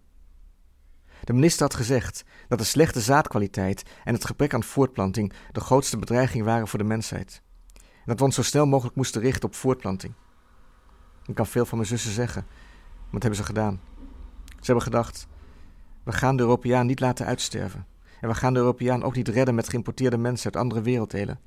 De 1.23 1.34
minister 1.34 1.62
had 1.62 1.75
gezegd 1.75 2.23
dat 2.47 2.60
de 2.60 2.63
slechte 2.63 3.01
zaadkwaliteit 3.01 3.84
en 4.03 4.13
het 4.13 4.25
gebrek 4.25 4.53
aan 4.53 4.63
voortplanting 4.63 5.34
de 5.51 5.60
grootste 5.60 5.97
bedreiging 5.97 6.43
waren 6.43 6.67
voor 6.67 6.79
de 6.79 6.86
mensheid. 6.86 7.41
En 7.73 8.05
dat 8.05 8.19
we 8.19 8.25
ons 8.25 8.36
zo 8.36 8.41
snel 8.41 8.65
mogelijk 8.65 8.95
moesten 8.95 9.21
richten 9.21 9.49
op 9.49 9.55
voortplanting. 9.55 10.13
Ik 11.25 11.36
kan 11.36 11.47
veel 11.47 11.65
van 11.65 11.77
mijn 11.77 11.89
zussen 11.89 12.12
zeggen, 12.12 12.45
wat 13.10 13.21
hebben 13.21 13.39
ze 13.39 13.45
gedaan? 13.45 13.79
Ze 14.45 14.65
hebben 14.65 14.84
gedacht: 14.84 15.27
we 16.03 16.12
gaan 16.12 16.36
de 16.36 16.43
Europeaan 16.43 16.86
niet 16.86 16.99
laten 16.99 17.25
uitsterven. 17.25 17.86
En 18.21 18.29
we 18.29 18.36
gaan 18.36 18.53
de 18.53 18.60
Europeaan 18.60 19.03
ook 19.03 19.15
niet 19.15 19.27
redden 19.27 19.55
met 19.55 19.69
geïmporteerde 19.69 20.17
mensen 20.17 20.45
uit 20.45 20.63
andere 20.63 20.81
werelddelen. 20.81 21.39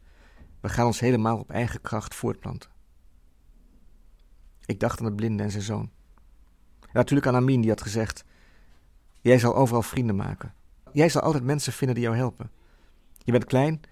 We 0.61 0.69
gaan 0.69 0.87
ons 0.87 1.01
helemaal 1.01 1.39
op 1.39 1.51
eigen 1.51 1.81
kracht 1.81 2.15
voortplanten. 2.15 2.71
Ik 4.65 4.81
dacht 4.81 4.99
aan 4.99 5.05
het 5.05 5.17
blinde 5.17 5.43
en 5.43 5.51
zijn 5.51 5.63
zoon. 5.63 5.91
En 6.81 6.91
natuurlijk 6.93 7.27
aan 7.27 7.37
Amin, 7.37 7.61
die 7.61 7.71
had 7.71 7.83
gezegd: 7.83 8.25
Jij 9.21 9.39
zal 9.39 9.57
overal 9.57 9.83
vrienden 9.83 10.17
maken. 10.17 10.55
Jij 10.93 11.09
zal 11.09 11.23
altijd 11.23 11.45
mensen 11.45 11.73
vinden 11.73 11.95
die 11.95 12.05
jou 12.05 12.17
helpen. 12.17 12.51
Je 13.19 13.33
bent 13.33 13.45
klein 13.45 13.75
en 13.75 13.89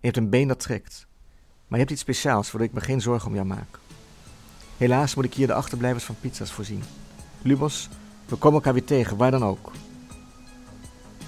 je 0.00 0.06
hebt 0.06 0.16
een 0.16 0.30
been 0.30 0.48
dat 0.48 0.60
trekt. 0.60 1.06
Maar 1.36 1.78
je 1.78 1.84
hebt 1.84 1.90
iets 1.90 2.00
speciaals 2.00 2.50
waardoor 2.50 2.68
ik 2.68 2.74
me 2.74 2.80
geen 2.80 3.00
zorgen 3.00 3.28
om 3.28 3.34
jou 3.34 3.46
maak. 3.46 3.78
Helaas 4.76 5.14
moet 5.14 5.24
ik 5.24 5.34
hier 5.34 5.46
de 5.46 5.54
achterblijvers 5.54 6.04
van 6.04 6.16
pizza's 6.20 6.52
voorzien. 6.52 6.82
Lubos, 7.42 7.88
we 8.26 8.36
komen 8.36 8.56
elkaar 8.58 8.72
weer 8.72 8.84
tegen, 8.84 9.16
waar 9.16 9.30
dan 9.30 9.44
ook. 9.44 9.72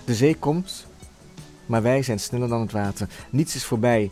De 0.05 0.15
zee 0.15 0.37
komt, 0.37 0.87
maar 1.67 1.83
wij 1.83 2.03
zijn 2.03 2.21
sneller 2.21 2.49
dan 2.49 2.61
het 2.61 2.73
water. 2.73 3.09
Niets 3.31 3.55
is 3.55 3.65
voorbij 3.65 4.11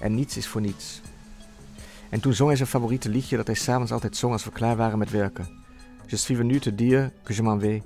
en 0.00 0.14
niets 0.14 0.36
is 0.36 0.46
voor 0.46 0.60
niets. 0.60 1.00
En 2.08 2.20
toen 2.20 2.32
zong 2.32 2.48
hij 2.48 2.56
zijn 2.56 2.68
favoriete 2.68 3.08
liedje 3.08 3.36
dat 3.36 3.46
hij 3.46 3.56
s'avonds 3.56 3.92
altijd 3.92 4.16
zong 4.16 4.32
als 4.32 4.44
we 4.44 4.50
klaar 4.50 4.76
waren 4.76 4.98
met 4.98 5.10
werken. 5.10 5.48
Je 6.06 6.16
suis 6.16 6.38
venu 6.38 6.58
te 6.58 6.74
dire 6.74 7.12
que 7.22 7.34
je 7.34 7.42
m'en 7.42 7.60
vais, 7.60 7.82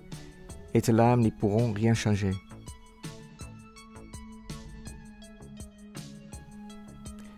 et 0.73 0.87
larmes 0.87 1.25
n'y 1.25 1.33
pourront 1.39 1.77
rien 1.77 1.97
changer. 1.97 2.41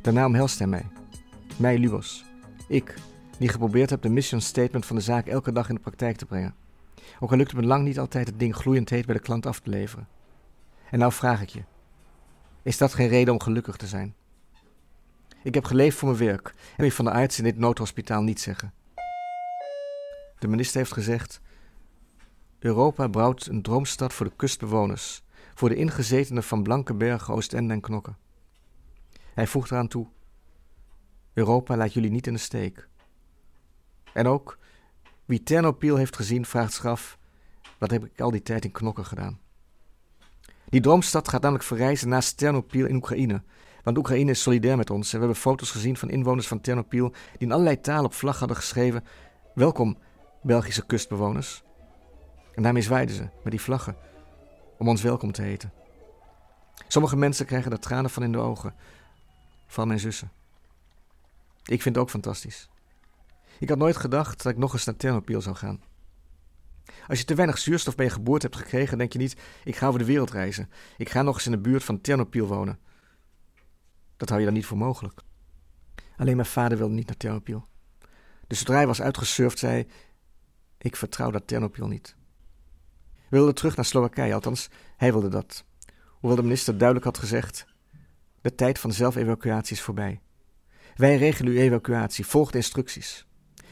Daarna 0.01 0.27
omhelst 0.27 0.59
hij 0.59 0.69
mij. 0.69 0.87
Mij, 1.57 1.79
Lubos. 1.79 2.25
Ik, 2.69 2.95
die 3.39 3.49
geprobeerd 3.49 3.91
heb 3.91 4.03
de 4.03 4.09
mission 4.09 4.41
statement 4.41 4.87
van 4.87 4.97
de 4.97 5.03
zaak 5.03 5.27
elke 5.27 5.53
dag 5.53 5.69
in 5.69 5.75
de 5.75 5.81
praktijk 5.81 6.17
te 6.17 6.27
brengen. 6.27 6.55
Ook 7.21 7.31
al 7.31 7.37
lukt 7.37 7.51
het 7.51 7.61
me 7.61 7.67
lang 7.67 7.85
niet 7.85 7.99
altijd 7.99 8.27
het 8.27 8.39
ding 8.39 8.57
gloeiend 8.57 8.91
heet 8.91 9.07
bij 9.07 9.15
de 9.15 9.21
klant 9.21 9.47
af 9.47 9.61
te 9.61 9.71
leveren. 9.71 10.09
En 10.91 10.99
nou 10.99 11.13
vraag 11.13 11.43
ik 11.43 11.49
je: 11.49 11.63
is 12.63 12.79
dat 12.79 12.95
geen 12.95 13.09
reden 13.09 13.33
om 13.33 13.41
gelukkig 13.41 13.77
te 13.77 13.87
zijn? 13.87 14.15
Ik 15.43 15.55
heb 15.55 15.65
geleefd 15.65 15.97
voor 15.97 16.09
mijn 16.09 16.25
werk 16.25 16.49
en 16.49 16.83
wil 16.83 16.91
van 16.91 17.05
de 17.05 17.11
arts 17.11 17.39
in 17.39 17.45
dit 17.45 17.59
noodhospitaal 17.59 18.23
niet 18.23 18.41
zeggen. 18.41 18.73
De 20.39 20.49
minister 20.49 20.79
heeft 20.79 20.93
gezegd: 20.93 21.41
Europa 22.59 23.09
bouwt 23.09 23.47
een 23.47 23.63
droomstad 23.63 24.13
voor 24.13 24.27
de 24.27 24.37
kustbewoners, 24.37 25.23
voor 25.55 25.69
de 25.69 25.77
ingezetenen 25.77 26.43
van 26.43 26.63
Blanke 26.63 26.95
Bergen, 26.95 27.35
Oostende 27.35 27.73
en 27.75 27.81
Knokken. 27.81 28.17
Hij 29.35 29.47
voegt 29.47 29.71
eraan 29.71 29.89
toe: 29.89 30.07
Europa 31.33 31.77
laat 31.77 31.93
jullie 31.93 32.11
niet 32.11 32.27
in 32.27 32.33
de 32.33 32.39
steek. 32.39 32.89
En 34.19 34.27
ook, 34.27 34.59
wie 35.25 35.43
Ternopil 35.43 35.97
heeft 35.97 36.17
gezien, 36.17 36.47
vraagt 36.47 36.73
zich 36.73 36.85
af: 36.87 37.19
wat 37.79 37.91
heb 37.91 38.05
ik 38.05 38.21
al 38.21 38.31
die 38.31 38.43
tijd 38.43 38.65
in 38.65 38.71
Knokken 38.71 39.05
gedaan? 39.05 39.39
Die 40.69 40.81
droomstad 40.81 41.29
gaat 41.29 41.43
namelijk 41.43 41.65
verrijzen 41.65 42.09
naast 42.09 42.37
Ternopil 42.37 42.87
in 42.87 42.97
Oekraïne. 42.97 43.43
Want 43.83 43.99
Oekraïne 43.99 44.31
is 44.31 44.43
solidair 44.43 44.77
met 44.77 44.91
ons 44.91 45.07
en 45.13 45.13
we 45.13 45.25
hebben 45.25 45.43
foto's 45.43 45.71
gezien 45.71 45.97
van 45.97 46.11
inwoners 46.11 46.49
van 46.49 46.61
Ternopil 46.61 47.09
die 47.11 47.19
in 47.39 47.53
allerlei 47.53 47.81
talen 47.81 48.05
op 48.05 48.15
vlag 48.15 48.39
hadden 48.39 48.57
geschreven: 48.57 49.05
Welkom, 49.55 49.99
Belgische 50.43 50.87
kustbewoners. 50.87 51.63
En 52.55 52.63
daarmee 52.63 52.83
zwaaiden 52.83 53.15
ze 53.15 53.29
met 53.43 53.51
die 53.51 53.61
vlaggen 53.61 53.97
om 54.79 54.89
ons 54.89 55.03
welkom 55.03 55.33
te 55.33 55.43
heten. 55.43 55.73
Sommige 56.89 57.17
mensen 57.17 57.47
krijgen 57.47 57.73
er 57.73 57.81
tranen 57.81 58.11
van 58.11 58.23
in 58.23 58.33
de 58.33 58.39
ogen, 58.39 58.75
van 59.67 59.87
mijn 59.87 60.01
zussen. 60.01 60.31
Ik 61.65 61.83
vind 61.83 61.95
het 61.95 62.05
ook 62.05 62.11
fantastisch. 62.11 62.69
Ik 63.59 63.69
had 63.69 63.79
nooit 63.79 63.97
gedacht 63.97 64.43
dat 64.43 64.53
ik 64.53 64.59
nog 64.59 64.73
eens 64.73 64.85
naar 64.85 64.97
Ternopil 64.97 65.41
zou 65.41 65.57
gaan. 65.57 65.83
Als 67.07 67.19
je 67.19 67.25
te 67.25 67.35
weinig 67.35 67.59
zuurstof 67.59 67.95
bij 67.95 68.05
je 68.05 68.11
geboorte 68.11 68.47
hebt 68.47 68.59
gekregen, 68.59 68.99
denk 68.99 69.13
je 69.13 69.19
niet: 69.19 69.37
ik 69.65 69.77
ga 69.77 69.87
over 69.87 69.99
de 69.99 70.05
wereld 70.07 70.31
reizen. 70.31 70.71
Ik 70.97 71.09
ga 71.09 71.23
nog 71.23 71.35
eens 71.35 71.47
in 71.47 71.53
de 71.53 71.59
buurt 71.59 71.85
van 71.85 72.01
Ternopil 72.01 72.47
wonen. 72.47 72.79
Dat 74.17 74.29
hou 74.29 74.41
je 74.41 74.47
dan 74.47 74.55
niet 74.55 74.67
voor 74.67 74.79
mogelijk. 74.79 75.21
Alleen 76.17 76.37
mijn 76.37 76.49
vader 76.49 76.79
wilde 76.79 76.95
niet 76.95 77.07
naar 77.07 77.17
Ternopil. 77.17 77.69
Dus 78.47 78.59
zodra 78.59 78.75
hij 78.75 78.87
was 78.87 79.03
uitgesurfd, 79.03 79.59
zei 79.59 79.87
ik 80.79 80.97
vertrouw 80.97 81.31
dat 81.31 81.47
Ternopil 81.47 81.87
niet. 81.87 82.17
We 83.05 83.37
wilden 83.37 83.55
terug 83.55 83.77
naar 83.77 83.85
Slowakije, 83.85 84.35
althans, 84.35 84.69
hij 84.97 85.13
wilde 85.13 85.29
dat. 85.29 85.65
Hoewel 86.09 86.37
de 86.37 86.43
minister 86.43 86.79
duidelijk 86.79 87.07
had 87.07 87.19
gezegd: 87.19 87.67
de 88.41 88.55
tijd 88.55 88.79
van 88.79 88.93
zelfevacuatie 88.93 89.77
is 89.77 89.83
voorbij. 89.83 90.21
Wij 90.97 91.17
regelen 91.17 91.53
uw 91.53 91.59
evacuatie, 91.59 92.27
volg 92.27 92.51
de 92.51 92.57
instructies. 92.57 93.28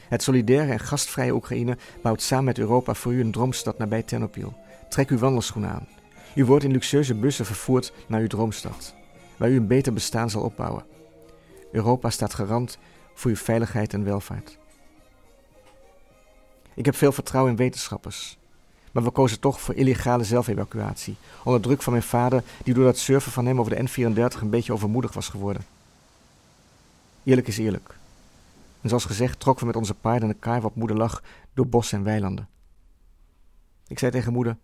Het 0.07 0.23
solidaire 0.23 0.71
en 0.71 0.79
gastvrije 0.79 1.33
Oekraïne 1.33 1.77
bouwt 2.01 2.21
samen 2.21 2.45
met 2.45 2.57
Europa 2.57 2.93
voor 2.93 3.13
u 3.13 3.21
een 3.21 3.31
droomstad 3.31 3.77
nabij 3.77 4.03
Ternopil. 4.03 4.53
Trek 4.89 5.09
uw 5.09 5.17
wandelschoenen 5.17 5.71
aan. 5.71 5.87
U 6.35 6.45
wordt 6.45 6.63
in 6.63 6.71
luxueuze 6.71 7.13
bussen 7.13 7.45
vervoerd 7.45 7.93
naar 8.07 8.21
uw 8.21 8.27
droomstad, 8.27 8.93
waar 9.37 9.49
u 9.49 9.55
een 9.55 9.67
beter 9.67 9.93
bestaan 9.93 10.29
zal 10.29 10.41
opbouwen. 10.41 10.85
Europa 11.71 12.09
staat 12.09 12.33
garant 12.33 12.77
voor 13.13 13.31
uw 13.31 13.37
veiligheid 13.37 13.93
en 13.93 14.03
welvaart. 14.03 14.57
Ik 16.73 16.85
heb 16.85 16.95
veel 16.95 17.11
vertrouwen 17.11 17.51
in 17.51 17.57
wetenschappers, 17.57 18.37
maar 18.91 19.03
we 19.03 19.09
kozen 19.09 19.39
toch 19.39 19.61
voor 19.61 19.75
illegale 19.75 20.23
zelfevacuatie, 20.23 21.15
onder 21.43 21.61
druk 21.61 21.81
van 21.81 21.93
mijn 21.93 22.05
vader, 22.05 22.43
die 22.63 22.73
door 22.73 22.83
dat 22.83 22.97
surfen 22.97 23.31
van 23.31 23.45
hem 23.45 23.59
over 23.59 23.75
de 23.75 23.87
N34 23.89 24.41
een 24.41 24.49
beetje 24.49 24.73
overmoedig 24.73 25.13
was 25.13 25.29
geworden. 25.29 25.65
Eerlijk 27.23 27.47
is 27.47 27.57
eerlijk. 27.57 27.95
En 28.81 28.89
zoals 28.89 29.05
gezegd 29.05 29.39
trokken 29.39 29.61
we 29.65 29.71
met 29.71 29.81
onze 29.81 29.93
paarden 29.93 30.29
en 30.29 30.35
de 30.35 30.39
kar 30.39 30.61
wat 30.61 30.75
moeder 30.75 30.97
lag 30.97 31.23
door 31.53 31.67
bos 31.67 31.91
en 31.91 32.03
weilanden. 32.03 32.49
Ik 33.87 33.99
zei 33.99 34.11
tegen 34.11 34.33
moeder: 34.33 34.57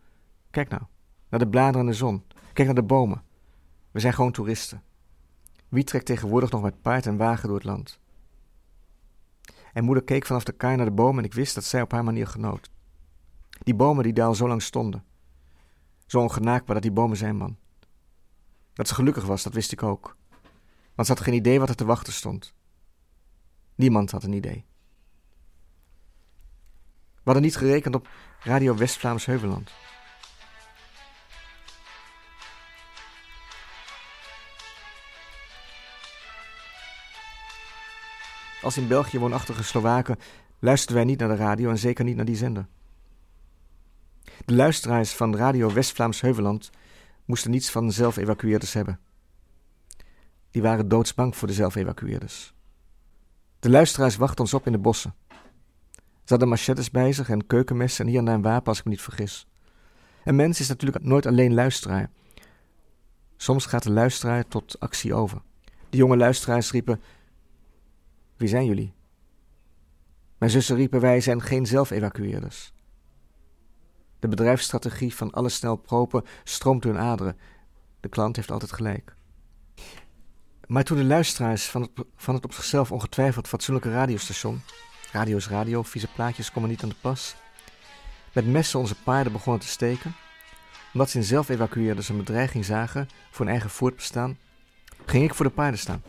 Kijk 0.52 0.70
nou, 0.70 0.82
naar 1.30 1.40
de 1.40 1.48
bladeren 1.48 1.80
en 1.80 1.86
de 1.86 1.94
zon. 1.94 2.24
Kijk 2.54 2.68
naar 2.68 2.76
de 2.76 2.84
bomen. 2.84 3.24
We 3.92 4.00
zijn 4.00 4.14
gewoon 4.14 4.32
toeristen. 4.32 4.84
Wie 5.70 5.84
trekt 5.84 6.06
tegenwoordig 6.06 6.52
nog 6.52 6.62
met 6.62 6.82
paard 6.82 7.06
en 7.06 7.18
wagen 7.18 7.48
door 7.48 7.58
het 7.58 7.66
land? 7.66 8.00
En 9.74 9.84
moeder 9.84 10.04
keek 10.04 10.26
vanaf 10.26 10.44
de 10.44 10.52
kar 10.52 10.78
naar 10.78 10.86
de 10.86 10.92
bomen 10.92 11.18
en 11.18 11.30
ik 11.30 11.34
wist 11.34 11.56
dat 11.56 11.64
zij 11.64 11.82
op 11.82 11.92
haar 11.92 12.04
manier 12.04 12.28
genoot. 12.28 12.70
Die 13.64 13.76
bomen 13.76 14.04
die 14.04 14.14
daar 14.14 14.28
al 14.28 14.36
zo 14.36 14.48
lang 14.48 14.62
stonden. 14.62 15.04
Zo 16.06 16.20
ongenaakbaar 16.20 16.74
dat 16.74 16.84
die 16.84 16.92
bomen 16.92 17.18
zijn, 17.18 17.36
man. 17.36 17.58
Dat 18.74 18.88
ze 18.88 18.94
gelukkig 18.94 19.26
was, 19.26 19.44
dat 19.44 19.54
wist 19.54 19.72
ik 19.72 19.84
ook. 19.84 20.18
Want 20.96 21.08
ze 21.08 21.14
had 21.14 21.24
geen 21.24 21.34
idee 21.34 21.60
wat 21.60 21.70
er 21.70 21.76
te 21.76 21.86
wachten 21.86 22.14
stond. 22.14 22.54
Niemand 23.76 24.12
had 24.12 24.24
een 24.24 24.34
idee. 24.34 24.66
We 27.14 27.30
hadden 27.30 27.44
niet 27.44 27.56
gerekend 27.56 27.96
op 27.96 28.10
Radio 28.40 28.76
West-Vlaams 28.76 29.26
Heuveland. 29.26 29.72
Als 38.62 38.78
in 38.78 38.88
België 38.88 39.20
woonachtige 39.20 39.64
Slowaken 39.64 40.18
luisterden 40.60 40.96
wij 40.96 41.06
niet 41.06 41.20
naar 41.20 41.30
de 41.30 41.36
radio 41.36 41.70
en 41.70 41.78
zeker 41.78 42.04
niet 42.04 42.16
naar 42.16 42.26
die 42.26 42.36
zender. 42.36 42.68
De 44.46 44.54
luisteraars 44.54 45.14
van 45.14 45.36
Radio 45.36 45.74
West-Vlaams 45.74 46.22
Heuveland 46.22 46.70
moesten 47.26 47.52
niets 47.52 47.72
van 47.72 47.92
zelfevacueerders 47.92 48.74
hebben. 48.74 49.00
Die 50.52 50.62
waren 50.62 50.88
doodsbang 50.88 51.36
voor 51.36 51.48
de 51.48 51.54
zelfevacueerders. 51.54 52.54
De 53.64 53.70
luisteraars 53.70 54.16
wachten 54.16 54.40
ons 54.40 54.54
op 54.54 54.66
in 54.66 54.72
de 54.72 54.78
bossen. 54.78 55.16
Ze 56.00 56.26
hadden 56.26 56.48
machetes 56.48 56.92
bij 56.92 57.14
zich 57.14 57.30
en 57.30 57.48
keukenmessen 57.48 58.06
en 58.06 58.12
hier 58.12 58.20
en 58.20 58.26
daar 58.26 58.36
een 58.36 58.42
wapen 58.42 58.68
als 58.68 58.80
ik 58.80 58.84
me 58.84 58.92
niet 58.92 59.02
vergis. 59.02 59.48
Een 60.24 60.36
mens 60.36 60.60
is 60.60 60.68
natuurlijk 60.68 61.04
nooit 61.04 61.26
alleen 61.26 61.54
luisteraar. 61.54 62.10
Soms 63.38 63.66
gaat 63.66 63.84
de 63.84 63.92
luisteraar 63.92 64.48
tot 64.48 64.80
actie 64.80 65.14
over. 65.14 65.42
De 65.90 65.98
jonge 65.98 66.18
luisteraars 66.18 66.72
riepen: 66.72 67.02
Wie 68.38 68.48
zijn 68.48 68.66
jullie? 68.66 68.94
Mijn 70.38 70.52
zussen 70.52 70.76
riepen: 70.76 71.00
Wij 71.00 71.22
zijn 71.22 71.42
geen 71.42 71.66
zelfevacueerders. 71.66 72.74
De 74.20 74.28
bedrijfsstrategie 74.28 75.16
van 75.16 75.32
alle 75.32 75.50
snel 75.50 75.76
propen 75.76 76.24
stroomt 76.44 76.84
hun 76.84 76.98
aderen. 76.98 77.38
De 78.00 78.10
klant 78.10 78.36
heeft 78.36 78.52
altijd 78.52 78.72
gelijk. 78.72 79.16
Maar 80.68 80.84
toen 80.84 80.98
de 80.98 81.04
luisteraars 81.04 81.66
van 81.66 81.82
het, 81.82 81.92
van 82.16 82.36
het 82.36 82.44
op 82.44 82.54
zichzelf 82.54 82.92
ongetwijfeld 82.92 83.48
fatsoenlijke 83.48 83.92
radiostation 83.92 84.62
Radio 85.14 85.38
is 85.38 85.48
radio, 85.48 85.84
vieze 85.84 86.08
plaatjes 86.08 86.52
komen 86.52 86.70
niet 86.70 86.84
aan 86.84 86.90
de 86.90 86.96
pas. 87.02 87.36
Met 88.34 88.48
messen 88.48 88.80
onze 88.80 88.96
paarden 88.96 89.32
begonnen 89.32 89.62
te 89.62 89.68
steken. 89.68 90.16
Omdat 90.94 91.10
ze 91.10 91.18
in 91.18 91.24
zelfevacueerders 91.24 92.10
een 92.10 92.18
bedreiging 92.18 92.66
zagen 92.66 93.10
voor 93.30 93.46
hun 93.46 93.54
eigen 93.54 93.70
voortbestaan, 93.70 94.38
ging 95.06 95.24
ik 95.24 95.34
voor 95.34 95.46
de 95.46 95.52
paarden 95.52 95.80
staan. 95.80 96.04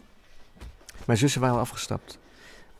Mijn 1.06 1.18
zussen 1.18 1.40
waren 1.40 1.56
al 1.56 1.62
afgestapt. 1.62 2.18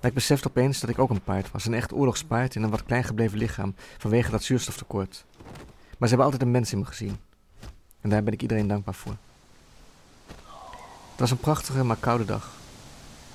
Maar 0.01 0.11
ik 0.11 0.15
besefte 0.15 0.49
opeens 0.49 0.81
dat 0.81 0.91
ik 0.91 0.99
ook 0.99 1.11
een 1.11 1.23
paard 1.23 1.51
was, 1.51 1.67
een 1.67 1.75
echt 1.75 1.93
oorlogspaard 1.93 2.55
in 2.55 2.63
een 2.63 2.71
wat 2.71 2.85
klein 2.85 3.05
gebleven 3.05 3.39
lichaam 3.39 3.75
vanwege 3.99 4.31
dat 4.31 4.43
zuurstoftekort. 4.43 5.25
Maar 5.99 6.09
ze 6.09 6.15
hebben 6.15 6.25
altijd 6.25 6.43
een 6.43 6.51
mens 6.51 6.73
in 6.73 6.79
me 6.79 6.85
gezien. 6.85 7.17
En 8.01 8.11
daar 8.11 8.23
ben 8.23 8.33
ik 8.33 8.43
iedereen 8.43 8.69
dankbaar 8.69 8.95
voor. 8.95 9.17
Het 11.15 11.23
was 11.23 11.31
een 11.31 11.39
prachtige, 11.39 11.85
maar 11.85 11.97
koude 11.97 12.25
dag. 12.25 12.51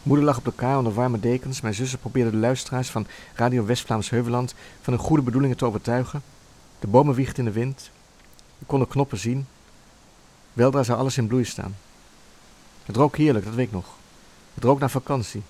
Moeder 0.03 0.25
lag 0.25 0.37
op 0.37 0.45
elkaar 0.45 0.77
onder 0.77 0.93
warme 0.93 1.19
dekens. 1.19 1.61
Mijn 1.61 1.73
zussen 1.73 1.99
probeerden 1.99 2.31
de 2.31 2.37
luisteraars 2.37 2.89
van 2.89 3.07
Radio 3.33 3.65
West-Vlaams 3.65 4.09
Heuveland 4.09 4.55
van 4.81 4.93
hun 4.93 5.01
goede 5.01 5.23
bedoelingen 5.23 5.57
te 5.57 5.65
overtuigen. 5.65 6.21
De 6.79 6.87
bomen 6.87 7.15
wiegden 7.15 7.37
in 7.37 7.45
de 7.45 7.59
wind. 7.59 7.91
Ik 8.59 8.67
kon 8.67 8.79
de 8.79 8.87
knoppen 8.87 9.17
zien. 9.17 9.47
Weldra 10.53 10.83
zou 10.83 10.99
alles 10.99 11.17
in 11.17 11.27
bloei 11.27 11.43
staan. 11.43 11.75
Het 12.85 12.95
rook 12.95 13.17
heerlijk, 13.17 13.45
dat 13.45 13.53
weet 13.53 13.67
ik 13.67 13.73
nog. 13.73 13.87
Het 14.53 14.63
rook 14.63 14.79
naar 14.79 14.89
vakantie. 14.89 15.41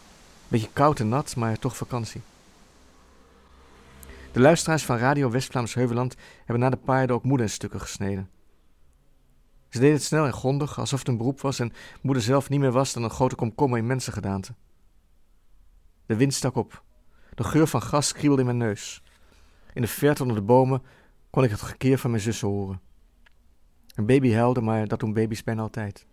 Beetje 0.48 0.70
koud 0.74 1.00
en 1.00 1.10
nat, 1.10 1.36
maar 1.36 1.60
toch 1.60 1.78
vakantie. 1.78 2.22
De 4.32 4.40
luisteraars 4.40 4.86
van 4.86 4.98
Radio 4.98 5.30
West-Vlaams 5.30 5.74
Heuveland 5.74 6.16
hebben 6.38 6.60
na 6.60 6.70
de 6.70 6.78
paarden 6.78 7.16
ook 7.16 7.24
moeder 7.24 7.46
in 7.46 7.52
stukken 7.52 7.82
gesneden. 7.82 8.30
Ze 9.70 9.80
deden 9.80 9.96
het 9.96 10.04
snel 10.04 10.26
en 10.26 10.34
grondig, 10.34 10.80
alsof 10.80 11.00
het 11.00 11.08
een 11.08 11.18
beroep 11.18 11.42
was 11.42 11.60
en 11.60 11.74
moeder 12.02 12.24
zelf 12.24 12.50
niet 12.50 12.60
meer 12.60 12.72
was 12.72 12.94
dan 12.94 13.04
een 13.04 13.10
grote 13.10 13.36
komkommer 13.36 13.78
in 13.78 13.88
mensengedaante. 13.88 14.54
De 16.06 16.16
wind 16.16 16.34
stak 16.34 16.56
op. 16.56 16.84
De 17.36 17.44
geur 17.44 17.68
van 17.68 17.82
gas 17.82 18.12
kriebelde 18.12 18.42
in 18.42 18.48
mijn 18.48 18.58
neus. 18.58 19.04
In 19.74 19.82
de 19.82 19.88
verte 19.88 20.22
onder 20.22 20.38
de 20.38 20.44
bomen 20.44 20.84
kon 21.30 21.44
ik 21.44 21.50
het 21.50 21.62
gekeer 21.62 21.98
van 21.98 22.10
mijn 22.10 22.24
zussen 22.24 22.48
horen. 22.48 22.82
Een 23.96 24.06
baby 24.06 24.34
huilde, 24.34 24.62
maar 24.62 24.88
dat 24.88 25.00
doen 25.00 25.14
baby's 25.14 25.44
bijna 25.44 25.62
altijd. 25.62 26.06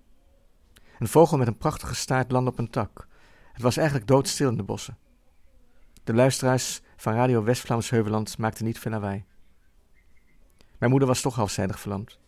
Een 0.99 1.09
vogel 1.09 1.39
met 1.39 1.47
een 1.47 1.57
prachtige 1.57 1.95
staart 1.95 2.33
landde 2.33 2.51
op 2.51 2.59
een 2.59 2.71
tak. 2.71 3.07
Het 3.53 3.63
was 3.63 3.77
eigenlijk 3.77 4.09
doodstil 4.09 4.49
in 4.49 4.57
de 4.57 4.63
bossen. 4.63 4.99
De 6.05 6.15
luisteraars 6.15 6.81
van 6.97 7.15
Radio 7.15 7.43
West-Vlaams 7.43 7.91
Heuveland 7.91 8.39
maakten 8.39 8.65
niet 8.65 8.79
veel 8.79 8.93
lawaai. 8.93 9.25
Mijn 10.79 10.91
moeder 10.91 11.09
was 11.09 11.21
toch 11.21 11.35
halfzijdig 11.35 11.81
verlamd. 11.81 12.19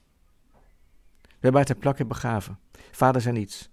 Hebben 1.40 1.66
haar 1.66 1.76
plekke 1.76 2.04
begraven. 2.04 2.58
Vader 2.90 3.20
zei 3.20 3.38
niets. 3.38 3.70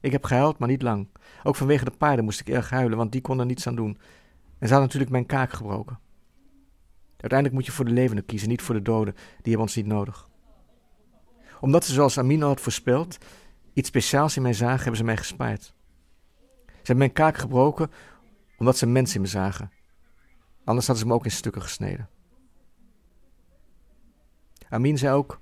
Ik 0.00 0.12
heb 0.12 0.24
gehuild, 0.24 0.58
maar 0.58 0.68
niet 0.68 0.82
lang. 0.82 1.08
Ook 1.42 1.56
vanwege 1.56 1.84
de 1.84 1.90
paarden 1.90 2.24
moest 2.24 2.40
ik 2.40 2.48
erg 2.48 2.70
huilen, 2.70 2.98
want 2.98 3.12
die 3.12 3.20
konden 3.20 3.46
niets 3.46 3.66
aan 3.66 3.74
doen. 3.74 3.98
En 4.58 4.66
ze 4.66 4.74
hadden 4.74 4.80
natuurlijk 4.80 5.10
mijn 5.10 5.26
kaak 5.26 5.52
gebroken. 5.52 5.98
Uiteindelijk 7.10 7.52
moet 7.52 7.66
je 7.66 7.72
voor 7.72 7.84
de 7.84 7.90
levenden 7.90 8.24
kiezen, 8.24 8.48
niet 8.48 8.62
voor 8.62 8.74
de 8.74 8.82
doden. 8.82 9.14
Die 9.14 9.24
hebben 9.42 9.60
ons 9.60 9.76
niet 9.76 9.86
nodig. 9.86 10.28
Omdat 11.60 11.84
ze, 11.84 11.92
zoals 11.92 12.18
Amin 12.18 12.42
al 12.42 12.48
had 12.48 12.60
voorspeld, 12.60 13.18
iets 13.72 13.88
speciaals 13.88 14.36
in 14.36 14.42
mij 14.42 14.52
zagen, 14.52 14.78
hebben 14.78 14.96
ze 14.96 15.04
mij 15.04 15.16
gespaard. 15.16 15.62
Ze 16.66 16.94
hebben 16.94 16.98
mijn 16.98 17.12
kaak 17.12 17.36
gebroken 17.36 17.90
omdat 18.58 18.76
ze 18.76 18.86
mensen 18.86 19.16
in 19.16 19.20
me 19.20 19.26
zagen. 19.26 19.70
Anders 20.64 20.86
hadden 20.86 21.04
ze 21.04 21.10
me 21.10 21.16
ook 21.16 21.24
in 21.24 21.30
stukken 21.30 21.62
gesneden. 21.62 22.08
Amin 24.68 24.98
zei 24.98 25.14
ook: 25.14 25.40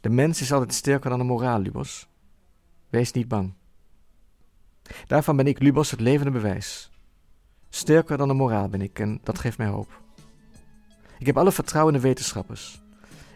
De 0.00 0.08
mens 0.08 0.40
is 0.40 0.52
altijd 0.52 0.74
sterker 0.74 1.10
dan 1.10 1.18
de 1.18 1.24
moraal, 1.24 1.60
Lubos. 1.60 2.08
Wees 2.90 3.12
niet 3.12 3.28
bang. 3.28 3.54
Daarvan 5.06 5.36
ben 5.36 5.46
ik, 5.46 5.60
Lubos, 5.60 5.90
het 5.90 6.00
levende 6.00 6.30
bewijs. 6.30 6.90
Sterker 7.68 8.16
dan 8.16 8.28
de 8.28 8.34
moraal 8.34 8.68
ben 8.68 8.80
ik 8.80 8.98
en 8.98 9.20
dat 9.22 9.38
geeft 9.38 9.58
mij 9.58 9.66
hoop. 9.66 10.02
Ik 11.18 11.26
heb 11.26 11.36
alle 11.36 11.52
vertrouwen 11.52 11.94
in 11.94 12.00
de 12.00 12.06
wetenschappers. 12.06 12.82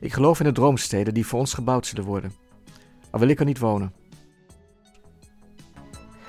Ik 0.00 0.12
geloof 0.12 0.38
in 0.38 0.44
de 0.44 0.52
droomsteden 0.52 1.14
die 1.14 1.26
voor 1.26 1.38
ons 1.38 1.54
gebouwd 1.54 1.86
zullen 1.86 2.04
worden. 2.04 2.32
Al 3.10 3.20
wil 3.20 3.28
ik 3.28 3.38
er 3.38 3.44
niet 3.44 3.58
wonen. 3.58 3.92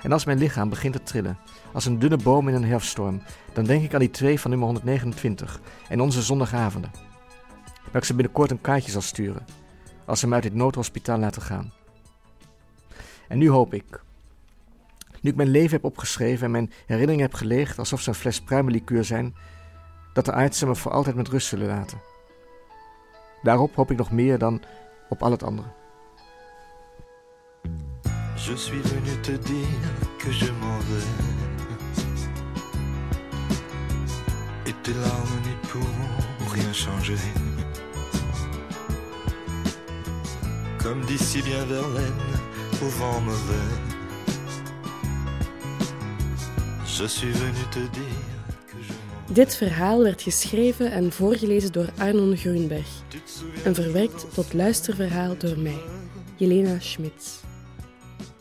En 0.01 0.11
als 0.11 0.25
mijn 0.25 0.38
lichaam 0.38 0.69
begint 0.69 0.93
te 0.93 1.03
trillen, 1.03 1.38
als 1.73 1.86
een 1.86 1.99
dunne 1.99 2.17
boom 2.17 2.47
in 2.47 2.53
een 2.53 2.65
herfststorm, 2.65 3.21
dan 3.53 3.63
denk 3.63 3.84
ik 3.84 3.93
aan 3.93 3.99
die 3.99 4.09
twee 4.09 4.39
van 4.39 4.49
nummer 4.49 4.67
129 4.67 5.61
en 5.89 6.01
onze 6.01 6.21
zondagavonden. 6.21 6.91
Dat 7.86 7.95
ik 7.95 8.03
ze 8.03 8.15
binnenkort 8.15 8.51
een 8.51 8.61
kaartje 8.61 8.91
zal 8.91 9.01
sturen, 9.01 9.45
als 10.06 10.20
ze 10.20 10.28
me 10.28 10.34
uit 10.34 10.43
dit 10.43 10.54
noodhospitaal 10.54 11.20
laten 11.20 11.41
gaan. 11.41 11.74
En 13.28 13.38
nu 13.38 13.49
hoop 13.49 13.74
ik, 13.74 14.01
nu 15.22 15.30
ik 15.30 15.36
mijn 15.36 15.49
leven 15.49 15.72
heb 15.72 15.84
opgeschreven 15.84 16.45
en 16.45 16.51
mijn 16.51 16.72
herinneringen 16.86 17.26
heb 17.26 17.34
geleegd 17.34 17.80
alsof 17.80 18.01
ze 18.01 18.10
een 18.10 18.16
fles 18.16 18.41
pruimenlikuur 18.41 19.04
zijn, 19.04 19.36
dat 20.14 20.26
de 20.26 20.34
artsen 20.34 20.68
me 20.68 20.76
voor 20.76 20.91
altijd 20.91 21.16
met 21.16 21.28
rust 21.28 21.47
zullen 21.47 21.68
laten. 21.68 22.01
Daarop 23.41 23.76
hoop 23.76 23.91
ik 23.91 23.97
nog 23.97 24.12
meer 24.12 24.38
dan 24.38 24.62
op 25.10 25.24
al 25.24 25.32
het 25.32 25.43
andere. 25.43 25.68
Je 28.36 28.58
suis 28.58 28.88
venu 28.88 29.20
te 29.22 29.39
dire 29.39 29.93
que 30.18 30.30
je 30.32 30.51
m'en 30.51 30.82
vais. 30.82 31.06
Et 34.66 34.84
tes 34.84 34.93
larmes 34.93 35.45
n'y 35.45 35.56
rien 36.54 36.74
changer. 36.74 37.53
Comme 40.84 41.05
d'ici 41.05 41.41
bien 41.41 41.65
Verlaine, 41.65 42.23
au 42.81 42.89
vent 42.89 43.21
mauvais. 43.21 43.71
Je 46.86 47.07
suis 47.07 47.31
venu 47.31 47.63
te 47.71 47.79
dire. 47.79 49.34
Dit 49.34 49.55
verhaal 49.55 50.03
werd 50.03 50.21
geschreven 50.21 50.91
en 50.91 51.11
voorgelezen 51.11 51.71
door 51.71 51.89
Arnon 51.97 52.38
Groenberg 52.38 52.88
en 53.63 53.75
verwerkt 53.75 54.25
tot 54.34 54.53
luisterverhaal 54.53 55.38
door 55.38 55.59
mij, 55.59 55.81
Jelena 56.36 56.79
Schmitz. 56.79 57.31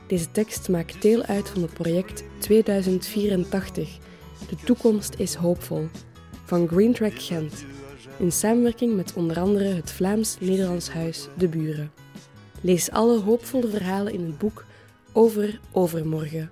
Deze 0.06 0.30
tekst 0.30 0.68
maakt 0.68 1.02
deel 1.02 1.22
uit 1.22 1.48
van 1.48 1.62
het 1.62 1.72
project 1.72 2.24
2084, 2.38 3.98
De 4.48 4.56
toekomst 4.64 5.14
is 5.18 5.34
hoopvol, 5.34 5.88
van 6.44 6.68
Green 6.68 6.92
Track 6.92 7.14
Gent, 7.22 7.64
in 8.18 8.32
samenwerking 8.32 8.96
met 8.96 9.12
onder 9.14 9.40
andere 9.40 9.64
het 9.64 9.92
Vlaams-Nederlands 9.92 10.90
Huis 10.90 11.28
De 11.36 11.48
Buren. 11.48 12.01
Lees 12.62 12.90
alle 12.90 13.20
hoopvolle 13.20 13.68
verhalen 13.68 14.12
in 14.12 14.24
het 14.24 14.38
boek 14.38 14.64
Over 15.12 15.60
Overmorgen 15.72 16.50